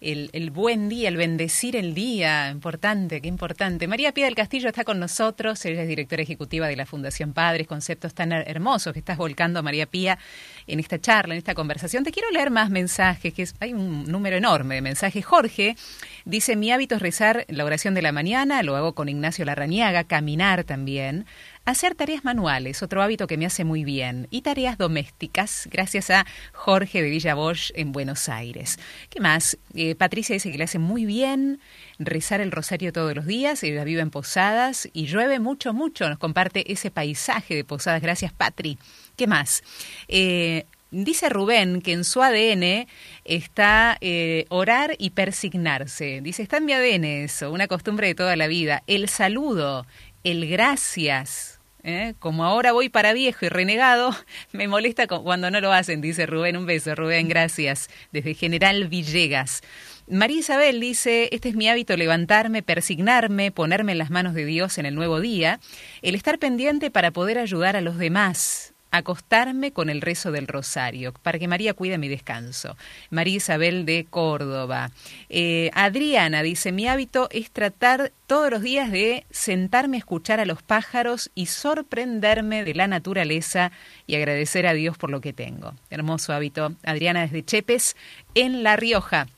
El, 0.00 0.50
buen 0.50 0.88
día, 0.88 1.08
el 1.08 1.16
bendecir 1.16 1.74
el 1.74 1.94
día, 1.94 2.50
importante, 2.50 3.20
qué 3.20 3.28
importante. 3.28 3.88
María 3.88 4.12
Pía 4.12 4.26
del 4.26 4.34
Castillo 4.34 4.68
está 4.68 4.84
con 4.84 5.00
nosotros, 5.00 5.64
ella 5.64 5.82
es 5.82 5.88
directora 5.88 6.22
ejecutiva 6.22 6.68
de 6.68 6.76
la 6.76 6.84
Fundación 6.84 7.32
Padres, 7.32 7.66
conceptos 7.66 8.12
tan 8.12 8.32
hermosos 8.32 8.92
que 8.92 8.98
estás 8.98 9.16
volcando, 9.16 9.62
María 9.62 9.86
Pía, 9.86 10.18
en 10.66 10.80
esta 10.80 11.00
charla, 11.00 11.34
en 11.34 11.38
esta 11.38 11.54
conversación. 11.54 12.04
Te 12.04 12.12
quiero 12.12 12.30
leer 12.30 12.50
más 12.50 12.68
mensajes, 12.70 13.32
que 13.32 13.46
hay 13.60 13.72
un 13.72 14.04
número 14.04 14.36
enorme 14.36 14.74
de 14.74 14.82
mensajes. 14.82 15.24
Jorge 15.24 15.76
dice, 16.24 16.56
mi 16.56 16.70
hábito 16.70 16.96
es 16.96 17.02
rezar 17.02 17.46
la 17.48 17.64
oración 17.64 17.94
de 17.94 18.02
la 18.02 18.12
mañana, 18.12 18.62
lo 18.62 18.76
hago 18.76 18.94
con 18.94 19.08
Ignacio 19.08 19.44
Larrañaga, 19.44 20.04
caminar 20.04 20.64
también. 20.64 21.26
Hacer 21.66 21.96
tareas 21.96 22.24
manuales, 22.24 22.84
otro 22.84 23.02
hábito 23.02 23.26
que 23.26 23.36
me 23.36 23.44
hace 23.44 23.64
muy 23.64 23.82
bien, 23.82 24.28
y 24.30 24.42
tareas 24.42 24.78
domésticas, 24.78 25.68
gracias 25.68 26.10
a 26.10 26.24
Jorge 26.52 27.02
de 27.02 27.10
Villa 27.10 27.34
Bosch 27.34 27.72
en 27.74 27.90
Buenos 27.90 28.28
Aires. 28.28 28.78
¿Qué 29.10 29.18
más? 29.20 29.58
Eh, 29.74 29.96
Patricia 29.96 30.34
dice 30.34 30.52
que 30.52 30.58
le 30.58 30.62
hace 30.62 30.78
muy 30.78 31.06
bien 31.06 31.58
rezar 31.98 32.40
el 32.40 32.52
rosario 32.52 32.92
todos 32.92 33.16
los 33.16 33.26
días, 33.26 33.64
ella 33.64 33.82
vive 33.82 34.00
en 34.00 34.10
Posadas 34.10 34.88
y 34.92 35.06
llueve 35.06 35.40
mucho, 35.40 35.74
mucho. 35.74 36.08
Nos 36.08 36.20
comparte 36.20 36.72
ese 36.72 36.92
paisaje 36.92 37.56
de 37.56 37.64
Posadas. 37.64 38.00
Gracias, 38.00 38.32
Patri. 38.32 38.78
¿Qué 39.16 39.26
más? 39.26 39.64
Eh, 40.06 40.66
Dice 40.92 41.28
Rubén 41.28 41.82
que 41.82 41.92
en 41.92 42.04
su 42.04 42.22
ADN 42.22 42.86
está 43.24 43.98
eh, 44.00 44.46
orar 44.50 44.94
y 44.98 45.10
persignarse. 45.10 46.20
Dice, 46.22 46.44
está 46.44 46.58
en 46.58 46.64
mi 46.64 46.74
ADN 46.74 47.04
eso, 47.04 47.50
una 47.50 47.66
costumbre 47.66 48.06
de 48.06 48.14
toda 48.14 48.36
la 48.36 48.46
vida. 48.46 48.84
El 48.86 49.08
saludo, 49.08 49.84
el 50.22 50.48
gracias, 50.48 51.55
¿eh? 51.86 52.14
Como 52.18 52.44
ahora 52.44 52.72
voy 52.72 52.90
para 52.90 53.14
viejo 53.14 53.46
y 53.46 53.48
renegado, 53.48 54.14
me 54.52 54.68
molesta 54.68 55.06
cuando 55.06 55.50
no 55.50 55.60
lo 55.60 55.72
hacen, 55.72 56.02
dice 56.02 56.26
Rubén. 56.26 56.56
Un 56.56 56.66
beso, 56.66 56.94
Rubén, 56.94 57.28
gracias. 57.28 57.88
Desde 58.12 58.34
General 58.34 58.88
Villegas. 58.88 59.62
María 60.08 60.38
Isabel 60.38 60.78
dice, 60.78 61.28
este 61.32 61.48
es 61.48 61.56
mi 61.56 61.68
hábito 61.68 61.96
levantarme, 61.96 62.62
persignarme, 62.62 63.50
ponerme 63.50 63.92
en 63.92 63.98
las 63.98 64.10
manos 64.10 64.34
de 64.34 64.44
Dios 64.44 64.78
en 64.78 64.86
el 64.86 64.94
nuevo 64.94 65.20
día, 65.20 65.58
el 66.02 66.14
estar 66.14 66.38
pendiente 66.38 66.92
para 66.92 67.10
poder 67.10 67.38
ayudar 67.38 67.74
a 67.76 67.80
los 67.80 67.98
demás, 67.98 68.75
acostarme 68.96 69.72
con 69.72 69.90
el 69.90 70.00
rezo 70.00 70.32
del 70.32 70.46
rosario, 70.46 71.12
para 71.22 71.38
que 71.38 71.48
María 71.48 71.74
cuide 71.74 71.98
mi 71.98 72.08
descanso. 72.08 72.76
María 73.10 73.36
Isabel 73.36 73.86
de 73.86 74.06
Córdoba. 74.08 74.90
Eh, 75.28 75.70
Adriana 75.74 76.42
dice, 76.42 76.72
mi 76.72 76.88
hábito 76.88 77.28
es 77.30 77.50
tratar 77.50 78.12
todos 78.26 78.50
los 78.50 78.62
días 78.62 78.90
de 78.90 79.24
sentarme 79.30 79.96
a 79.96 79.98
escuchar 79.98 80.40
a 80.40 80.46
los 80.46 80.62
pájaros 80.62 81.30
y 81.34 81.46
sorprenderme 81.46 82.64
de 82.64 82.74
la 82.74 82.86
naturaleza 82.86 83.72
y 84.06 84.16
agradecer 84.16 84.66
a 84.66 84.74
Dios 84.74 84.98
por 84.98 85.10
lo 85.10 85.20
que 85.20 85.32
tengo. 85.32 85.74
Hermoso 85.90 86.32
hábito. 86.32 86.74
Adriana 86.84 87.22
desde 87.22 87.44
Chepes, 87.44 87.96
en 88.34 88.62
La 88.62 88.76
Rioja. 88.76 89.28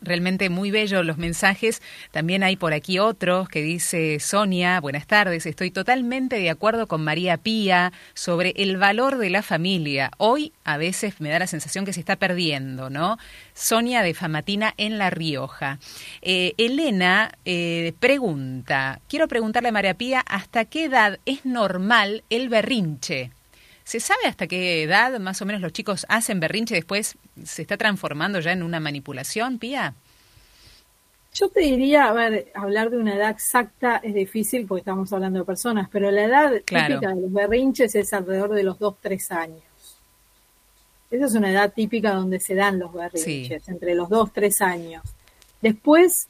Realmente 0.00 0.48
muy 0.48 0.70
bello 0.70 1.02
los 1.02 1.18
mensajes. 1.18 1.82
También 2.10 2.42
hay 2.42 2.56
por 2.56 2.72
aquí 2.72 2.98
otros 2.98 3.48
que 3.48 3.62
dice 3.62 4.20
Sonia, 4.20 4.80
buenas 4.80 5.06
tardes, 5.06 5.46
estoy 5.46 5.70
totalmente 5.70 6.36
de 6.36 6.50
acuerdo 6.50 6.86
con 6.86 7.02
María 7.02 7.36
Pía 7.36 7.92
sobre 8.14 8.54
el 8.56 8.76
valor 8.76 9.18
de 9.18 9.30
la 9.30 9.42
familia. 9.42 10.10
Hoy 10.18 10.52
a 10.64 10.76
veces 10.76 11.20
me 11.20 11.30
da 11.30 11.38
la 11.38 11.46
sensación 11.46 11.84
que 11.84 11.92
se 11.92 12.00
está 12.00 12.16
perdiendo, 12.16 12.90
¿no? 12.90 13.18
Sonia 13.54 14.02
de 14.02 14.14
Famatina 14.14 14.74
en 14.76 14.98
La 14.98 15.10
Rioja. 15.10 15.78
Eh, 16.22 16.54
Elena 16.58 17.32
eh, 17.44 17.92
pregunta, 17.98 19.00
quiero 19.08 19.28
preguntarle 19.28 19.70
a 19.70 19.72
María 19.72 19.94
Pía, 19.94 20.20
¿hasta 20.20 20.64
qué 20.64 20.84
edad 20.84 21.18
es 21.26 21.44
normal 21.44 22.22
el 22.30 22.48
berrinche? 22.48 23.32
¿Se 23.88 24.00
sabe 24.00 24.26
hasta 24.26 24.46
qué 24.46 24.82
edad 24.82 25.18
más 25.18 25.40
o 25.40 25.46
menos 25.46 25.62
los 25.62 25.72
chicos 25.72 26.04
hacen 26.10 26.40
berrinche 26.40 26.74
después 26.74 27.16
se 27.42 27.62
está 27.62 27.78
transformando 27.78 28.38
ya 28.38 28.52
en 28.52 28.62
una 28.62 28.80
manipulación, 28.80 29.58
Pía? 29.58 29.94
Yo 31.32 31.48
te 31.48 31.60
diría, 31.60 32.04
a 32.04 32.12
ver, 32.12 32.52
hablar 32.54 32.90
de 32.90 32.98
una 32.98 33.14
edad 33.14 33.30
exacta 33.30 33.96
es 34.04 34.12
difícil 34.12 34.66
porque 34.66 34.80
estamos 34.80 35.10
hablando 35.14 35.38
de 35.38 35.46
personas, 35.46 35.88
pero 35.90 36.10
la 36.10 36.24
edad 36.24 36.52
típica 36.66 37.14
de 37.14 37.22
los 37.22 37.32
berrinches 37.32 37.94
es 37.94 38.12
alrededor 38.12 38.52
de 38.52 38.62
los 38.62 38.78
2-3 38.78 39.30
años. 39.30 39.62
Esa 41.10 41.24
es 41.24 41.34
una 41.34 41.50
edad 41.50 41.72
típica 41.72 42.12
donde 42.12 42.40
se 42.40 42.54
dan 42.54 42.78
los 42.78 42.92
berrinches, 42.92 43.66
entre 43.70 43.94
los 43.94 44.10
2-3 44.10 44.60
años. 44.66 45.02
Después, 45.62 46.28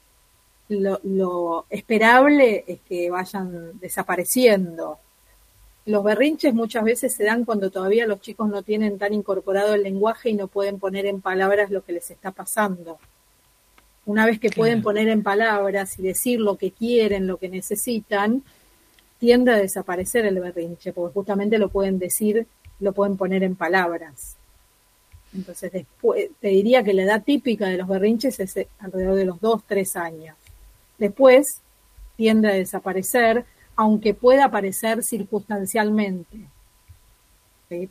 lo, 0.69 1.01
lo 1.03 1.67
esperable 1.71 2.63
es 2.69 2.79
que 2.89 3.11
vayan 3.11 3.81
desapareciendo 3.81 5.01
los 5.89 6.05
berrinches 6.05 6.53
muchas 6.53 6.85
veces 6.85 7.15
se 7.15 7.25
dan 7.25 7.47
cuando 7.47 7.71
todavía 7.71 8.07
los 8.07 8.21
chicos 8.21 8.47
no 8.51 8.63
tienen 8.63 8.99
tan 8.99 9.15
incorporado 9.15 9.73
el 9.73 9.83
lenguaje 9.83 10.29
y 10.29 10.35
no 10.35 10.47
pueden 10.47 10.79
poner 10.79 11.07
en 11.07 11.23
palabras 11.23 11.71
lo 11.71 11.83
que 11.83 11.95
les 11.95 12.11
está 12.11 12.31
pasando. 12.31 12.99
Una 14.05 14.27
vez 14.27 14.39
que 14.39 14.51
pueden 14.51 14.83
poner 14.83 15.09
en 15.09 15.23
palabras 15.23 15.99
y 15.99 16.03
decir 16.03 16.41
lo 16.41 16.57
que 16.59 16.73
quieren, 16.73 17.27
lo 17.27 17.39
que 17.39 17.49
necesitan, 17.49 18.43
tiende 19.19 19.51
a 19.51 19.57
desaparecer 19.57 20.27
el 20.27 20.39
berrinche, 20.41 20.93
porque 20.93 21.15
justamente 21.15 21.57
lo 21.57 21.71
pueden 21.71 21.99
decir, 21.99 22.47
lo 22.81 22.93
pueden 22.93 23.17
poner 23.17 23.43
en 23.43 23.57
palabras. 23.57 24.37
Entonces, 25.35 25.73
después, 25.73 26.29
te 26.39 26.49
diría 26.49 26.83
que 26.83 26.93
la 26.93 27.05
edad 27.05 27.25
típica 27.25 27.67
de 27.67 27.79
los 27.79 27.89
berrinches 27.89 28.39
es 28.41 28.67
alrededor 28.79 29.15
de 29.15 29.25
los 29.25 29.41
2, 29.41 29.63
3 29.67 29.97
años. 29.97 30.37
Después 30.99 31.63
tiende 32.17 32.49
a 32.49 32.53
desaparecer, 32.53 33.47
aunque 33.79 34.13
pueda 34.13 34.47
aparecer 34.47 35.05
circunstancialmente. 35.05 36.49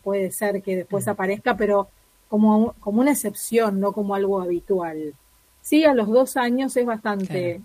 Puede 0.04 0.32
ser 0.32 0.62
que 0.62 0.76
después 0.76 1.08
mm. 1.08 1.10
aparezca, 1.10 1.56
pero 1.56 1.88
como, 2.28 2.74
como 2.82 3.00
una 3.00 3.14
excepción, 3.14 3.80
no 3.80 3.94
como 3.94 4.14
algo 4.14 4.42
habitual. 4.42 5.14
Sí, 5.62 5.86
a 5.86 5.94
los 5.94 6.10
dos 6.10 6.36
años 6.36 6.76
es 6.76 6.86
bastante 6.86 7.62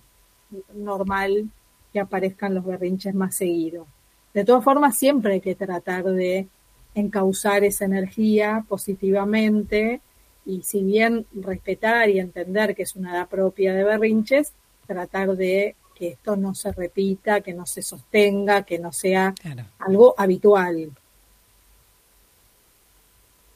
normal 0.72 1.50
que 1.92 1.98
aparezcan 1.98 2.54
los 2.54 2.64
berrinches 2.64 3.12
más 3.12 3.34
seguido. 3.34 3.88
De 4.32 4.44
todas 4.44 4.62
formas, 4.62 4.96
siempre 4.96 5.34
hay 5.34 5.40
que 5.40 5.56
tratar 5.56 6.04
de 6.04 6.46
encauzar 6.94 7.64
esa 7.64 7.86
energía 7.86 8.64
positivamente 8.68 10.00
y 10.46 10.62
si 10.62 10.84
bien 10.84 11.26
respetar 11.32 12.08
y 12.08 12.20
entender 12.20 12.76
que 12.76 12.84
es 12.84 12.94
una 12.94 13.16
edad 13.16 13.28
propia 13.28 13.74
de 13.74 13.82
berrinches, 13.82 14.52
tratar 14.86 15.34
de 15.34 15.74
que 16.02 16.08
esto 16.08 16.34
no 16.34 16.52
se 16.52 16.72
repita, 16.72 17.42
que 17.42 17.54
no 17.54 17.64
se 17.64 17.80
sostenga, 17.80 18.64
que 18.64 18.76
no 18.80 18.90
sea 18.90 19.32
algo 19.78 20.16
habitual. 20.18 20.90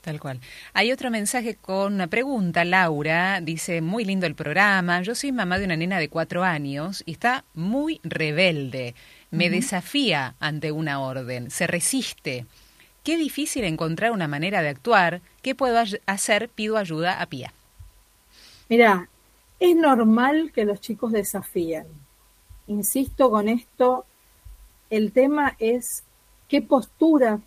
Tal 0.00 0.20
cual. 0.20 0.38
Hay 0.72 0.92
otro 0.92 1.10
mensaje 1.10 1.56
con 1.56 1.94
una 1.94 2.06
pregunta. 2.06 2.64
Laura 2.64 3.40
dice, 3.40 3.80
muy 3.80 4.04
lindo 4.04 4.26
el 4.26 4.36
programa. 4.36 5.02
Yo 5.02 5.16
soy 5.16 5.32
mamá 5.32 5.58
de 5.58 5.64
una 5.64 5.76
nena 5.76 5.98
de 5.98 6.08
cuatro 6.08 6.44
años 6.44 7.02
y 7.04 7.10
está 7.10 7.44
muy 7.52 8.00
rebelde. 8.04 8.94
Me 9.32 9.50
desafía 9.50 10.36
ante 10.38 10.70
una 10.70 11.00
orden. 11.00 11.50
Se 11.50 11.66
resiste. 11.66 12.46
Qué 13.02 13.16
difícil 13.16 13.64
encontrar 13.64 14.12
una 14.12 14.28
manera 14.28 14.62
de 14.62 14.68
actuar. 14.68 15.20
¿Qué 15.42 15.56
puedo 15.56 15.82
hacer? 16.06 16.48
Pido 16.48 16.76
ayuda 16.76 17.20
a 17.20 17.26
Pía. 17.26 17.52
Mira, 18.68 19.08
es 19.58 19.74
normal 19.74 20.52
que 20.54 20.64
los 20.64 20.80
chicos 20.80 21.10
desafíen. 21.10 22.05
Insisto 22.68 23.30
con 23.30 23.48
esto, 23.48 24.04
el 24.90 25.12
tema 25.12 25.56
es 25.58 26.02
qué 26.48 26.62
postura 26.62 27.40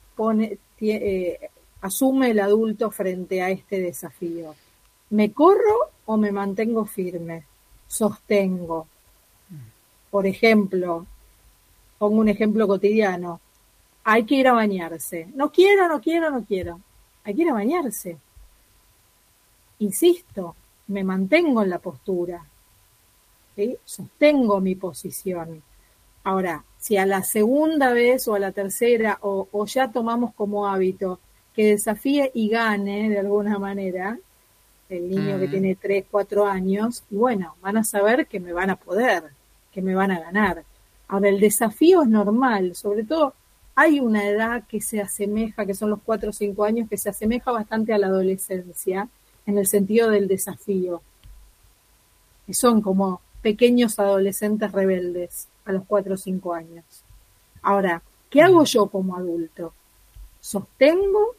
eh, 0.82 1.50
asume 1.82 2.32
el 2.32 2.40
adulto 2.40 2.92
frente 2.92 3.42
a 3.42 3.50
este 3.50 3.80
desafío? 3.80 4.56
¿Me 5.12 5.32
corro 5.32 5.92
o 6.06 6.18
me 6.18 6.32
mantengo 6.32 6.86
firme? 6.86 7.46
Sostengo. 7.88 8.88
Por 10.12 10.26
ejemplo, 10.26 11.06
pongo 11.98 12.20
un 12.20 12.30
ejemplo 12.30 12.68
cotidiano. 12.68 13.40
Hay 14.04 14.26
que 14.26 14.36
ir 14.36 14.48
a 14.48 14.54
bañarse. 14.54 15.28
No 15.36 15.52
quiero, 15.52 15.88
no 15.88 16.02
quiero, 16.02 16.30
no 16.32 16.44
quiero. 16.44 16.80
Hay 17.24 17.36
que 17.36 17.44
ir 17.44 17.50
a 17.50 17.54
bañarse. 17.54 18.18
Insisto, 19.80 20.56
me 20.88 21.04
mantengo 21.04 21.62
en 21.64 21.70
la 21.70 21.80
postura. 21.80 22.46
Sostengo 23.86 24.60
mi 24.60 24.76
posición. 24.76 25.62
Ahora, 26.24 26.64
si 26.78 26.98
a 26.98 27.06
la 27.06 27.24
segunda 27.24 27.94
vez 27.94 28.28
o 28.28 28.36
a 28.36 28.40
la 28.40 28.52
tercera 28.52 29.18
o, 29.22 29.48
o 29.52 29.66
ya 29.66 29.92
tomamos 29.92 30.34
como 30.34 30.68
hábito 30.68 31.20
que 31.56 31.66
desafíe 31.66 32.32
y 32.34 32.50
gane 32.50 33.10
de 33.10 33.20
alguna 33.20 33.60
manera, 33.60 34.18
el 34.90 35.10
niño 35.10 35.40
que 35.40 35.48
tiene 35.48 35.76
3, 35.76 36.06
4 36.10 36.48
años, 36.48 37.04
y 37.12 37.16
bueno, 37.16 37.56
van 37.62 37.78
a 37.78 37.84
saber 37.84 38.28
que 38.28 38.40
me 38.40 38.54
van 38.54 38.70
a 38.70 38.76
poder, 38.76 39.24
que 39.72 39.82
me 39.82 39.94
van 39.94 40.12
a 40.12 40.20
ganar. 40.20 40.64
Ahora, 41.08 41.30
el 41.30 41.40
desafío 41.40 42.02
es 42.04 42.08
normal, 42.08 42.76
sobre 42.76 43.04
todo 43.04 43.34
hay 43.76 44.00
una 44.00 44.28
edad 44.28 44.64
que 44.68 44.82
se 44.82 45.00
asemeja, 45.00 45.66
que 45.66 45.74
son 45.74 45.90
los 45.90 46.00
4 46.04 46.32
o 46.32 46.34
5 46.34 46.66
años, 46.66 46.90
que 46.90 46.98
se 46.98 47.10
asemeja 47.10 47.52
bastante 47.52 47.94
a 47.94 47.98
la 47.98 48.08
adolescencia, 48.08 49.08
en 49.46 49.58
el 49.58 49.68
sentido 49.68 50.10
del 50.10 50.28
desafío, 50.28 51.02
que 52.46 52.54
son 52.54 52.82
como 52.82 53.22
pequeños 53.42 54.00
adolescentes 54.00 54.72
rebeldes 54.72 55.48
a 55.66 55.72
los 55.72 55.86
4 55.86 56.14
o 56.14 56.18
5 56.18 56.54
años. 56.54 56.86
Ahora, 57.62 58.02
¿qué 58.30 58.42
hago 58.42 58.64
yo 58.64 58.88
como 58.88 59.16
adulto? 59.16 59.74
¿Sostengo 60.40 61.36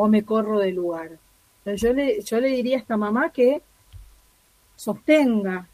o 0.00 0.08
me 0.08 0.24
corro 0.24 0.58
del 0.58 0.76
lugar. 0.76 1.18
yo 1.66 1.92
le, 1.92 2.22
yo 2.22 2.40
le 2.40 2.48
diría 2.48 2.78
a 2.78 2.80
esta 2.80 2.96
mamá 2.96 3.30
que 3.30 3.60
sostenga, 4.74 5.68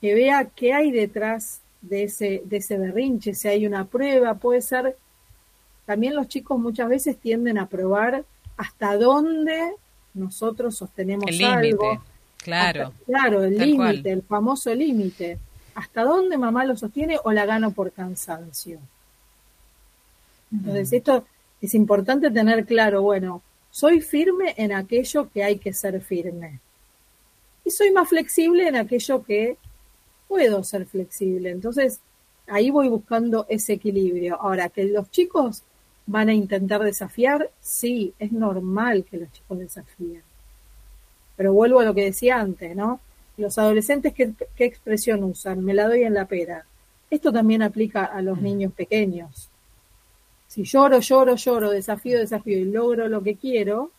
que 0.00 0.14
vea 0.14 0.46
qué 0.46 0.72
hay 0.72 0.90
detrás 0.90 1.60
de 1.82 2.04
ese, 2.04 2.40
de 2.46 2.56
ese 2.56 2.78
berrinche, 2.78 3.34
si 3.34 3.46
hay 3.46 3.66
una 3.66 3.84
prueba, 3.84 4.32
puede 4.36 4.62
ser, 4.62 4.96
también 5.84 6.14
los 6.14 6.28
chicos 6.28 6.58
muchas 6.58 6.88
veces 6.88 7.18
tienden 7.18 7.58
a 7.58 7.68
probar 7.68 8.24
hasta 8.56 8.96
dónde 8.96 9.74
nosotros 10.14 10.74
sostenemos 10.74 11.26
el 11.28 11.44
algo. 11.44 12.02
Claro. 12.44 12.92
claro, 13.06 13.42
el 13.42 13.56
límite, 13.56 14.12
el 14.12 14.22
famoso 14.22 14.74
límite. 14.74 15.38
¿Hasta 15.74 16.04
dónde 16.04 16.36
mamá 16.36 16.66
lo 16.66 16.76
sostiene 16.76 17.18
o 17.24 17.32
la 17.32 17.46
gano 17.46 17.70
por 17.70 17.90
cansancio? 17.90 18.78
Entonces, 20.52 20.92
mm. 20.92 20.94
esto 20.94 21.24
es 21.62 21.74
importante 21.74 22.30
tener 22.30 22.66
claro, 22.66 23.00
bueno, 23.00 23.40
soy 23.70 24.02
firme 24.02 24.52
en 24.58 24.72
aquello 24.74 25.30
que 25.32 25.42
hay 25.42 25.56
que 25.56 25.72
ser 25.72 25.98
firme. 26.02 26.60
Y 27.64 27.70
soy 27.70 27.90
más 27.92 28.10
flexible 28.10 28.68
en 28.68 28.76
aquello 28.76 29.24
que 29.24 29.56
puedo 30.28 30.62
ser 30.64 30.84
flexible. 30.84 31.50
Entonces, 31.50 31.98
ahí 32.46 32.68
voy 32.68 32.88
buscando 32.88 33.46
ese 33.48 33.72
equilibrio. 33.72 34.38
Ahora, 34.38 34.68
que 34.68 34.84
los 34.84 35.10
chicos 35.10 35.62
van 36.06 36.28
a 36.28 36.34
intentar 36.34 36.82
desafiar, 36.82 37.50
sí, 37.62 38.12
es 38.18 38.32
normal 38.32 39.06
que 39.10 39.16
los 39.16 39.32
chicos 39.32 39.58
desafíen. 39.58 40.22
Pero 41.36 41.52
vuelvo 41.52 41.80
a 41.80 41.84
lo 41.84 41.94
que 41.94 42.04
decía 42.04 42.40
antes, 42.40 42.74
¿no? 42.76 43.00
Los 43.36 43.58
adolescentes, 43.58 44.14
¿qué, 44.14 44.32
qué 44.54 44.64
expresión 44.64 45.24
usan? 45.24 45.64
Me 45.64 45.74
la 45.74 45.88
doy 45.88 46.02
en 46.02 46.14
la 46.14 46.26
pera. 46.26 46.64
Esto 47.10 47.32
también 47.32 47.62
aplica 47.62 48.04
a 48.04 48.22
los 48.22 48.40
mm. 48.40 48.44
niños 48.44 48.72
pequeños. 48.72 49.50
Si 50.46 50.62
lloro, 50.64 51.00
lloro, 51.00 51.34
lloro, 51.34 51.70
desafío, 51.70 52.18
desafío 52.18 52.58
y 52.58 52.64
logro 52.64 53.08
lo 53.08 53.22
que 53.22 53.34
quiero, 53.36 53.90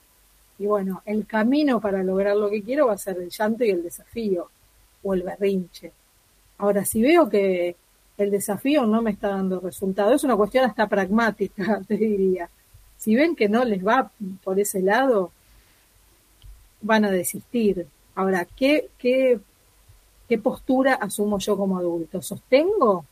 y 0.57 0.65
bueno, 0.67 1.01
el 1.05 1.25
camino 1.25 1.81
para 1.81 2.01
lograr 2.01 2.37
lo 2.37 2.49
que 2.49 2.63
quiero 2.63 2.87
va 2.87 2.93
a 2.93 2.97
ser 2.97 3.17
el 3.17 3.29
llanto 3.29 3.65
y 3.65 3.71
el 3.71 3.83
desafío, 3.83 4.49
o 5.03 5.13
el 5.13 5.23
berrinche. 5.23 5.91
Ahora, 6.57 6.85
si 6.85 7.01
veo 7.01 7.29
que 7.29 7.75
el 8.17 8.31
desafío 8.31 8.85
no 8.85 9.01
me 9.01 9.11
está 9.11 9.29
dando 9.29 9.59
resultado, 9.59 10.13
es 10.13 10.23
una 10.23 10.37
cuestión 10.37 10.65
hasta 10.65 10.87
pragmática, 10.87 11.81
te 11.87 11.97
diría. 11.97 12.49
Si 12.97 13.15
ven 13.15 13.35
que 13.35 13.49
no 13.49 13.65
les 13.65 13.85
va 13.85 14.09
por 14.43 14.59
ese 14.59 14.81
lado, 14.81 15.31
van 16.85 17.05
a 17.05 17.11
desistir. 17.11 17.87
Ahora, 18.15 18.45
¿qué, 18.45 18.89
qué, 18.97 19.39
qué 20.29 20.37
postura 20.37 20.93
asumo 20.95 21.39
yo 21.39 21.57
como 21.57 21.77
adulto? 21.77 22.21
¿Sostengo? 22.21 23.05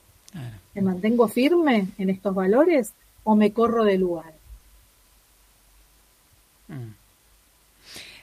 ¿Me 0.74 0.82
mantengo 0.82 1.28
firme 1.28 1.89
en 1.97 2.09
estos 2.09 2.34
valores? 2.34 2.93
o 3.24 3.36
me 3.36 3.53
corro 3.53 3.84
de 3.84 3.97
lugar. 3.97 4.34
Mm. 6.67 7.03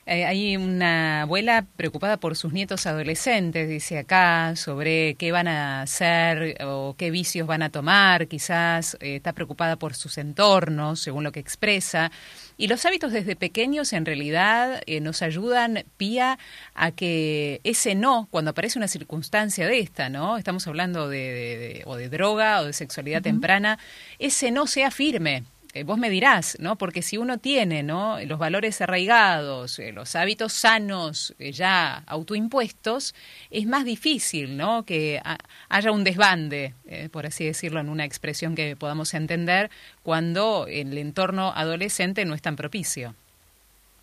Eh, 0.07 0.25
hay 0.25 0.57
una 0.57 1.21
abuela 1.21 1.65
preocupada 1.75 2.17
por 2.17 2.35
sus 2.35 2.53
nietos 2.53 2.87
adolescentes, 2.87 3.69
dice 3.69 3.99
acá, 3.99 4.55
sobre 4.55 5.13
qué 5.13 5.31
van 5.31 5.47
a 5.47 5.83
hacer 5.83 6.57
o 6.65 6.95
qué 6.97 7.11
vicios 7.11 7.45
van 7.45 7.61
a 7.61 7.69
tomar, 7.69 8.27
quizás 8.27 8.97
eh, 8.99 9.17
está 9.17 9.33
preocupada 9.33 9.75
por 9.75 9.93
sus 9.93 10.17
entornos, 10.17 10.99
según 11.01 11.23
lo 11.23 11.31
que 11.31 11.39
expresa. 11.39 12.11
Y 12.57 12.67
los 12.67 12.83
hábitos 12.85 13.11
desde 13.11 13.35
pequeños 13.35 13.93
en 13.93 14.05
realidad 14.05 14.81
eh, 14.87 15.01
nos 15.01 15.21
ayudan, 15.21 15.83
Pía, 15.97 16.39
a 16.73 16.91
que 16.91 17.61
ese 17.63 17.93
no, 17.93 18.27
cuando 18.31 18.51
aparece 18.51 18.79
una 18.79 18.87
circunstancia 18.87 19.67
de 19.67 19.79
esta, 19.79 20.09
¿no? 20.09 20.37
Estamos 20.37 20.65
hablando 20.67 21.09
de, 21.09 21.83
o 21.85 21.95
de 21.95 22.09
droga 22.09 22.61
o 22.61 22.65
de 22.65 22.73
sexualidad 22.73 23.21
temprana, 23.21 23.77
ese 24.17 24.49
no 24.49 24.65
sea 24.65 24.89
firme, 24.89 25.43
eh, 25.73 25.83
vos 25.83 25.97
me 25.97 26.09
dirás, 26.09 26.57
¿no? 26.59 26.77
Porque 26.77 27.01
si 27.01 27.17
uno 27.17 27.37
tiene. 27.37 27.83
Los 27.83 28.39
valores 28.39 28.81
arraigados, 28.81 29.79
eh, 29.79 29.91
los 29.91 30.15
hábitos 30.15 30.53
sanos 30.53 31.33
eh, 31.39 31.51
ya 31.51 32.03
autoimpuestos, 32.07 33.15
es 33.49 33.65
más 33.65 33.85
difícil, 33.85 34.57
¿no? 34.57 34.83
Que 34.83 35.21
haya 35.69 35.91
un 35.91 36.03
desbande, 36.03 36.73
por 37.11 37.25
así 37.25 37.45
decirlo, 37.45 37.79
en 37.79 37.89
una 37.89 38.05
expresión 38.05 38.55
que 38.55 38.75
podamos 38.75 39.13
entender, 39.13 39.69
cuando 40.03 40.65
el 40.67 40.97
entorno 40.97 41.51
adolescente 41.55 42.25
no 42.25 42.33
es 42.33 42.41
tan 42.41 42.55
propicio. 42.55 43.15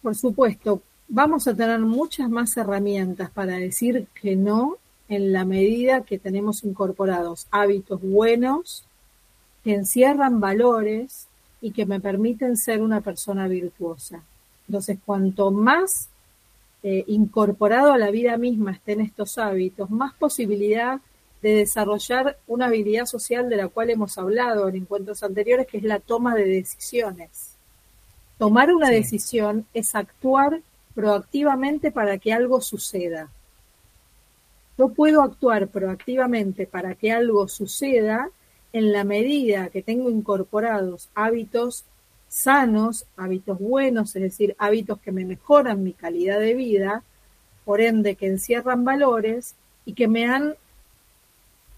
Por 0.02 0.14
supuesto, 0.14 0.82
vamos 1.08 1.46
a 1.48 1.54
tener 1.54 1.80
muchas 1.80 2.28
más 2.30 2.56
herramientas 2.56 3.30
para 3.30 3.54
decir 3.54 4.06
que 4.20 4.36
no 4.36 4.76
en 5.08 5.32
la 5.32 5.44
medida 5.44 6.02
que 6.02 6.18
tenemos 6.18 6.64
incorporados 6.64 7.46
hábitos 7.50 8.00
buenos 8.02 8.84
que 9.64 9.74
encierran 9.74 10.40
valores 10.40 11.27
y 11.60 11.72
que 11.72 11.86
me 11.86 12.00
permiten 12.00 12.56
ser 12.56 12.82
una 12.82 13.00
persona 13.00 13.48
virtuosa. 13.48 14.22
Entonces, 14.68 14.98
cuanto 15.04 15.50
más 15.50 16.08
eh, 16.82 17.04
incorporado 17.08 17.92
a 17.92 17.98
la 17.98 18.10
vida 18.10 18.36
misma 18.36 18.72
estén 18.72 19.00
estos 19.00 19.38
hábitos, 19.38 19.90
más 19.90 20.14
posibilidad 20.14 21.00
de 21.42 21.54
desarrollar 21.54 22.38
una 22.46 22.66
habilidad 22.66 23.06
social 23.06 23.48
de 23.48 23.56
la 23.56 23.68
cual 23.68 23.90
hemos 23.90 24.18
hablado 24.18 24.68
en 24.68 24.76
encuentros 24.76 25.22
anteriores, 25.22 25.66
que 25.66 25.78
es 25.78 25.84
la 25.84 26.00
toma 26.00 26.34
de 26.34 26.44
decisiones. 26.44 27.54
Tomar 28.38 28.72
una 28.72 28.90
decisión 28.90 29.66
es 29.74 29.94
actuar 29.94 30.60
proactivamente 30.94 31.90
para 31.90 32.18
que 32.18 32.32
algo 32.32 32.60
suceda. 32.60 33.28
Yo 34.76 34.90
puedo 34.90 35.22
actuar 35.22 35.68
proactivamente 35.68 36.66
para 36.66 36.94
que 36.94 37.10
algo 37.10 37.48
suceda 37.48 38.30
en 38.72 38.92
la 38.92 39.04
medida 39.04 39.68
que 39.68 39.82
tengo 39.82 40.10
incorporados 40.10 41.08
hábitos 41.14 41.84
sanos, 42.28 43.06
hábitos 43.16 43.58
buenos, 43.58 44.14
es 44.14 44.22
decir, 44.22 44.54
hábitos 44.58 45.00
que 45.00 45.12
me 45.12 45.24
mejoran 45.24 45.82
mi 45.82 45.92
calidad 45.92 46.38
de 46.38 46.54
vida, 46.54 47.02
por 47.64 47.80
ende 47.80 48.16
que 48.16 48.26
encierran 48.26 48.84
valores 48.84 49.54
y 49.84 49.94
que 49.94 50.08
me 50.08 50.26
han 50.26 50.54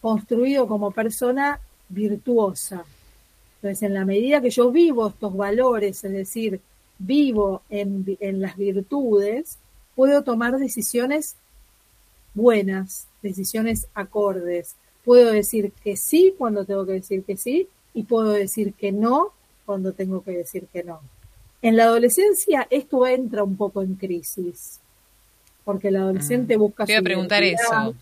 construido 0.00 0.66
como 0.66 0.90
persona 0.90 1.60
virtuosa. 1.88 2.84
Entonces, 3.56 3.82
en 3.82 3.94
la 3.94 4.04
medida 4.04 4.40
que 4.40 4.50
yo 4.50 4.70
vivo 4.70 5.08
estos 5.08 5.36
valores, 5.36 6.02
es 6.04 6.12
decir, 6.12 6.60
vivo 6.98 7.62
en, 7.70 8.16
en 8.20 8.40
las 8.40 8.56
virtudes, 8.56 9.58
puedo 9.94 10.22
tomar 10.22 10.58
decisiones 10.58 11.36
buenas, 12.34 13.06
decisiones 13.22 13.86
acordes. 13.94 14.74
Puedo 15.04 15.32
decir 15.32 15.72
que 15.82 15.96
sí 15.96 16.34
cuando 16.36 16.64
tengo 16.64 16.86
que 16.86 16.92
decir 16.92 17.24
que 17.24 17.36
sí 17.36 17.68
y 17.94 18.04
puedo 18.04 18.32
decir 18.32 18.74
que 18.74 18.92
no 18.92 19.32
cuando 19.66 19.92
tengo 19.92 20.22
que 20.22 20.32
decir 20.32 20.66
que 20.72 20.82
no. 20.82 21.00
En 21.62 21.76
la 21.76 21.84
adolescencia 21.84 22.66
esto 22.70 23.06
entra 23.06 23.44
un 23.44 23.56
poco 23.56 23.82
en 23.82 23.94
crisis, 23.94 24.80
porque 25.64 25.88
el 25.88 25.96
adolescente 25.96 26.56
mm. 26.56 26.60
busca... 26.60 26.86
Te 26.86 26.96
a 26.96 27.02
preguntar 27.02 27.42
eso. 27.42 27.94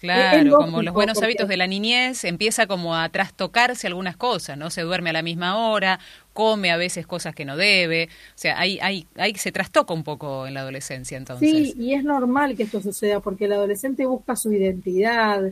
Claro, 0.00 0.58
como 0.58 0.82
los 0.82 0.94
buenos 0.94 1.20
hábitos 1.22 1.48
de 1.48 1.56
la 1.56 1.66
niñez, 1.66 2.22
empieza 2.22 2.68
como 2.68 2.94
a 2.94 3.08
trastocarse 3.08 3.88
algunas 3.88 4.16
cosas, 4.16 4.56
¿no? 4.56 4.70
Se 4.70 4.82
duerme 4.82 5.10
a 5.10 5.12
la 5.12 5.22
misma 5.22 5.58
hora, 5.58 5.98
come 6.32 6.70
a 6.70 6.76
veces 6.76 7.04
cosas 7.04 7.34
que 7.34 7.44
no 7.44 7.56
debe, 7.56 8.04
o 8.04 8.32
sea, 8.36 8.60
ahí, 8.60 8.78
ahí, 8.80 9.08
ahí 9.16 9.34
se 9.34 9.50
trastoca 9.50 9.92
un 9.92 10.04
poco 10.04 10.46
en 10.46 10.54
la 10.54 10.60
adolescencia 10.60 11.18
entonces. 11.18 11.50
Sí, 11.50 11.74
y 11.76 11.94
es 11.94 12.04
normal 12.04 12.56
que 12.56 12.62
esto 12.62 12.80
suceda 12.80 13.18
porque 13.18 13.46
el 13.46 13.52
adolescente 13.54 14.06
busca 14.06 14.36
su 14.36 14.52
identidad, 14.52 15.50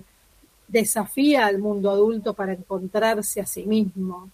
desafía 0.68 1.46
al 1.46 1.58
mundo 1.58 1.90
adulto 1.90 2.34
para 2.34 2.52
encontrarse 2.52 3.40
a 3.40 3.46
sí 3.46 3.64
mismo. 3.64 4.30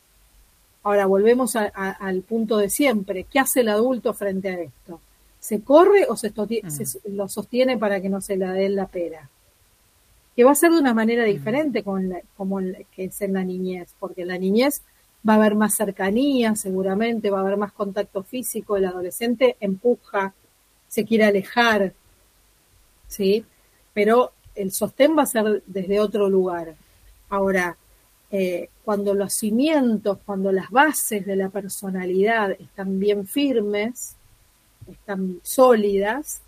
Ahora 0.82 1.06
volvemos 1.06 1.54
al 1.56 2.22
punto 2.22 2.56
de 2.56 2.68
siempre, 2.68 3.24
¿qué 3.24 3.38
hace 3.38 3.60
el 3.60 3.68
adulto 3.68 4.14
frente 4.14 4.48
a 4.48 4.60
esto? 4.60 5.00
¿Se 5.38 5.60
corre 5.60 6.06
o 6.08 6.16
se, 6.16 6.30
mm. 6.30 7.14
lo 7.14 7.28
sostiene 7.28 7.78
para 7.78 8.00
que 8.00 8.08
no 8.08 8.20
se 8.20 8.36
la 8.36 8.52
dé 8.52 8.68
la 8.68 8.86
pera? 8.86 9.28
que 10.34 10.44
va 10.44 10.52
a 10.52 10.56
ser 10.56 10.72
de 10.72 10.78
una 10.78 10.94
manera 10.94 11.24
diferente 11.24 11.82
con 11.82 12.14
como 12.36 12.60
que 12.94 13.04
es 13.04 13.20
en 13.20 13.34
la 13.34 13.44
niñez, 13.44 13.94
porque 13.98 14.22
en 14.22 14.28
la 14.28 14.38
niñez 14.38 14.82
va 15.28 15.34
a 15.34 15.36
haber 15.36 15.54
más 15.54 15.74
cercanía, 15.74 16.56
seguramente, 16.56 17.30
va 17.30 17.38
a 17.38 17.42
haber 17.42 17.56
más 17.56 17.72
contacto 17.72 18.22
físico, 18.22 18.76
el 18.76 18.86
adolescente 18.86 19.56
empuja, 19.60 20.34
se 20.88 21.04
quiere 21.04 21.24
alejar, 21.24 21.92
¿sí? 23.08 23.44
Pero 23.92 24.32
el 24.55 24.72
sostén 24.72 25.16
va 25.16 25.22
a 25.22 25.26
ser 25.26 25.62
desde 25.66 26.00
otro 26.00 26.28
lugar. 26.28 26.74
Ahora, 27.28 27.76
eh, 28.30 28.70
cuando 28.84 29.14
los 29.14 29.32
cimientos, 29.34 30.18
cuando 30.24 30.53
las 30.53 30.70
bases 30.70 31.26
de 31.26 31.36
la 31.36 31.48
personalidad 31.48 32.53
están 32.53 32.98
bien 32.98 33.26
firmes, 33.26 34.16
están 34.90 35.40
sólidas, 35.42 36.40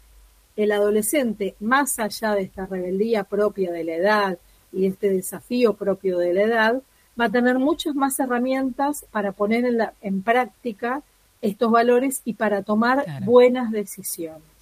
el 0.56 0.72
adolescente, 0.72 1.56
más 1.60 1.98
allá 1.98 2.34
de 2.34 2.42
esta 2.42 2.66
rebeldía 2.66 3.24
propia 3.24 3.72
de 3.72 3.84
la 3.84 3.94
edad 3.94 4.38
y 4.72 4.86
este 4.86 5.10
desafío 5.10 5.74
propio 5.74 6.18
de 6.18 6.32
la 6.32 6.42
edad, 6.42 6.82
va 7.20 7.26
a 7.26 7.30
tener 7.30 7.58
muchas 7.58 7.94
más 7.94 8.18
herramientas 8.18 9.04
para 9.10 9.32
poner 9.32 9.64
en, 9.64 9.78
la, 9.78 9.94
en 10.00 10.22
práctica 10.22 11.02
estos 11.42 11.70
valores 11.70 12.22
y 12.24 12.34
para 12.34 12.62
tomar 12.62 13.04
buenas 13.24 13.70
decisiones. 13.70 14.53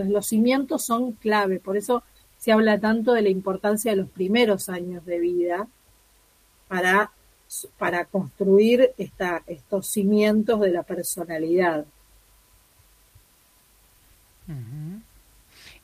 Entonces 0.00 0.14
los 0.14 0.26
cimientos 0.28 0.82
son 0.82 1.12
clave, 1.12 1.60
por 1.60 1.76
eso 1.76 2.02
se 2.38 2.52
habla 2.52 2.80
tanto 2.80 3.12
de 3.12 3.20
la 3.20 3.28
importancia 3.28 3.90
de 3.90 3.98
los 3.98 4.08
primeros 4.08 4.70
años 4.70 5.04
de 5.04 5.18
vida 5.18 5.66
para, 6.68 7.10
para 7.76 8.06
construir 8.06 8.92
esta, 8.96 9.42
estos 9.46 9.86
cimientos 9.88 10.58
de 10.60 10.70
la 10.70 10.84
personalidad. 10.84 11.84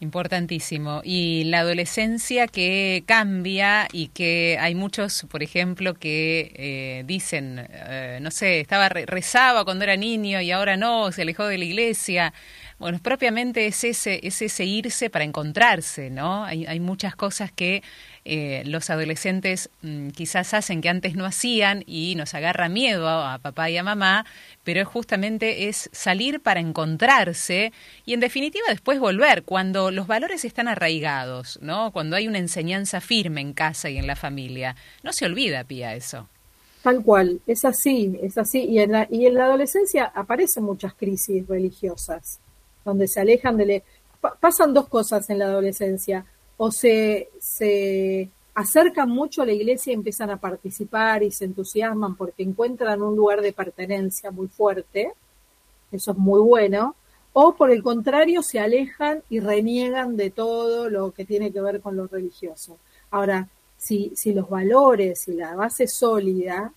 Importantísimo. 0.01 1.03
Y 1.05 1.45
la 1.45 1.61
adolescencia 1.61 2.47
que 2.47 3.05
cambia 3.07 3.87
y 3.93 4.09
que 4.09 4.57
hay 4.59 4.75
muchos, 4.75 5.27
por 5.31 5.43
ejemplo, 5.43 5.93
que 5.93 6.53
eh, 6.55 7.05
dicen, 7.07 7.67
eh, 7.71 8.19
no 8.23 8.31
sé, 8.31 8.61
estaba 8.61 8.89
rezaba 8.89 9.65
cuando 9.65 9.85
era 9.85 9.97
niño 9.97 10.41
y 10.41 10.51
ahora 10.53 10.79
no, 10.79 11.13
se 11.13 11.23
alejó 11.23 11.45
de 11.45 11.59
la 11.59 11.65
iglesia. 11.67 12.33
Bueno, 12.79 12.99
propiamente 13.03 13.67
es 13.67 13.85
ese, 13.85 14.21
es 14.23 14.43
ese 14.43 14.67
irse 14.67 15.09
para 15.09 15.25
encontrarse, 15.25 16.11
¿no? 16.11 16.45
Hay, 16.45 16.67
hay 16.67 16.79
muchas 16.79 17.17
cosas 17.17 17.51
que 17.51 17.83
eh, 18.27 18.65
los 18.67 18.91
adolescentes 18.91 19.71
mm, 19.81 20.09
quizás 20.09 20.53
hacen 20.53 20.83
que 20.83 20.91
antes 20.91 21.15
no 21.15 21.25
hacían 21.25 21.85
y 21.87 22.17
nos 22.17 22.35
agarra 22.35 22.69
miedo 22.69 23.09
a, 23.09 23.39
papá 23.39 23.71
y 23.71 23.79
a 23.79 23.83
mamá, 23.83 24.27
pero 24.63 24.85
justamente 24.85 25.69
es 25.69 25.89
salir 25.93 26.41
para 26.41 26.61
encontrarse 26.61 27.73
y 28.05 28.13
en 28.13 28.21
definitiva 28.21 28.67
después 28.69 28.99
volver 28.99 29.45
cuando 29.45 29.91
los 29.91 30.07
valores 30.07 30.45
están 30.45 30.69
arraigados, 30.69 31.59
¿no? 31.63 31.93
Cuando 31.93 32.17
hay 32.17 32.29
una 32.29 32.39
enseñanza 32.39 33.01
firme 33.01 33.41
en 33.41 33.55
casa 33.55 33.89
y 33.89 33.97
en 33.97 34.07
la 34.07 34.17
familia. 34.17 34.77
No 35.03 35.15
se 35.15 35.25
olvida, 35.25 35.65
Pía, 35.65 35.95
eso. 35.95 36.29
Tal 36.83 37.03
cual, 37.03 37.41
es 37.47 37.65
así, 37.65 38.19
es 38.23 38.37
así. 38.37 38.65
Y 38.65 38.81
en 38.81 38.93
la, 38.93 39.09
y 39.11 39.27
en 39.27 39.35
la 39.35 39.45
adolescencia 39.45 40.05
aparecen 40.05 40.65
muchas 40.65 40.95
crisis 40.95 41.47
religiosas, 41.47 42.41
donde 42.87 43.09
se 43.09 43.21
alejan 43.21 43.59
de... 43.59 43.67
Le... 43.67 43.83
pasan 44.41 44.73
dos 44.73 44.89
cosas 44.89 45.29
en 45.29 45.39
la 45.41 45.47
adolescencia. 45.47 46.25
O 46.57 46.71
se, 46.71 47.29
se 47.39 48.31
acercan 48.55 49.11
mucho 49.11 49.43
a 49.43 49.47
la 49.47 49.53
iglesia 49.53 49.91
y 49.91 49.95
empiezan 49.95 50.31
a 50.31 50.39
participar 50.39 51.23
y 51.23 51.31
se 51.31 51.45
entusiasman 51.45 52.17
porque 52.17 52.43
encuentran 52.43 53.03
un 53.03 53.15
lugar 53.15 53.43
de 53.43 53.53
pertenencia 53.53 54.31
muy 54.31 54.49
fuerte, 54.49 55.13
eso 55.93 56.13
es 56.13 56.17
muy 56.17 56.41
bueno, 56.41 56.97
o 57.35 57.55
por 57.55 57.71
el 57.71 57.83
contrario 57.83 58.43
se 58.43 58.59
alejan 58.59 59.23
y 59.29 59.41
reniegan 59.41 60.17
de 60.17 60.31
todo 60.31 60.89
lo 60.89 61.11
que 61.11 61.27
tiene 61.27 61.53
que 61.53 61.61
ver 61.61 61.83
con 61.83 61.97
lo 61.97 62.07
religioso. 62.07 62.79
Ahora, 63.11 63.47
si, 63.77 64.13
si 64.17 64.33
los 64.33 64.49
valores 64.49 65.29
y 65.29 65.35
la 65.35 65.55
base 65.55 65.87
sólida, 65.87 66.73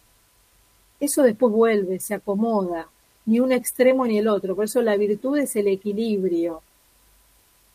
eso 0.99 1.23
después 1.23 1.53
vuelve, 1.53 2.01
se 2.01 2.15
acomoda, 2.15 2.89
ni 3.29 3.39
un 3.39 3.51
extremo 3.51 4.05
ni 4.05 4.17
el 4.17 4.27
otro. 4.27 4.55
Por 4.55 4.65
eso 4.65 4.81
la 4.81 4.97
virtud 4.97 5.37
es 5.37 5.55
el 5.55 5.67
equilibrio 5.67 6.61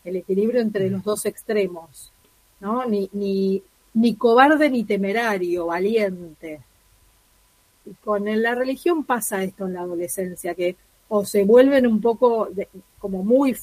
el 0.05 0.17
equilibrio 0.17 0.61
entre 0.61 0.89
los 0.89 1.03
dos 1.03 1.25
extremos, 1.25 2.11
¿no? 2.59 2.85
Ni, 2.85 3.09
ni, 3.11 3.61
ni 3.95 4.15
cobarde 4.15 4.69
ni 4.69 4.83
temerario, 4.83 5.65
valiente. 5.65 6.61
Y 7.85 7.93
con 7.95 8.23
la 8.41 8.55
religión 8.55 9.03
pasa 9.03 9.43
esto 9.43 9.65
en 9.65 9.73
la 9.73 9.81
adolescencia, 9.81 10.53
que 10.53 10.75
o 11.07 11.25
se 11.25 11.43
vuelven 11.43 11.85
un 11.85 12.01
poco 12.01 12.49
como 12.99 13.23
muy, 13.23 13.55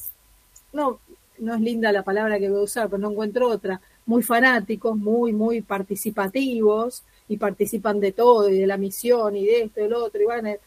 no, 0.73 0.99
no 1.39 1.55
es 1.55 1.61
linda 1.61 1.91
la 1.93 2.03
palabra 2.03 2.39
que 2.39 2.51
voy 2.51 2.61
a 2.61 2.65
usar, 2.65 2.89
pero 2.89 2.99
no 2.99 3.11
encuentro 3.11 3.49
otra, 3.49 3.81
muy 4.07 4.23
fanáticos, 4.23 4.97
muy, 4.97 5.33
muy 5.33 5.63
participativos, 5.63 7.05
y 7.29 7.37
participan 7.37 8.01
de 8.01 8.13
todo, 8.13 8.49
y 8.49 8.59
de 8.59 8.67
la 8.67 8.77
misión, 8.77 9.37
y 9.37 9.47
de 9.47 9.63
esto, 9.63 9.81
y 9.81 9.85
del 9.85 9.95
otro, 9.95 10.21
y 10.21 10.27
van, 10.27 10.47
eh, 10.47 10.59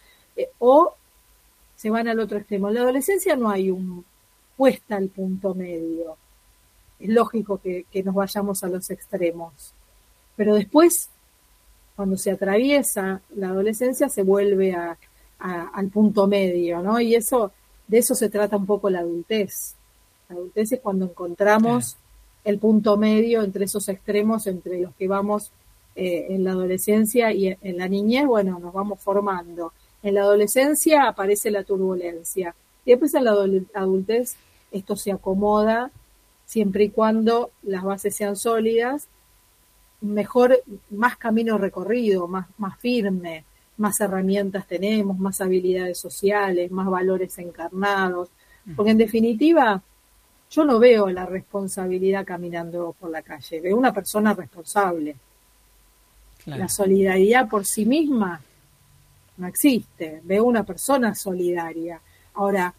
o 0.59 0.95
se 1.76 1.89
van 1.89 2.07
al 2.07 2.19
otro 2.19 2.38
extremo. 2.38 2.67
En 2.67 2.76
la 2.76 2.82
adolescencia 2.82 3.36
no 3.36 3.49
hay 3.49 3.71
un, 3.71 4.05
cuesta 4.57 4.97
el 4.97 5.09
punto 5.09 5.53
medio. 5.53 6.17
Es 6.99 7.09
lógico 7.09 7.59
que, 7.61 7.86
nos 8.03 8.15
vayamos 8.15 8.63
a 8.63 8.67
los 8.67 8.89
extremos. 8.89 9.73
Pero 10.36 10.55
después, 10.55 11.09
cuando 11.95 12.17
se 12.17 12.32
atraviesa 12.32 13.21
la 13.36 13.49
adolescencia, 13.49 14.09
se 14.09 14.23
vuelve 14.23 14.73
a, 14.73 14.97
al 15.39 15.89
punto 15.89 16.28
medio, 16.28 16.82
¿no? 16.82 16.99
Y 16.99 17.15
eso, 17.15 17.51
de 17.88 17.99
eso 17.99 18.15
se 18.15 18.30
trata 18.30 18.57
un 18.57 18.65
poco 18.65 18.89
la 18.89 18.99
adultez. 18.99 19.76
La 20.30 20.36
adultez 20.36 20.71
es 20.71 20.80
cuando 20.80 21.05
encontramos 21.05 21.97
el 22.43 22.59
punto 22.59 22.95
medio 22.95 23.43
entre 23.43 23.65
esos 23.65 23.89
extremos, 23.89 24.47
entre 24.47 24.80
los 24.80 24.93
que 24.95 25.07
vamos 25.07 25.51
eh, 25.95 26.28
en 26.30 26.43
la 26.43 26.51
adolescencia 26.51 27.32
y 27.32 27.57
en 27.61 27.78
la 27.78 27.88
niñez, 27.88 28.26
bueno, 28.26 28.59
nos 28.59 28.73
vamos 28.73 28.99
formando. 29.01 29.73
En 30.06 30.14
la 30.14 30.22
adolescencia 30.22 31.08
aparece 31.08 31.49
la 31.49 31.64
turbulencia. 31.64 32.53
Y 32.86 32.91
después 32.91 33.16
en 33.16 33.24
la 33.24 33.32
adultez 33.74 34.36
esto 34.72 34.95
se 34.95 35.12
acomoda 35.12 35.89
siempre 36.45 36.84
y 36.84 36.89
cuando 36.89 37.49
las 37.64 37.84
bases 37.84 38.16
sean 38.16 38.36
sólidas, 38.36 39.08
mejor, 40.01 40.62
más 40.91 41.18
camino 41.18 41.58
recorrido, 41.58 42.28
más, 42.28 42.45
más 42.60 42.78
firme, 42.78 43.45
más 43.78 43.99
herramientas 43.99 44.68
tenemos, 44.68 45.18
más 45.18 45.41
habilidades 45.41 45.97
sociales, 45.97 46.70
más 46.70 46.88
valores 46.88 47.39
encarnados, 47.39 48.30
Porque 48.76 48.91
en 48.91 48.99
definitiva, 48.99 49.82
yo 50.51 50.66
no 50.66 50.78
veo 50.78 51.10
la 51.10 51.26
responsabilidad 51.26 52.26
caminando 52.26 52.95
por 52.99 53.10
la 53.10 53.24
calle, 53.24 53.60
veo 53.60 53.76
una 53.76 53.91
persona 53.91 54.36
responsable. 54.36 55.16
La 56.45 56.70
solidaridad 56.70 57.49
por 57.49 57.66
sí 57.66 57.88
misma 57.88 58.39
no 59.38 59.47
existe, 59.47 60.21
veo 60.23 60.45
una 60.45 60.63
persona 60.63 61.15
solidaria. 61.15 61.99
Ahora, 62.33 62.73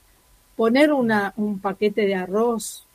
poner 0.56 0.92
un 0.92 1.60
paquete 1.60 2.06
de 2.06 2.14
arroz 2.14 2.86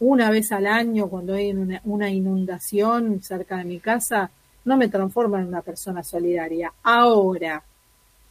una 0.00 0.30
vez 0.30 0.52
al 0.52 0.66
año 0.66 1.08
cuando 1.08 1.34
hay 1.34 1.52
una, 1.52 1.80
una 1.84 2.10
inundación 2.10 3.22
cerca 3.22 3.58
de 3.58 3.64
mi 3.64 3.78
casa, 3.78 4.30
no 4.64 4.76
me 4.76 4.88
transforma 4.88 5.40
en 5.40 5.48
una 5.48 5.62
persona 5.62 6.02
solidaria. 6.02 6.72
Ahora, 6.82 7.62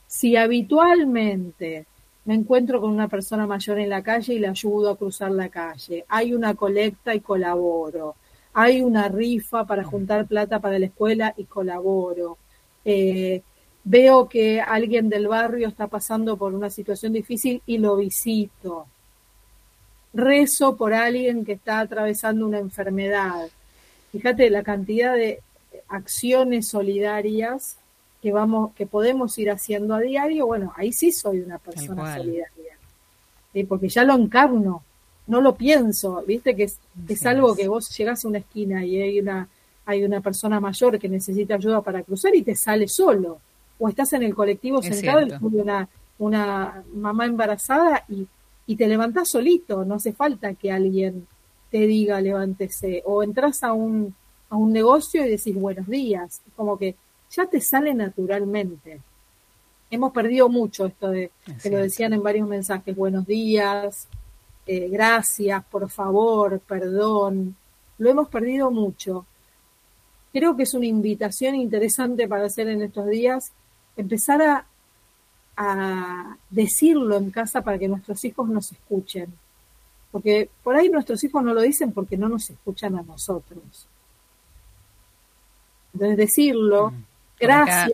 si 0.07 0.35
habitualmente 0.35 1.85
me 2.25 2.35
encuentro 2.35 2.79
con 2.79 2.91
una 2.91 3.07
persona 3.07 3.45
mayor 3.47 3.79
en 3.79 3.89
la 3.89 4.03
calle 4.03 4.35
y 4.35 4.39
le 4.39 4.47
ayudo 4.47 4.91
a 4.91 4.97
cruzar 4.97 5.31
la 5.31 5.49
calle, 5.49 6.05
hay 6.07 6.33
una 6.33 6.53
colecta 6.53 7.13
y 7.13 7.19
colaboro, 7.19 8.15
hay 8.53 8.81
una 8.81 9.07
rifa 9.09 9.65
para 9.65 9.83
juntar 9.83 10.27
plata 10.27 10.59
para 10.59 10.79
la 10.79 10.85
escuela 10.85 11.33
y 11.35 11.45
colaboro, 11.45 12.37
eh, 12.85 13.41
veo 13.84 14.29
que 14.29 14.61
alguien 14.61 15.09
del 15.09 15.27
barrio 15.27 15.67
está 15.67 15.88
pasando 15.88 16.38
por 16.38 16.53
una 16.53 16.69
situación 16.69 17.13
difícil 17.13 17.61
y 17.65 17.77
lo 17.77 17.97
visito, 17.97 18.88
rezo 20.13 20.75
por 20.75 20.93
alguien 20.93 21.43
que 21.43 21.53
está 21.53 21.79
atravesando 21.79 22.45
una 22.45 22.59
enfermedad. 22.59 23.49
Fíjate 24.11 24.49
la 24.49 24.63
cantidad 24.63 25.15
de 25.15 25.41
acciones 25.89 26.67
solidarias 26.67 27.77
que 28.21 28.31
vamos, 28.31 28.73
que 28.75 28.86
podemos 28.86 29.38
ir 29.38 29.51
haciendo 29.51 29.95
a 29.95 29.99
diario, 29.99 30.45
bueno, 30.45 30.71
ahí 30.77 30.93
sí 30.93 31.11
soy 31.11 31.41
una 31.41 31.57
persona 31.57 32.15
solidaria, 32.15 32.77
porque 33.67 33.89
ya 33.89 34.05
lo 34.05 34.15
encarno, 34.15 34.81
no 35.27 35.41
lo 35.41 35.55
pienso, 35.55 36.23
viste 36.25 36.55
que 36.55 36.63
es, 36.63 36.79
es 37.07 37.25
algo 37.25 37.53
que 37.53 37.67
vos 37.67 37.89
llegás 37.97 38.23
a 38.23 38.27
una 38.29 38.38
esquina 38.38 38.86
y 38.86 39.01
hay 39.01 39.19
una, 39.19 39.49
hay 39.86 40.05
una 40.05 40.21
persona 40.21 40.61
mayor 40.61 40.97
que 40.99 41.09
necesita 41.09 41.55
ayuda 41.55 41.81
para 41.81 42.01
cruzar 42.03 42.34
y 42.34 42.43
te 42.43 42.55
sale 42.55 42.88
solo, 42.88 43.39
o 43.84 43.89
estás 43.89 44.13
en 44.13 44.23
el 44.23 44.34
colectivo 44.34 44.81
sentado 44.81 45.27
y 45.27 45.34
una, 45.41 45.89
una 46.17 46.86
mamá 46.93 47.25
embarazada 47.25 48.05
y, 48.07 48.25
y 48.65 48.77
te 48.77 48.88
levantás 48.88 49.29
solito, 49.29 49.84
no 49.84 49.95
hace 49.95 50.13
falta 50.13 50.53
que 50.53 50.71
alguien 50.71 51.27
te 51.69 51.79
diga 51.79 52.21
levántese, 52.21 53.03
o 53.05 53.23
entras 53.23 53.61
a 53.61 53.73
un 53.73 54.15
a 54.49 54.55
un 54.55 54.71
negocio 54.71 55.25
y 55.25 55.31
decís 55.31 55.53
buenos 55.53 55.86
días, 55.88 56.39
como 56.55 56.77
que 56.77 56.95
ya 57.29 57.45
te 57.45 57.59
sale 57.59 57.93
naturalmente. 57.93 59.01
Hemos 59.91 60.13
perdido 60.13 60.47
mucho 60.47 60.86
esto 60.86 61.09
de, 61.09 61.31
que 61.61 61.69
lo 61.69 61.79
decían 61.79 62.13
en 62.13 62.23
varios 62.23 62.47
mensajes, 62.47 62.95
buenos 62.95 63.25
días, 63.25 64.07
eh, 64.65 64.88
gracias, 64.89 65.61
por 65.65 65.89
favor, 65.89 66.61
perdón, 66.61 67.53
lo 67.97 68.09
hemos 68.09 68.29
perdido 68.29 68.71
mucho. 68.71 69.25
Creo 70.31 70.55
que 70.55 70.63
es 70.63 70.73
una 70.73 70.86
invitación 70.86 71.55
interesante 71.55 72.29
para 72.29 72.45
hacer 72.45 72.69
en 72.69 72.81
estos 72.81 73.07
días, 73.09 73.51
empezar 73.95 74.41
a, 74.41 74.65
a 75.57 76.37
decirlo 76.49 77.17
en 77.17 77.31
casa 77.31 77.61
para 77.61 77.77
que 77.77 77.87
nuestros 77.87 78.23
hijos 78.25 78.49
nos 78.49 78.71
escuchen. 78.71 79.33
Porque 80.11 80.49
por 80.63 80.75
ahí 80.75 80.89
nuestros 80.89 81.23
hijos 81.23 81.43
no 81.43 81.53
lo 81.53 81.61
dicen 81.61 81.91
porque 81.91 82.17
no 82.17 82.29
nos 82.29 82.49
escuchan 82.49 82.95
a 82.97 83.01
nosotros. 83.01 83.87
Entonces 85.93 86.17
decirlo, 86.17 86.93
gracias. 87.39 87.91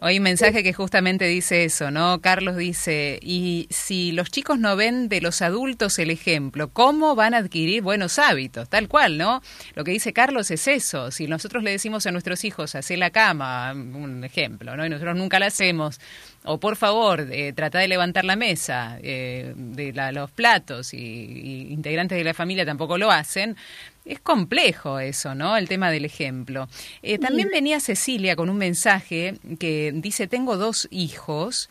Hoy 0.00 0.18
un 0.18 0.22
mensaje 0.22 0.62
que 0.62 0.72
justamente 0.72 1.26
dice 1.26 1.64
eso, 1.64 1.90
¿no? 1.90 2.20
Carlos 2.20 2.56
dice, 2.56 3.18
y 3.22 3.66
si 3.70 4.12
los 4.12 4.30
chicos 4.30 4.58
no 4.58 4.76
ven 4.76 5.08
de 5.08 5.20
los 5.20 5.42
adultos 5.42 5.98
el 5.98 6.10
ejemplo, 6.10 6.70
¿cómo 6.70 7.14
van 7.14 7.34
a 7.34 7.38
adquirir 7.38 7.82
buenos 7.82 8.18
hábitos? 8.18 8.68
Tal 8.68 8.88
cual, 8.88 9.18
¿no? 9.18 9.42
Lo 9.74 9.84
que 9.84 9.92
dice 9.92 10.12
Carlos 10.12 10.50
es 10.50 10.68
eso, 10.68 11.10
si 11.10 11.26
nosotros 11.26 11.62
le 11.62 11.70
decimos 11.70 12.06
a 12.06 12.12
nuestros 12.12 12.44
hijos, 12.44 12.74
hacer 12.74 12.98
la 12.98 13.10
cama, 13.10 13.72
un 13.72 14.24
ejemplo, 14.24 14.76
¿no? 14.76 14.84
Y 14.84 14.90
nosotros 14.90 15.16
nunca 15.16 15.38
la 15.38 15.46
hacemos, 15.46 16.00
o 16.44 16.58
por 16.58 16.76
favor, 16.76 17.28
eh, 17.30 17.52
trata 17.52 17.78
de 17.78 17.88
levantar 17.88 18.24
la 18.24 18.36
mesa, 18.36 18.98
eh, 19.02 19.52
de 19.56 19.92
los 20.12 20.30
platos, 20.30 20.94
y, 20.94 20.98
y 20.98 21.72
integrantes 21.72 22.16
de 22.16 22.24
la 22.24 22.34
familia 22.34 22.64
tampoco 22.64 22.96
lo 22.96 23.10
hacen, 23.10 23.56
es 24.04 24.20
complejo 24.20 24.98
eso, 24.98 25.34
¿no? 25.34 25.56
El 25.56 25.68
tema 25.68 25.90
del 25.90 26.04
ejemplo. 26.04 26.68
Eh, 27.02 27.18
también 27.18 27.48
venía 27.52 27.80
Cecilia 27.80 28.36
con 28.36 28.48
un 28.50 28.56
mensaje 28.56 29.34
que 29.58 29.92
dice, 29.94 30.26
tengo 30.26 30.56
dos 30.56 30.88
hijos 30.90 31.68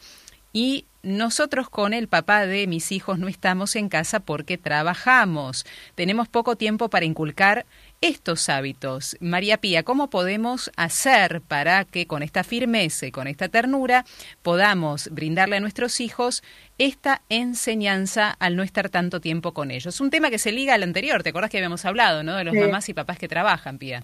y 0.54 0.86
nosotros 1.02 1.70
con 1.70 1.94
el 1.94 2.08
papá 2.08 2.46
de 2.46 2.68
mis 2.68 2.92
hijos 2.92 3.20
no 3.20 3.28
estamos 3.28 3.76
en 3.76 3.90
casa 3.90 4.20
porque 4.20 4.58
trabajamos. 4.58 5.66
Tenemos 5.96 6.28
poco 6.28 6.56
tiempo 6.56 6.90
para 6.90 7.06
inculcar 7.06 7.66
estos 8.02 8.48
hábitos. 8.48 9.18
María 9.20 9.58
Pía, 9.58 9.84
¿cómo 9.84 10.10
podemos 10.10 10.72
hacer 10.78 11.42
para 11.42 11.84
que 11.86 12.08
con 12.08 12.24
esta 12.24 12.44
firmeza 12.44 13.06
y 13.06 13.12
con 13.12 13.28
esta 13.28 13.50
ternura 13.50 14.06
podamos 14.42 15.10
brindarle 15.12 15.58
a 15.58 15.60
nuestros 15.60 16.00
hijos 16.00 16.42
esta 16.78 17.22
enseñanza 17.30 18.32
al 18.40 18.56
no 18.56 18.64
estar 18.64 18.90
tanto 18.90 19.20
tiempo 19.20 19.54
con 19.54 19.72
ellos? 19.72 20.00
Un 20.00 20.10
tema 20.10 20.30
que 20.30 20.40
se 20.40 20.52
liga 20.52 20.76
al 20.76 20.84
anterior, 20.84 21.24
¿te 21.24 21.30
acuerdas 21.30 21.52
que 21.52 21.58
habíamos 21.58 21.84
hablado, 21.86 22.24
¿no? 22.24 22.36
De 22.36 22.46
los 22.46 22.56
mamás 22.56 22.88
y 22.88 22.94
papás 22.94 23.18
que 23.18 23.28
trabajan, 23.28 23.78
Pía. 23.78 24.04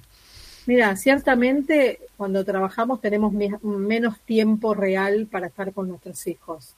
Mira, 0.65 0.95
ciertamente 0.97 1.99
cuando 2.17 2.43
trabajamos 2.43 2.99
tenemos 2.99 3.31
menos 3.63 4.19
tiempo 4.21 4.73
real 4.73 5.27
para 5.29 5.47
estar 5.47 5.71
con 5.71 5.87
nuestros 5.87 6.25
hijos. 6.27 6.73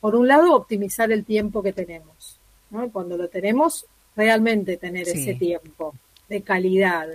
Por 0.00 0.14
un 0.14 0.28
lado, 0.28 0.54
optimizar 0.54 1.10
el 1.10 1.24
tiempo 1.24 1.62
que 1.62 1.72
tenemos. 1.72 2.38
¿no? 2.70 2.90
Cuando 2.90 3.16
lo 3.16 3.28
tenemos, 3.28 3.86
realmente 4.14 4.76
tener 4.76 5.08
ese 5.08 5.34
tiempo 5.34 5.94
de 6.28 6.42
calidad. 6.42 7.08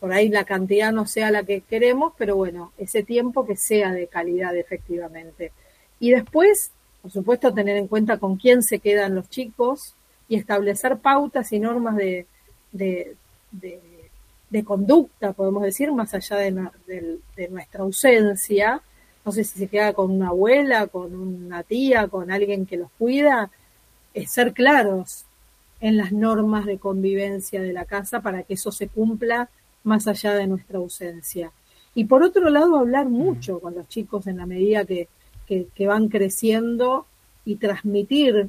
Por 0.00 0.12
ahí 0.12 0.28
la 0.28 0.44
cantidad 0.44 0.92
no 0.92 1.06
sea 1.06 1.30
la 1.30 1.42
que 1.42 1.60
queremos, 1.62 2.12
pero 2.16 2.36
bueno, 2.36 2.72
ese 2.78 3.02
tiempo 3.02 3.46
que 3.46 3.56
sea 3.56 3.92
de 3.92 4.06
calidad 4.06 4.56
efectivamente. 4.56 5.52
Y 5.98 6.10
después, 6.10 6.70
por 7.02 7.10
supuesto, 7.10 7.52
tener 7.52 7.76
en 7.76 7.88
cuenta 7.88 8.18
con 8.18 8.36
quién 8.36 8.62
se 8.62 8.78
quedan 8.78 9.14
los 9.14 9.28
chicos 9.28 9.94
y 10.28 10.36
establecer 10.36 10.98
pautas 10.98 11.52
y 11.52 11.58
normas 11.58 11.96
de, 11.96 12.26
de, 12.70 13.16
de, 13.50 14.64
conducta, 14.64 15.32
podemos 15.32 15.62
decir, 15.62 15.90
más 15.92 16.14
allá 16.14 16.36
de, 16.36 17.18
de 17.36 17.48
nuestra 17.48 17.82
ausencia. 17.82 18.80
No 19.24 19.32
sé 19.32 19.44
si 19.44 19.58
se 19.58 19.68
queda 19.68 19.92
con 19.92 20.10
una 20.10 20.28
abuela, 20.28 20.86
con 20.86 21.14
una 21.14 21.62
tía, 21.62 22.08
con 22.08 22.30
alguien 22.30 22.66
que 22.66 22.76
los 22.76 22.90
cuida, 22.98 23.50
es 24.14 24.30
ser 24.30 24.52
claros, 24.52 25.24
en 25.80 25.96
las 25.96 26.12
normas 26.12 26.66
de 26.66 26.78
convivencia 26.78 27.62
de 27.62 27.72
la 27.72 27.84
casa 27.84 28.20
para 28.20 28.42
que 28.42 28.54
eso 28.54 28.72
se 28.72 28.88
cumpla 28.88 29.48
más 29.84 30.06
allá 30.08 30.34
de 30.34 30.46
nuestra 30.46 30.78
ausencia. 30.78 31.52
Y 31.94 32.04
por 32.04 32.22
otro 32.22 32.50
lado, 32.50 32.78
hablar 32.78 33.08
mucho 33.08 33.60
con 33.60 33.74
los 33.74 33.88
chicos 33.88 34.26
en 34.26 34.36
la 34.36 34.46
medida 34.46 34.84
que, 34.84 35.08
que, 35.46 35.86
van 35.86 36.08
creciendo 36.08 37.06
y 37.44 37.56
transmitir 37.56 38.48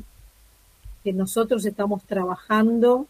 que 1.03 1.13
nosotros 1.13 1.65
estamos 1.65 2.03
trabajando 2.03 3.07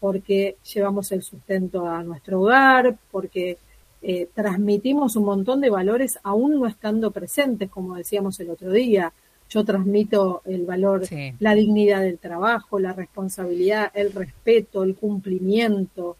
porque 0.00 0.56
llevamos 0.72 1.12
el 1.12 1.22
sustento 1.22 1.86
a 1.86 2.02
nuestro 2.02 2.40
hogar, 2.40 2.96
porque 3.10 3.58
eh, 4.00 4.28
transmitimos 4.34 5.16
un 5.16 5.24
montón 5.24 5.60
de 5.60 5.70
valores 5.70 6.18
aún 6.22 6.58
no 6.58 6.66
estando 6.66 7.10
presentes, 7.10 7.70
como 7.70 7.96
decíamos 7.96 8.38
el 8.40 8.50
otro 8.50 8.70
día, 8.70 9.12
yo 9.52 9.64
transmito 9.64 10.40
el 10.46 10.64
valor, 10.64 11.02
la 11.38 11.54
dignidad 11.54 12.00
del 12.00 12.18
trabajo, 12.18 12.78
la 12.78 12.94
responsabilidad, 12.94 13.90
el 13.92 14.12
respeto, 14.12 14.82
el 14.82 14.94
cumplimiento 14.94 16.16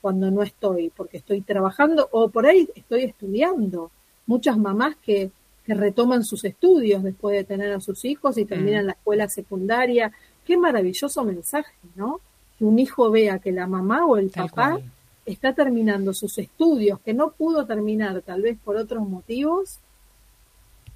cuando 0.00 0.30
no 0.30 0.42
estoy, 0.42 0.90
porque 0.96 1.18
estoy 1.18 1.42
trabajando 1.42 2.08
o 2.12 2.30
por 2.30 2.46
ahí 2.46 2.66
estoy 2.74 3.04
estudiando. 3.04 3.90
Muchas 4.26 4.56
mamás 4.56 4.96
que, 5.04 5.30
que 5.66 5.74
retoman 5.74 6.24
sus 6.24 6.44
estudios 6.44 7.02
después 7.02 7.36
de 7.36 7.44
tener 7.44 7.72
a 7.72 7.80
sus 7.80 8.06
hijos 8.06 8.38
y 8.38 8.46
terminan 8.46 8.84
mm. 8.84 8.86
la 8.86 8.92
escuela 8.92 9.28
secundaria. 9.28 10.10
Qué 10.46 10.56
maravilloso 10.56 11.22
mensaje, 11.24 11.74
¿no? 11.94 12.20
Que 12.58 12.64
un 12.64 12.78
hijo 12.78 13.10
vea 13.10 13.38
que 13.38 13.52
la 13.52 13.66
mamá 13.66 14.06
o 14.06 14.16
el 14.16 14.30
papá 14.30 14.80
está 15.26 15.52
terminando 15.52 16.14
sus 16.14 16.38
estudios, 16.38 17.00
que 17.00 17.12
no 17.12 17.32
pudo 17.32 17.66
terminar 17.66 18.22
tal 18.22 18.40
vez 18.40 18.56
por 18.64 18.76
otros 18.76 19.06
motivos, 19.06 19.78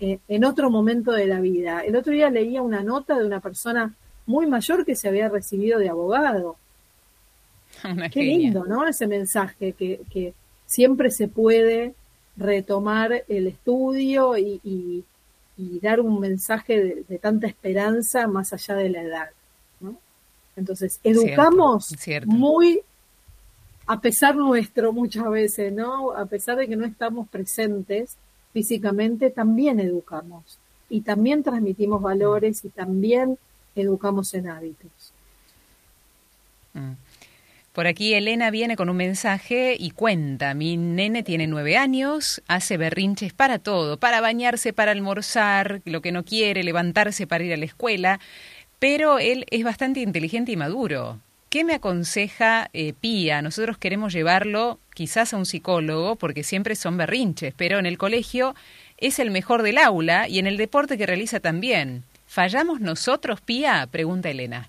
eh, 0.01 0.19
en 0.29 0.45
otro 0.45 0.71
momento 0.71 1.13
de 1.13 1.27
la 1.27 1.41
vida. 1.41 1.81
El 1.81 1.97
otro 1.97 2.13
día 2.13 2.31
leía 2.31 2.63
una 2.63 2.83
nota 2.83 3.19
de 3.19 3.27
una 3.27 3.41
persona 3.41 3.95
muy 4.27 4.47
mayor 4.47 4.85
que 4.85 4.97
se 4.97 5.09
había 5.09 5.29
recibido 5.29 5.79
de 5.79 5.89
abogado. 5.89 6.57
Qué 8.13 8.23
lindo, 8.23 8.65
¿no? 8.65 8.87
Ese 8.87 9.07
mensaje 9.07 9.73
que, 9.73 10.01
que, 10.11 10.35
siempre 10.67 11.11
se 11.11 11.29
puede 11.29 11.95
retomar 12.37 13.25
el 13.29 13.47
estudio 13.47 14.37
y, 14.39 14.61
y, 14.65 15.05
dar 15.81 16.01
un 16.01 16.19
mensaje 16.19 17.05
de, 17.07 17.19
tanta 17.19 17.47
esperanza 17.47 18.27
más 18.27 18.53
allá 18.53 18.75
de 18.75 18.89
la 18.89 19.03
edad. 19.03 19.31
¿no? 19.81 19.97
Entonces, 20.57 20.99
educamos 21.05 21.95
muy 22.25 22.81
a 23.87 24.01
pesar 24.01 24.35
nuestro 24.35 24.93
muchas 24.93 25.29
veces, 25.31 25.73
¿no? 25.73 26.13
A 26.13 26.27
pesar 26.27 26.57
de 26.57 26.67
que 26.67 26.77
no 26.77 26.87
estamos 26.87 27.29
presentes, 27.29 28.17
físicamente, 28.55 29.29
también 29.31 29.81
educamos 29.81 30.59
y 30.89 31.03
también 31.03 31.43
transmitimos 31.43 32.01
valores 32.01 32.65
y 32.65 32.69
también 32.71 33.37
educamos 33.75 34.33
en 34.33 34.49
hábitos. 34.49 35.13
Mm. 36.73 36.93
Por 37.73 37.89
aquí 37.89 38.15
Elena 38.15 38.53
viene 38.53 38.77
con 38.77 38.89
un 38.89 38.97
mensaje 38.97 39.77
y 39.77 39.91
cuenta, 39.91 40.55
mi 40.55 40.77
nene 40.77 41.25
tiene 41.25 41.49
nueve 41.49 41.77
años, 41.77 42.41
hace 42.47 42.77
berrinches 42.77 43.33
para 43.33 43.59
todo, 43.59 43.99
para 43.99 44.21
bañarse, 44.21 44.73
para 44.73 44.93
almorzar, 44.93 45.83
lo 45.85 46.01
que 46.01 46.13
no 46.13 46.25
quiere, 46.25 46.63
levantarse 46.63 47.27
para 47.27 47.43
ir 47.43 47.53
a 47.53 47.57
la 47.57 47.65
escuela, 47.65 48.21
pero 48.79 49.19
él 49.19 49.45
es 49.51 49.65
bastante 49.65 49.99
inteligente 49.99 50.53
y 50.53 50.57
maduro. 50.57 51.19
¿Qué 51.55 51.63
me 51.63 51.75
aconseja 51.75 52.69
eh, 52.73 52.95
Pía? 53.01 53.41
Nosotros 53.41 53.79
queremos 53.79 54.13
llevarlo 54.13 54.81
quizás 54.93 55.33
a 55.33 55.37
un 55.37 55.47
psicólogo 55.47 56.17
porque 56.17 56.43
siempre 56.43 56.75
son 56.75 56.97
berrinches, 56.97 57.55
pero 57.57 57.79
en 57.79 57.87
el 57.87 57.97
colegio 57.97 58.57
es 58.99 59.21
el 59.21 59.31
mejor 59.31 59.63
del 59.63 59.79
aula 59.79 60.29
y 60.29 60.41
en 60.41 60.49
el 60.49 60.57
deporte 60.57 60.99
que 60.99 61.07
realiza 61.07 61.39
también. 61.39 62.03
¿Fallamos 62.27 62.81
nosotros, 62.81 63.41
Pía? 63.41 63.87
Pregunta 63.89 64.31
Elena. 64.31 64.69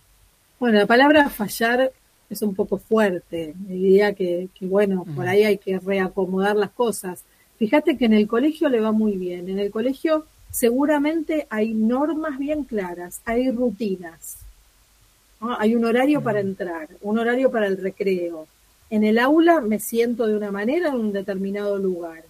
Bueno, 0.60 0.78
la 0.78 0.86
palabra 0.86 1.28
fallar 1.30 1.92
es 2.30 2.44
un 2.44 2.54
poco 2.54 2.78
fuerte. 2.78 3.56
Diría 3.56 4.14
que, 4.14 4.50
que 4.54 4.68
bueno, 4.68 5.06
por 5.16 5.28
ahí 5.28 5.44
hay 5.44 5.58
que 5.58 5.80
reacomodar 5.80 6.56
las 6.56 6.70
cosas. 6.70 7.24
Fíjate 7.58 7.98
que 7.98 8.06
en 8.06 8.14
el 8.14 8.28
colegio 8.28 8.70
le 8.70 8.80
va 8.80 8.92
muy 8.92 9.14
bien. 9.14 9.50
En 9.50 9.58
el 9.58 9.72
colegio 9.72 10.28
seguramente 10.52 11.48
hay 11.50 11.74
normas 11.74 12.38
bien 12.38 12.64
claras, 12.64 13.24
hay 13.26 13.50
rutinas. 13.50 14.45
Hay 15.58 15.76
un 15.76 15.86
horario 15.86 16.22
para 16.22 16.40
entrar, 16.40 16.88
un 17.02 17.20
horario 17.20 17.52
para 17.52 17.68
el 17.68 17.78
recreo. 17.78 18.48
En 18.90 19.04
el 19.04 19.20
aula 19.20 19.62
me 19.62 19.80
siento 19.80 20.28
de 20.28 20.38
una 20.38 20.52
manera 20.52 20.90
en 20.90 20.96
un 20.96 21.12
determinado 21.12 21.78
lugar. 21.78 22.24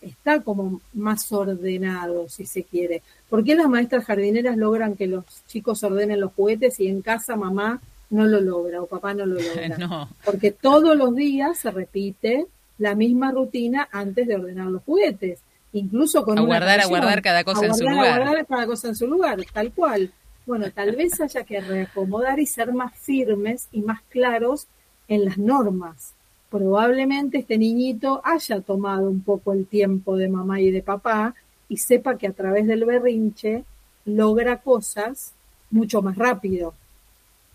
Está 0.00 0.40
como 0.40 0.80
más 0.92 1.32
ordenado, 1.32 2.28
si 2.28 2.46
se 2.46 2.62
quiere. 2.62 3.02
¿Por 3.28 3.42
qué 3.42 3.54
las 3.54 3.68
maestras 3.68 4.04
jardineras 4.04 4.56
logran 4.56 4.94
que 4.94 5.06
los 5.06 5.24
chicos 5.48 5.82
ordenen 5.82 6.20
los 6.20 6.32
juguetes 6.32 6.78
y 6.80 6.88
en 6.88 7.02
casa 7.02 7.34
mamá 7.34 7.80
no 8.10 8.24
lo 8.24 8.40
logra 8.40 8.82
o 8.82 8.86
papá 8.86 9.14
no 9.14 9.26
lo 9.26 9.40
logra. 9.40 10.08
Porque 10.24 10.52
todos 10.52 10.96
los 10.96 11.14
días 11.14 11.58
se 11.58 11.70
repite 11.70 12.46
la 12.78 12.94
misma 12.94 13.32
rutina 13.32 13.88
antes 13.90 14.26
de 14.26 14.36
ordenar 14.36 14.66
los 14.66 14.82
juguetes. 14.82 15.40
Incluso 15.72 16.24
con 16.24 16.38
a 16.38 16.42
guardar, 16.42 16.80
a 16.80 16.86
guardar 16.86 17.20
cada 17.20 17.44
cosa 17.44 17.66
en 17.66 17.74
su 17.74 17.84
lugar. 17.84 18.22
A 18.22 18.24
guardar 18.24 18.46
cada 18.46 18.66
cosa 18.66 18.88
en 18.88 18.96
su 18.96 19.06
lugar, 19.06 19.38
tal 19.52 19.72
cual. 19.72 20.10
Bueno, 20.46 20.70
tal 20.70 20.94
vez 20.94 21.20
haya 21.20 21.42
que 21.44 21.60
reacomodar 21.60 22.38
y 22.38 22.46
ser 22.46 22.72
más 22.72 22.96
firmes 22.96 23.68
y 23.72 23.82
más 23.82 24.00
claros 24.08 24.68
en 25.08 25.24
las 25.24 25.38
normas. 25.38 26.14
Probablemente 26.50 27.38
este 27.38 27.58
niñito 27.58 28.20
haya 28.24 28.60
tomado 28.60 29.10
un 29.10 29.22
poco 29.22 29.52
el 29.52 29.66
tiempo 29.66 30.16
de 30.16 30.28
mamá 30.28 30.60
y 30.60 30.70
de 30.70 30.82
papá 30.82 31.34
y 31.68 31.78
sepa 31.78 32.16
que 32.16 32.28
a 32.28 32.32
través 32.32 32.66
del 32.68 32.84
berrinche 32.84 33.64
logra 34.04 34.58
cosas 34.58 35.32
mucho 35.70 36.00
más 36.00 36.16
rápido 36.16 36.74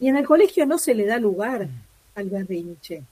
y 0.02 0.10
en 0.10 0.18
el 0.18 0.26
colegio 0.26 0.66
no 0.66 0.78
se 0.80 0.96
le 0.96 1.06
da 1.06 1.18
lugar 1.20 1.70
al 2.16 2.30
berrinche. 2.30 3.04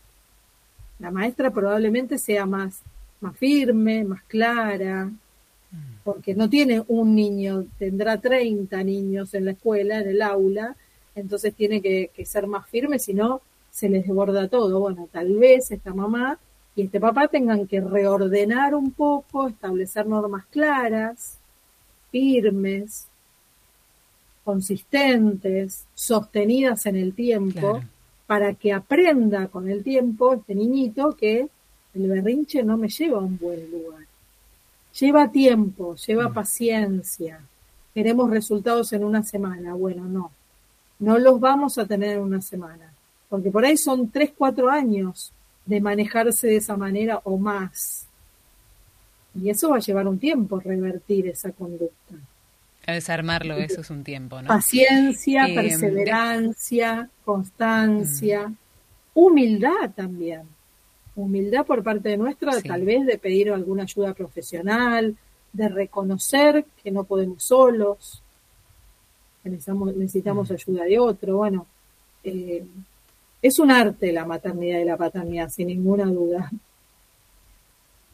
La 0.98 1.12
maestra 1.12 1.52
probablemente 1.52 2.18
sea 2.18 2.48
más, 2.48 2.82
más 3.22 3.38
firme, 3.38 4.04
más 4.04 4.24
clara, 4.24 5.10
porque 6.14 6.34
no 6.34 6.50
tiene 6.50 6.84
un 6.88 7.14
niño, 7.14 7.66
tendrá 7.78 8.20
30 8.20 8.84
niños 8.84 9.36
en 9.36 9.46
la 9.46 9.52
escuela, 9.52 10.00
en 10.00 10.10
el 10.10 10.24
aula, 10.24 10.76
entonces 11.14 11.54
tiene 11.54 11.84
que, 11.84 12.10
ser 12.26 12.48
más 12.48 12.68
firme, 12.68 12.98
si 12.98 13.14
no 13.14 13.42
se 13.70 13.90
les 13.90 14.08
desborda 14.08 14.48
todo. 14.48 14.80
Bueno, 14.80 15.08
tal 15.12 15.36
vez 15.38 15.70
esta 15.70 15.94
mamá 15.94 16.40
y 16.76 16.82
este 16.82 17.00
papá 17.00 17.28
tengan 17.28 17.68
que 17.68 17.80
reordenar 17.80 18.74
un 18.74 18.90
poco, 18.90 19.50
establecer 19.50 20.08
normas 20.08 20.48
claras, 20.48 21.38
firmes, 22.10 23.06
consistentes, 24.44 25.86
sostenidas 25.94 26.88
en 26.88 26.96
el 26.96 27.14
tiempo, 27.14 27.82
para 28.26 28.56
que 28.56 28.74
aprenda 28.74 29.48
con 29.48 29.70
el 29.70 29.84
tiempo 29.84 30.34
este 30.34 30.56
niñito 30.56 31.16
que 31.16 31.50
el 31.94 32.08
berrinche 32.08 32.64
no 32.64 32.78
me 32.78 32.90
lleva 32.90 33.20
a 33.20 33.22
un 33.22 33.38
buen 33.38 33.70
lugar. 33.70 34.09
Lleva 35.00 35.32
tiempo, 35.32 35.96
lleva 35.96 36.30
mm. 36.30 36.34
paciencia. 36.34 37.40
Queremos 37.94 38.30
resultados 38.30 38.92
en 38.94 39.04
una 39.04 39.24
semana. 39.24 39.74
Bueno, 39.74 40.06
no. 40.06 40.32
No 41.00 41.18
los 41.18 41.40
vamos 41.40 41.78
a 41.78 41.86
tener 41.86 42.18
en 42.18 42.24
una 42.24 42.42
semana. 42.42 42.92
Porque 43.30 43.52
por 43.52 43.64
ahí 43.64 43.78
son 43.78 44.10
tres, 44.10 44.32
cuatro 44.38 44.70
años 44.70 45.32
de 45.66 45.80
manejarse 45.80 46.48
de 46.48 46.58
esa 46.58 46.76
manera 46.76 47.22
o 47.24 47.38
más. 47.38 48.08
Y 49.36 49.50
eso 49.50 49.70
va 49.70 49.78
a 49.78 49.82
llevar 49.82 50.08
un 50.08 50.20
tiempo 50.20 50.60
revertir 50.60 51.28
esa 51.28 51.52
conducta. 51.52 52.16
Desarmarlo, 52.86 53.56
eso 53.56 53.82
es 53.82 53.90
un 53.92 54.04
tiempo, 54.04 54.42
¿no? 54.42 54.48
Paciencia, 54.48 55.46
eh, 55.46 55.54
perseverancia, 55.54 57.08
constancia, 57.24 58.48
mm. 58.48 58.56
humildad 59.14 59.92
también. 59.96 60.42
Humildad 61.20 61.66
por 61.66 61.84
parte 61.84 62.10
de 62.10 62.18
nuestra, 62.18 62.62
tal 62.62 62.86
vez 62.86 63.06
de 63.06 63.18
pedir 63.18 63.52
alguna 63.52 63.84
ayuda 63.84 64.14
profesional, 64.14 65.18
de 65.52 65.68
reconocer 65.68 66.66
que 66.82 66.92
no 66.92 67.04
podemos 67.04 67.44
solos, 67.44 68.22
que 69.44 69.50
necesitamos, 69.50 69.96
necesitamos 69.96 70.50
mm. 70.50 70.54
ayuda 70.54 70.84
de 70.86 71.00
otro. 71.00 71.38
Bueno, 71.38 71.66
eh, 72.24 72.66
es 73.42 73.60
un 73.60 73.72
arte 73.72 74.14
la 74.14 74.26
maternidad 74.26 74.80
y 74.80 74.86
la 74.86 74.98
paternidad, 74.98 75.50
sin 75.50 75.68
ninguna 75.68 76.06
duda. 76.06 76.50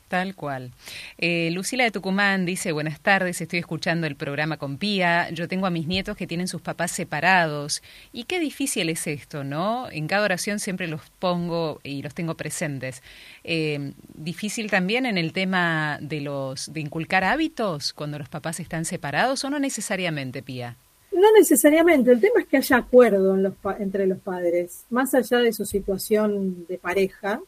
Tal 0.07 0.35
cual. 0.35 0.71
Eh, 1.17 1.49
Lucila 1.51 1.83
de 1.83 1.89
Tucumán 1.89 2.45
dice, 2.45 2.71
buenas 2.71 2.99
tardes, 2.99 3.41
estoy 3.41 3.57
escuchando 3.57 4.05
el 4.05 4.15
programa 4.15 4.57
con 4.57 4.77
Pía, 4.77 5.31
yo 5.31 5.47
tengo 5.47 5.65
a 5.65 5.71
mis 5.71 5.87
nietos 5.87 6.15
que 6.15 6.27
tienen 6.27 6.47
sus 6.47 6.61
papás 6.61 6.91
separados 6.91 7.81
y 8.13 8.25
qué 8.25 8.39
difícil 8.39 8.89
es 8.89 9.07
esto, 9.07 9.43
¿no? 9.43 9.89
En 9.89 10.07
cada 10.07 10.23
oración 10.23 10.59
siempre 10.59 10.87
los 10.87 11.01
pongo 11.17 11.79
y 11.83 12.03
los 12.03 12.13
tengo 12.13 12.35
presentes. 12.35 13.01
Eh, 13.43 13.93
difícil 14.13 14.69
también 14.69 15.07
en 15.07 15.17
el 15.17 15.33
tema 15.33 15.97
de 15.99 16.21
los 16.21 16.71
de 16.71 16.81
inculcar 16.81 17.23
hábitos 17.23 17.91
cuando 17.91 18.19
los 18.19 18.29
papás 18.29 18.59
están 18.59 18.85
separados 18.85 19.43
o 19.43 19.49
no 19.49 19.57
necesariamente, 19.57 20.43
Pía. 20.43 20.75
No 21.11 21.31
necesariamente, 21.35 22.11
el 22.11 22.19
tema 22.19 22.41
es 22.41 22.47
que 22.47 22.57
haya 22.57 22.77
acuerdo 22.77 23.35
entre 23.79 24.05
los 24.05 24.19
padres, 24.19 24.85
más 24.91 25.15
allá 25.15 25.39
de 25.39 25.51
su 25.51 25.65
situación 25.65 26.67
de 26.67 26.77
pareja, 26.77 27.39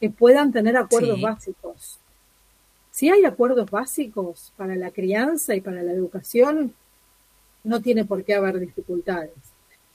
que 0.00 0.10
puedan 0.10 0.52
tener 0.52 0.76
acuerdos 0.76 1.20
básicos. 1.20 1.98
Si 2.90 3.10
hay 3.10 3.24
acuerdos 3.24 3.70
básicos 3.70 4.52
para 4.56 4.74
la 4.76 4.90
crianza 4.90 5.54
y 5.54 5.60
para 5.60 5.82
la 5.82 5.92
educación, 5.92 6.74
no 7.64 7.80
tiene 7.80 8.04
por 8.04 8.24
qué 8.24 8.34
haber 8.34 8.58
dificultades. 8.58 9.32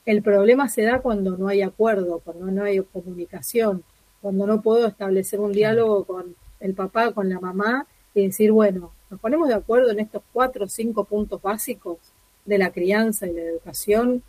El 0.04 0.22
problema 0.22 0.68
se 0.68 0.82
da 0.82 1.00
cuando 1.00 1.36
no 1.36 1.48
hay 1.48 1.62
acuerdo, 1.62 2.20
cuando 2.20 2.46
no 2.46 2.64
hay 2.64 2.80
comunicación, 2.80 3.84
cuando 4.20 4.46
no 4.46 4.60
puedo 4.60 4.86
establecer 4.86 5.40
un 5.40 5.52
diálogo 5.52 6.04
con 6.04 6.36
el 6.60 6.74
papá, 6.74 7.12
con 7.12 7.28
la 7.28 7.40
mamá 7.40 7.86
y 8.14 8.26
decir, 8.26 8.52
bueno, 8.52 8.92
nos 9.10 9.20
ponemos 9.20 9.48
de 9.48 9.54
acuerdo 9.54 9.90
en 9.90 10.00
estos 10.00 10.22
cuatro 10.32 10.66
o 10.66 10.68
cinco 10.68 11.04
puntos 11.04 11.40
básicos 11.40 11.98
de 12.44 12.58
la 12.58 12.70
crianza 12.70 13.26
y 13.26 13.32
la 13.32 13.42
educación. 13.42 14.22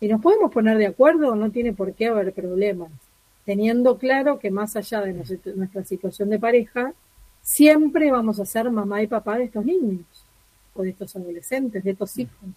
Y 0.00 0.08
nos 0.08 0.20
podemos 0.20 0.50
poner 0.50 0.78
de 0.78 0.86
acuerdo, 0.86 1.34
no 1.34 1.50
tiene 1.50 1.72
por 1.72 1.94
qué 1.94 2.06
haber 2.06 2.32
problemas 2.32 2.90
teniendo 3.44 3.98
claro 3.98 4.38
que 4.38 4.50
más 4.50 4.76
allá 4.76 5.00
de 5.00 5.12
nuestra 5.54 5.84
situación 5.84 6.30
de 6.30 6.38
pareja, 6.38 6.92
siempre 7.42 8.10
vamos 8.10 8.38
a 8.38 8.46
ser 8.46 8.70
mamá 8.70 9.02
y 9.02 9.06
papá 9.06 9.36
de 9.36 9.44
estos 9.44 9.64
niños, 9.64 10.04
o 10.74 10.82
de 10.82 10.90
estos 10.90 11.14
adolescentes, 11.16 11.82
de 11.82 11.90
estos 11.90 12.16
hijos. 12.18 12.48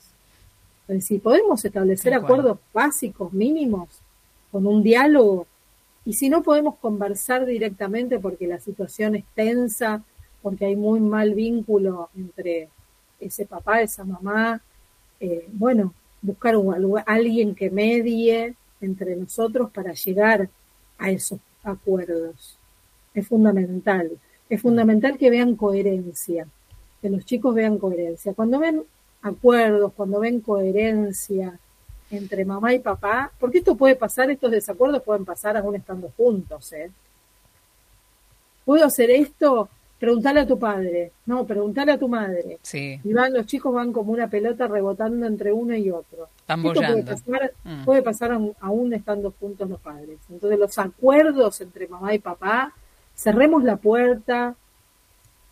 Es 0.88 0.96
decir, 0.96 1.22
podemos 1.22 1.66
establecer 1.66 2.14
acuerdos 2.14 2.60
básicos, 2.74 3.34
mínimos, 3.34 3.90
con 4.52 4.68
un 4.68 4.84
diálogo, 4.84 5.48
y 6.06 6.14
si 6.14 6.30
no 6.30 6.44
podemos 6.44 6.76
conversar 6.76 7.46
directamente 7.48 8.20
porque 8.20 8.46
la 8.46 8.60
situación 8.60 9.16
es 9.16 9.26
tensa, 9.34 10.04
porque 10.44 10.66
hay 10.66 10.76
muy 10.76 11.00
mal 11.00 11.34
vínculo 11.34 12.10
entre 12.16 12.70
ese 13.20 13.48
papá, 13.48 13.82
esa 13.82 14.04
mamá, 14.04 14.62
eh, 15.20 15.48
bueno, 15.52 15.96
buscar 16.22 16.56
un, 16.56 17.02
alguien 17.08 17.56
que 17.56 17.72
medie 17.72 18.54
entre 18.82 19.16
nosotros 19.16 19.72
para 19.72 19.94
llegar 19.94 20.48
a 20.98 21.10
esos 21.10 21.40
acuerdos. 21.64 22.58
Es 23.14 23.28
fundamental. 23.28 24.12
Es 24.50 24.62
fundamental 24.62 25.18
que 25.18 25.30
vean 25.30 25.56
coherencia, 25.56 26.48
que 27.02 27.10
los 27.10 27.26
chicos 27.26 27.56
vean 27.56 27.78
coherencia. 27.78 28.34
Cuando 28.34 28.60
ven 28.60 28.84
acuerdos, 29.22 29.94
cuando 29.94 30.20
ven 30.20 30.40
coherencia 30.40 31.58
entre 32.12 32.46
mamá 32.46 32.74
y 32.74 32.80
papá, 32.80 33.32
porque 33.40 33.58
esto 33.60 33.76
puede 33.76 33.96
pasar, 33.96 34.30
estos 34.30 34.52
desacuerdos 34.52 35.02
pueden 35.02 35.26
pasar 35.26 35.58
aún 35.58 35.76
estando 35.76 36.12
juntos, 36.16 36.72
¿eh? 36.74 36.92
Puedo 38.64 38.86
hacer 38.86 39.10
esto 39.12 39.70
preguntarle 40.06 40.42
a 40.42 40.46
tu 40.46 40.60
padre, 40.60 41.12
no, 41.26 41.48
preguntarle 41.48 41.94
a 41.94 41.98
tu 41.98 42.08
madre. 42.08 42.60
Sí. 42.62 43.00
Y 43.04 43.12
van, 43.12 43.34
los 43.34 43.48
chicos 43.48 43.74
van 43.74 43.92
como 43.92 44.12
una 44.12 44.30
pelota 44.30 44.68
rebotando 44.68 45.26
entre 45.26 45.52
uno 45.52 45.76
y 45.76 45.90
otro. 45.90 46.30
puede 46.86 47.04
pasar, 47.04 47.54
mm. 47.64 47.86
puede 47.86 48.02
pasar 48.04 48.40
aún 48.60 48.94
estando 48.94 49.34
juntos 49.40 49.68
los 49.68 49.80
padres. 49.80 50.20
Entonces 50.30 50.60
los 50.60 50.78
acuerdos 50.78 51.60
entre 51.60 51.88
mamá 51.88 52.14
y 52.14 52.20
papá, 52.20 52.72
cerremos 53.16 53.64
la 53.64 53.78
puerta, 53.78 54.56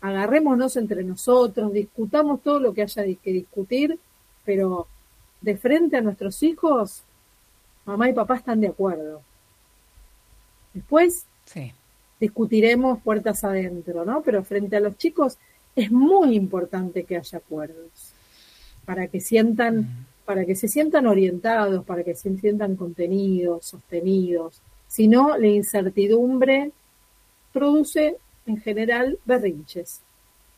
agarrémonos 0.00 0.76
entre 0.76 1.02
nosotros, 1.02 1.72
discutamos 1.72 2.40
todo 2.40 2.60
lo 2.60 2.72
que 2.72 2.82
haya 2.82 3.02
que 3.02 3.32
discutir, 3.32 3.98
pero 4.44 4.86
de 5.40 5.56
frente 5.56 5.96
a 5.96 6.00
nuestros 6.00 6.40
hijos, 6.44 7.02
mamá 7.86 8.08
y 8.08 8.12
papá 8.12 8.36
están 8.36 8.60
de 8.60 8.68
acuerdo. 8.68 9.20
Después 10.72 11.26
discutiremos 12.24 13.02
puertas 13.02 13.44
adentro, 13.44 14.04
¿no? 14.04 14.22
Pero 14.22 14.42
frente 14.44 14.76
a 14.76 14.80
los 14.80 14.96
chicos 14.96 15.36
es 15.76 15.90
muy 15.90 16.34
importante 16.34 17.04
que 17.04 17.16
haya 17.16 17.38
acuerdos 17.38 18.12
para 18.86 19.08
que 19.08 19.20
sientan, 19.20 20.06
para 20.24 20.44
que 20.46 20.54
se 20.54 20.68
sientan 20.68 21.06
orientados, 21.06 21.84
para 21.84 22.02
que 22.02 22.14
se 22.14 22.34
sientan 22.38 22.76
contenidos, 22.76 23.66
sostenidos. 23.66 24.62
Si 24.88 25.06
no, 25.06 25.36
la 25.36 25.48
incertidumbre 25.48 26.70
produce 27.52 28.16
en 28.46 28.56
general 28.58 29.18
berrinches. 29.24 30.00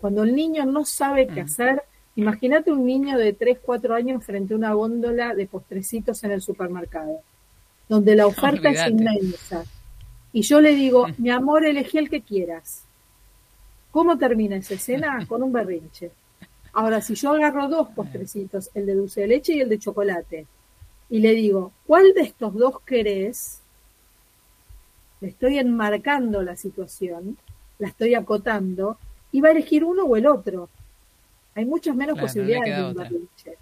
Cuando 0.01 0.23
el 0.23 0.35
niño 0.35 0.67
no 0.67 0.85
sabe 0.85 1.27
qué 1.27 1.41
hacer, 1.41 1.83
imagínate 2.15 2.71
un 2.71 2.85
niño 2.85 3.19
de 3.19 3.33
3, 3.33 3.59
4 3.61 3.95
años 3.95 4.25
frente 4.25 4.55
a 4.55 4.57
una 4.57 4.73
góndola 4.73 5.35
de 5.35 5.47
postrecitos 5.47 6.23
en 6.25 6.31
el 6.33 6.43
supermercado, 6.43 7.21
donde 7.89 8.15
la 8.15 8.27
oferta 8.27 8.71
es 8.71 8.89
inmensa. 8.89 9.65
Y 10.37 10.43
yo 10.43 10.61
le 10.61 10.75
digo, 10.75 11.07
mi 11.17 11.31
amor, 11.31 11.65
elegí 11.65 11.97
el 11.97 12.11
que 12.11 12.21
quieras. 12.21 12.85
¿Cómo 13.91 14.19
termina 14.19 14.57
esa 14.57 14.75
escena? 14.75 15.25
Con 15.29 15.43
un 15.43 15.51
berrinche. 15.51 16.11
Ahora, 16.75 17.01
si 17.01 17.15
yo 17.15 17.33
agarro 17.33 17.69
dos 17.69 17.89
postrecitos, 17.89 18.69
el 18.75 18.85
de 18.85 18.95
dulce 18.97 19.23
de 19.23 19.29
leche 19.29 19.55
y 19.55 19.61
el 19.63 19.71
de 19.71 19.79
chocolate, 19.79 20.47
y 21.09 21.21
le 21.21 21.33
digo, 21.33 21.73
¿cuál 21.87 22.13
de 22.13 22.21
estos 22.21 22.53
dos 22.53 22.83
querés? 22.83 23.61
Le 25.23 25.29
estoy 25.29 25.59
enmarcando 25.59 26.43
la 26.43 26.55
situación, 26.55 27.39
la 27.79 27.89
estoy 27.89 28.15
acotando, 28.15 28.99
y 29.33 29.41
va 29.41 29.49
a 29.49 29.53
elegir 29.53 29.85
uno 29.85 30.05
o 30.05 30.17
el 30.17 30.27
otro. 30.27 30.69
Hay 31.55 31.65
muchas 31.65 31.97
menos 31.97 32.19
posibilidades 32.19 32.77
de 32.77 32.85
un 32.85 32.95
berrinche. 32.95 33.55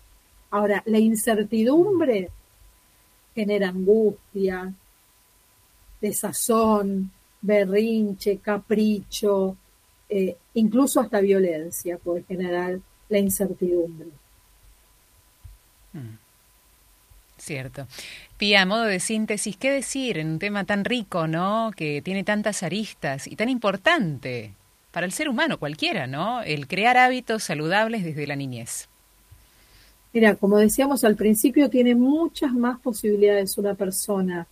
Ahora, 0.51 0.83
la 0.87 0.99
incertidumbre 0.99 2.31
genera 3.33 3.69
angustia, 3.69 4.75
desazón, 6.05 7.11
berrinche, 7.41 8.39
capricho, 8.39 9.57
eh, 10.09 10.37
incluso 10.53 11.01
hasta 11.01 11.21
violencia 11.21 11.97
puede 11.97 12.25
generar 12.25 12.79
la 13.09 13.19
incertidumbre. 13.19 14.09
Mm. 15.95 16.19
Cierto. 17.39 17.87
Pía, 18.37 18.63
a 18.63 18.67
modo 18.67 18.85
de 18.85 19.01
síntesis, 19.01 19.57
¿qué 19.57 19.71
decir 19.71 20.19
en 20.19 20.29
un 20.29 20.39
tema 20.39 20.65
tan 20.65 20.85
rico, 20.85 21.27
¿no? 21.27 21.73
Que 21.75 22.03
tiene 22.03 22.23
tantas 22.23 22.63
aristas 22.63 23.27
y 23.27 23.37
tan 23.37 23.49
importante 23.49 24.53
para 24.93 25.07
el 25.07 25.13
ser 25.13 25.29
humano 25.29 25.59
cualquiera, 25.59 26.07
¿no? 26.07 26.43
El 26.43 26.69
crear 26.69 26.97
hábitos 26.97 27.45
saludables 27.45 28.05
desde 28.05 28.27
la 28.27 28.37
niñez. 28.37 28.89
Mira, 30.13 30.37
como 30.37 30.59
decíamos 30.59 31.03
al 31.03 31.17
principio, 31.17 31.69
tiene 31.69 31.95
muchas 31.95 32.53
más 32.53 32.79
posibilidades 32.81 33.59
una 33.59 33.75
persona 33.75 34.47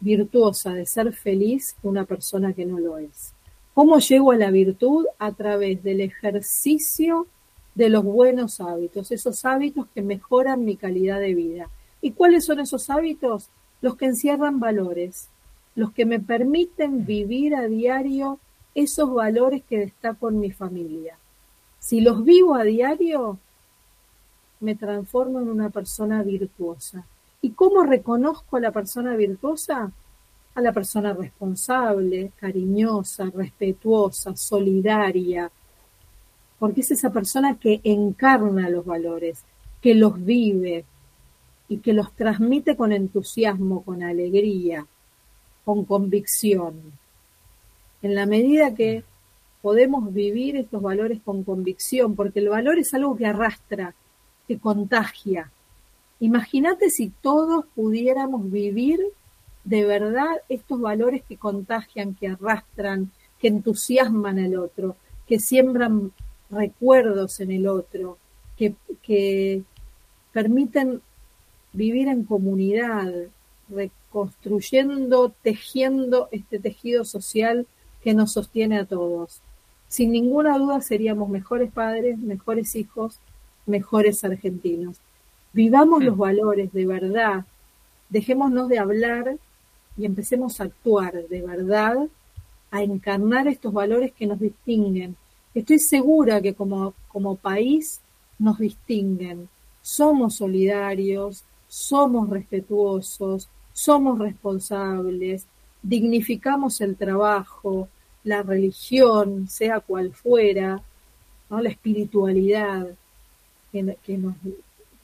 virtuosa 0.00 0.72
de 0.72 0.86
ser 0.86 1.12
feliz 1.12 1.76
una 1.82 2.04
persona 2.04 2.52
que 2.52 2.66
no 2.66 2.78
lo 2.78 2.98
es. 2.98 3.32
¿Cómo 3.74 3.98
llego 3.98 4.32
a 4.32 4.36
la 4.36 4.50
virtud? 4.50 5.06
A 5.18 5.32
través 5.32 5.82
del 5.82 6.00
ejercicio 6.00 7.26
de 7.74 7.88
los 7.88 8.02
buenos 8.02 8.60
hábitos, 8.60 9.12
esos 9.12 9.44
hábitos 9.44 9.86
que 9.94 10.02
mejoran 10.02 10.64
mi 10.64 10.76
calidad 10.76 11.20
de 11.20 11.34
vida. 11.34 11.70
¿Y 12.00 12.10
cuáles 12.12 12.44
son 12.44 12.60
esos 12.60 12.90
hábitos? 12.90 13.50
Los 13.80 13.96
que 13.96 14.06
encierran 14.06 14.58
valores, 14.58 15.28
los 15.76 15.92
que 15.92 16.04
me 16.04 16.18
permiten 16.18 17.06
vivir 17.06 17.54
a 17.54 17.68
diario 17.68 18.40
esos 18.74 19.12
valores 19.12 19.62
que 19.68 19.78
destaco 19.78 20.28
en 20.28 20.40
mi 20.40 20.50
familia. 20.50 21.16
Si 21.78 22.00
los 22.00 22.24
vivo 22.24 22.56
a 22.56 22.64
diario, 22.64 23.38
me 24.60 24.74
transformo 24.74 25.38
en 25.40 25.48
una 25.48 25.70
persona 25.70 26.22
virtuosa. 26.22 27.06
¿Y 27.40 27.50
cómo 27.50 27.84
reconozco 27.84 28.56
a 28.56 28.60
la 28.60 28.72
persona 28.72 29.14
virtuosa? 29.14 29.92
A 30.54 30.60
la 30.60 30.72
persona 30.72 31.12
responsable, 31.12 32.32
cariñosa, 32.36 33.30
respetuosa, 33.32 34.34
solidaria, 34.36 35.50
porque 36.58 36.80
es 36.80 36.90
esa 36.90 37.12
persona 37.12 37.56
que 37.58 37.80
encarna 37.84 38.68
los 38.68 38.84
valores, 38.84 39.44
que 39.80 39.94
los 39.94 40.24
vive 40.24 40.84
y 41.68 41.78
que 41.78 41.92
los 41.92 42.12
transmite 42.12 42.76
con 42.76 42.92
entusiasmo, 42.92 43.82
con 43.84 44.02
alegría, 44.02 44.86
con 45.64 45.84
convicción. 45.84 46.74
En 48.02 48.14
la 48.14 48.26
medida 48.26 48.74
que 48.74 49.04
podemos 49.62 50.12
vivir 50.12 50.56
estos 50.56 50.82
valores 50.82 51.20
con 51.24 51.44
convicción, 51.44 52.16
porque 52.16 52.40
el 52.40 52.48
valor 52.48 52.78
es 52.78 52.92
algo 52.94 53.16
que 53.16 53.26
arrastra, 53.26 53.94
que 54.46 54.58
contagia. 54.58 55.52
Imagínate 56.20 56.90
si 56.90 57.10
todos 57.22 57.64
pudiéramos 57.74 58.50
vivir 58.50 59.00
de 59.64 59.84
verdad 59.84 60.40
estos 60.48 60.80
valores 60.80 61.22
que 61.28 61.36
contagian, 61.36 62.14
que 62.14 62.28
arrastran, 62.28 63.10
que 63.38 63.48
entusiasman 63.48 64.38
al 64.38 64.56
otro, 64.56 64.96
que 65.26 65.38
siembran 65.38 66.12
recuerdos 66.50 67.40
en 67.40 67.52
el 67.52 67.68
otro, 67.68 68.18
que, 68.56 68.74
que 69.02 69.62
permiten 70.32 71.02
vivir 71.72 72.08
en 72.08 72.24
comunidad, 72.24 73.12
reconstruyendo, 73.68 75.32
tejiendo 75.42 76.28
este 76.32 76.58
tejido 76.58 77.04
social 77.04 77.66
que 78.02 78.14
nos 78.14 78.32
sostiene 78.32 78.78
a 78.78 78.86
todos. 78.86 79.40
Sin 79.88 80.12
ninguna 80.12 80.58
duda 80.58 80.80
seríamos 80.80 81.28
mejores 81.28 81.70
padres, 81.70 82.18
mejores 82.18 82.74
hijos, 82.74 83.18
mejores 83.66 84.24
argentinos. 84.24 84.98
Vivamos 85.52 86.04
los 86.04 86.16
valores 86.16 86.72
de 86.72 86.86
verdad, 86.86 87.44
dejémonos 88.08 88.68
de 88.68 88.78
hablar 88.78 89.36
y 89.96 90.04
empecemos 90.04 90.60
a 90.60 90.64
actuar 90.64 91.26
de 91.28 91.42
verdad, 91.42 91.96
a 92.70 92.82
encarnar 92.82 93.48
estos 93.48 93.72
valores 93.72 94.12
que 94.12 94.26
nos 94.26 94.38
distinguen, 94.38 95.16
estoy 95.54 95.78
segura 95.78 96.40
que 96.40 96.54
como, 96.54 96.94
como 97.08 97.36
país 97.36 98.00
nos 98.38 98.58
distinguen. 98.58 99.48
Somos 99.82 100.36
solidarios, 100.36 101.44
somos 101.66 102.28
respetuosos, 102.28 103.48
somos 103.72 104.18
responsables, 104.18 105.46
dignificamos 105.82 106.80
el 106.80 106.96
trabajo, 106.96 107.88
la 108.24 108.42
religión, 108.42 109.48
sea 109.48 109.80
cual 109.80 110.12
fuera, 110.12 110.82
¿no? 111.48 111.60
la 111.60 111.70
espiritualidad 111.70 112.88
que, 113.72 113.96
que, 114.04 114.18
nos, 114.18 114.34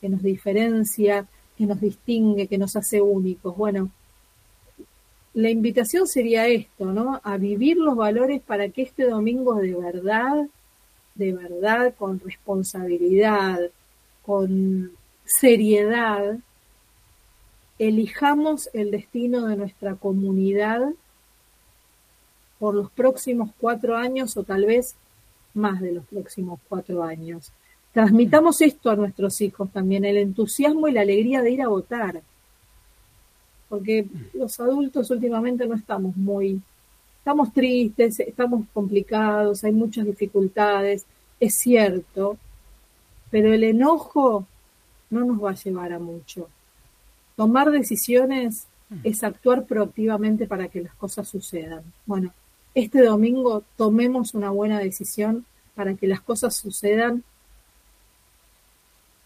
que 0.05 0.11
nos 0.11 0.23
diferencia, 0.23 1.27
que 1.57 1.65
nos 1.65 1.81
distingue, 1.81 2.47
que 2.47 2.59
nos 2.59 2.77
hace 2.77 3.01
únicos. 3.01 3.57
Bueno, 3.57 3.89
la 5.33 5.49
invitación 5.49 6.07
sería 6.07 6.47
esto, 6.47 6.93
¿no? 6.93 7.23
A 7.25 7.39
vivir 7.39 7.79
los 7.79 7.97
valores 7.97 8.43
para 8.43 8.69
que 8.69 8.83
este 8.83 9.05
domingo 9.05 9.55
de 9.55 9.73
verdad, 9.73 10.47
de 11.15 11.33
verdad, 11.33 11.95
con 11.97 12.21
responsabilidad, 12.21 13.71
con 14.27 14.93
seriedad, 15.25 16.37
elijamos 17.79 18.69
el 18.75 18.91
destino 18.91 19.47
de 19.47 19.57
nuestra 19.57 19.95
comunidad 19.95 20.83
por 22.59 22.75
los 22.75 22.91
próximos 22.91 23.49
cuatro 23.59 23.97
años 23.97 24.37
o 24.37 24.43
tal 24.43 24.67
vez 24.67 24.97
más 25.55 25.81
de 25.81 25.93
los 25.93 26.05
próximos 26.05 26.61
cuatro 26.69 27.03
años. 27.03 27.53
Transmitamos 27.95 28.61
esto 28.61 28.91
a 28.91 28.97
nuestros 28.97 29.41
hijos 29.41 29.71
también, 29.71 30.05
el 30.05 30.19
entusiasmo 30.19 30.89
y 30.89 30.93
la 30.93 31.01
alegría 31.01 31.41
de 31.41 31.51
ir 31.53 31.63
a 31.63 31.69
votar 31.69 32.23
porque 33.75 34.07
los 34.35 34.61
adultos 34.61 35.11
últimamente 35.11 35.67
no 35.67 35.75
estamos 35.75 36.17
muy, 36.17 36.61
estamos 37.19 37.53
tristes, 37.53 38.21
estamos 38.21 38.67
complicados, 38.73 39.65
hay 39.65 39.73
muchas 39.73 40.07
dificultades, 40.07 41.05
es 41.41 41.57
cierto, 41.57 42.39
pero 43.33 43.53
el 43.53 43.65
enojo 43.65 44.47
no 45.11 45.25
nos 45.25 45.43
va 45.43 45.51
a 45.51 45.55
llevar 45.55 45.93
a 45.93 45.99
mucho. 45.99 46.49
Tomar 47.35 47.73
decisiones 47.73 48.69
mm. 48.91 48.99
es 49.03 49.25
actuar 49.25 49.65
proactivamente 49.65 50.47
para 50.47 50.69
que 50.69 50.83
las 50.83 50.95
cosas 50.95 51.29
sucedan. 51.29 51.83
Bueno, 52.07 52.33
este 52.77 53.03
domingo 53.03 53.65
tomemos 53.77 54.35
una 54.35 54.51
buena 54.51 54.79
decisión 54.79 55.45
para 55.75 55.95
que 55.95 56.07
las 56.07 56.21
cosas 56.21 56.55
sucedan 56.55 57.25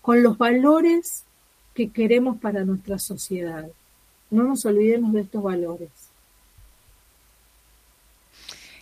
con 0.08 0.22
los 0.22 0.38
valores 0.38 1.24
que 1.74 1.90
queremos 1.90 2.40
para 2.40 2.64
nuestra 2.64 2.98
sociedad. 2.98 3.66
No 4.30 4.44
nos 4.44 4.64
olvidemos 4.64 5.12
de 5.12 5.20
estos 5.20 5.42
valores. 5.42 5.90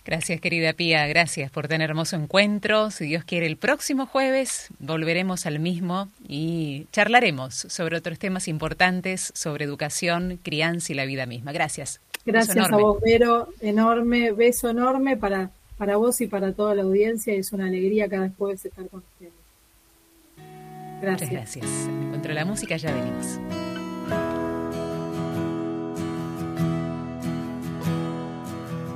Gracias, 0.05 0.39
querida 0.39 0.71
Pía. 0.71 1.05
Gracias 1.07 1.51
por 1.51 1.67
tener 1.67 1.89
hermoso 1.89 2.15
encuentro. 2.15 2.91
Si 2.91 3.07
Dios 3.07 3.25
quiere, 3.25 3.45
el 3.45 3.57
próximo 3.57 4.05
jueves 4.05 4.69
volveremos 4.79 5.45
al 5.45 5.59
mismo 5.59 6.07
y 6.29 6.87
charlaremos 6.93 7.55
sobre 7.55 7.97
otros 7.97 8.19
temas 8.19 8.47
importantes, 8.47 9.33
sobre 9.35 9.65
educación, 9.65 10.39
crianza 10.41 10.93
y 10.93 10.95
la 10.95 11.03
vida 11.03 11.25
misma. 11.25 11.51
Gracias. 11.51 11.99
Gracias 12.25 12.71
a 12.71 12.77
vos, 12.77 13.01
Vero. 13.01 13.49
Enorme, 13.59 14.31
beso 14.31 14.69
enorme 14.69 15.17
para, 15.17 15.51
para 15.77 15.97
vos 15.97 16.21
y 16.21 16.27
para 16.27 16.53
toda 16.53 16.73
la 16.73 16.83
audiencia. 16.83 17.33
Es 17.33 17.51
una 17.51 17.65
alegría 17.65 18.07
cada 18.07 18.31
vez 18.39 18.63
estar 18.63 18.87
con 18.87 19.01
ustedes. 19.01 19.36
Gracias. 21.01 21.29
Muchas 21.29 21.29
gracias. 21.29 21.65
Contra 22.11 22.33
la 22.33 22.45
música 22.45 22.77
ya 22.77 22.91
venimos. 22.93 23.39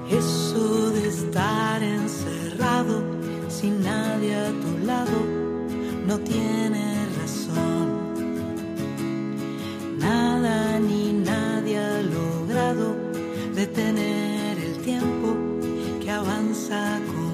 Eso 0.09 0.91
de 0.91 1.07
estar 1.07 1.81
encerrado 1.81 3.01
sin 3.49 3.81
nadie 3.81 4.35
a 4.35 4.49
tu 4.49 4.85
lado 4.85 5.41
no 6.05 6.19
tiene 6.19 7.05
razón. 7.19 7.89
Nada 9.99 10.79
ni 10.79 11.13
nadie 11.13 11.77
ha 11.77 12.01
logrado 12.01 12.95
detener 13.55 14.57
el 14.57 14.77
tiempo 14.81 15.35
que 16.01 16.11
avanza 16.11 16.99
con 17.07 17.30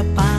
kapal 0.00 0.29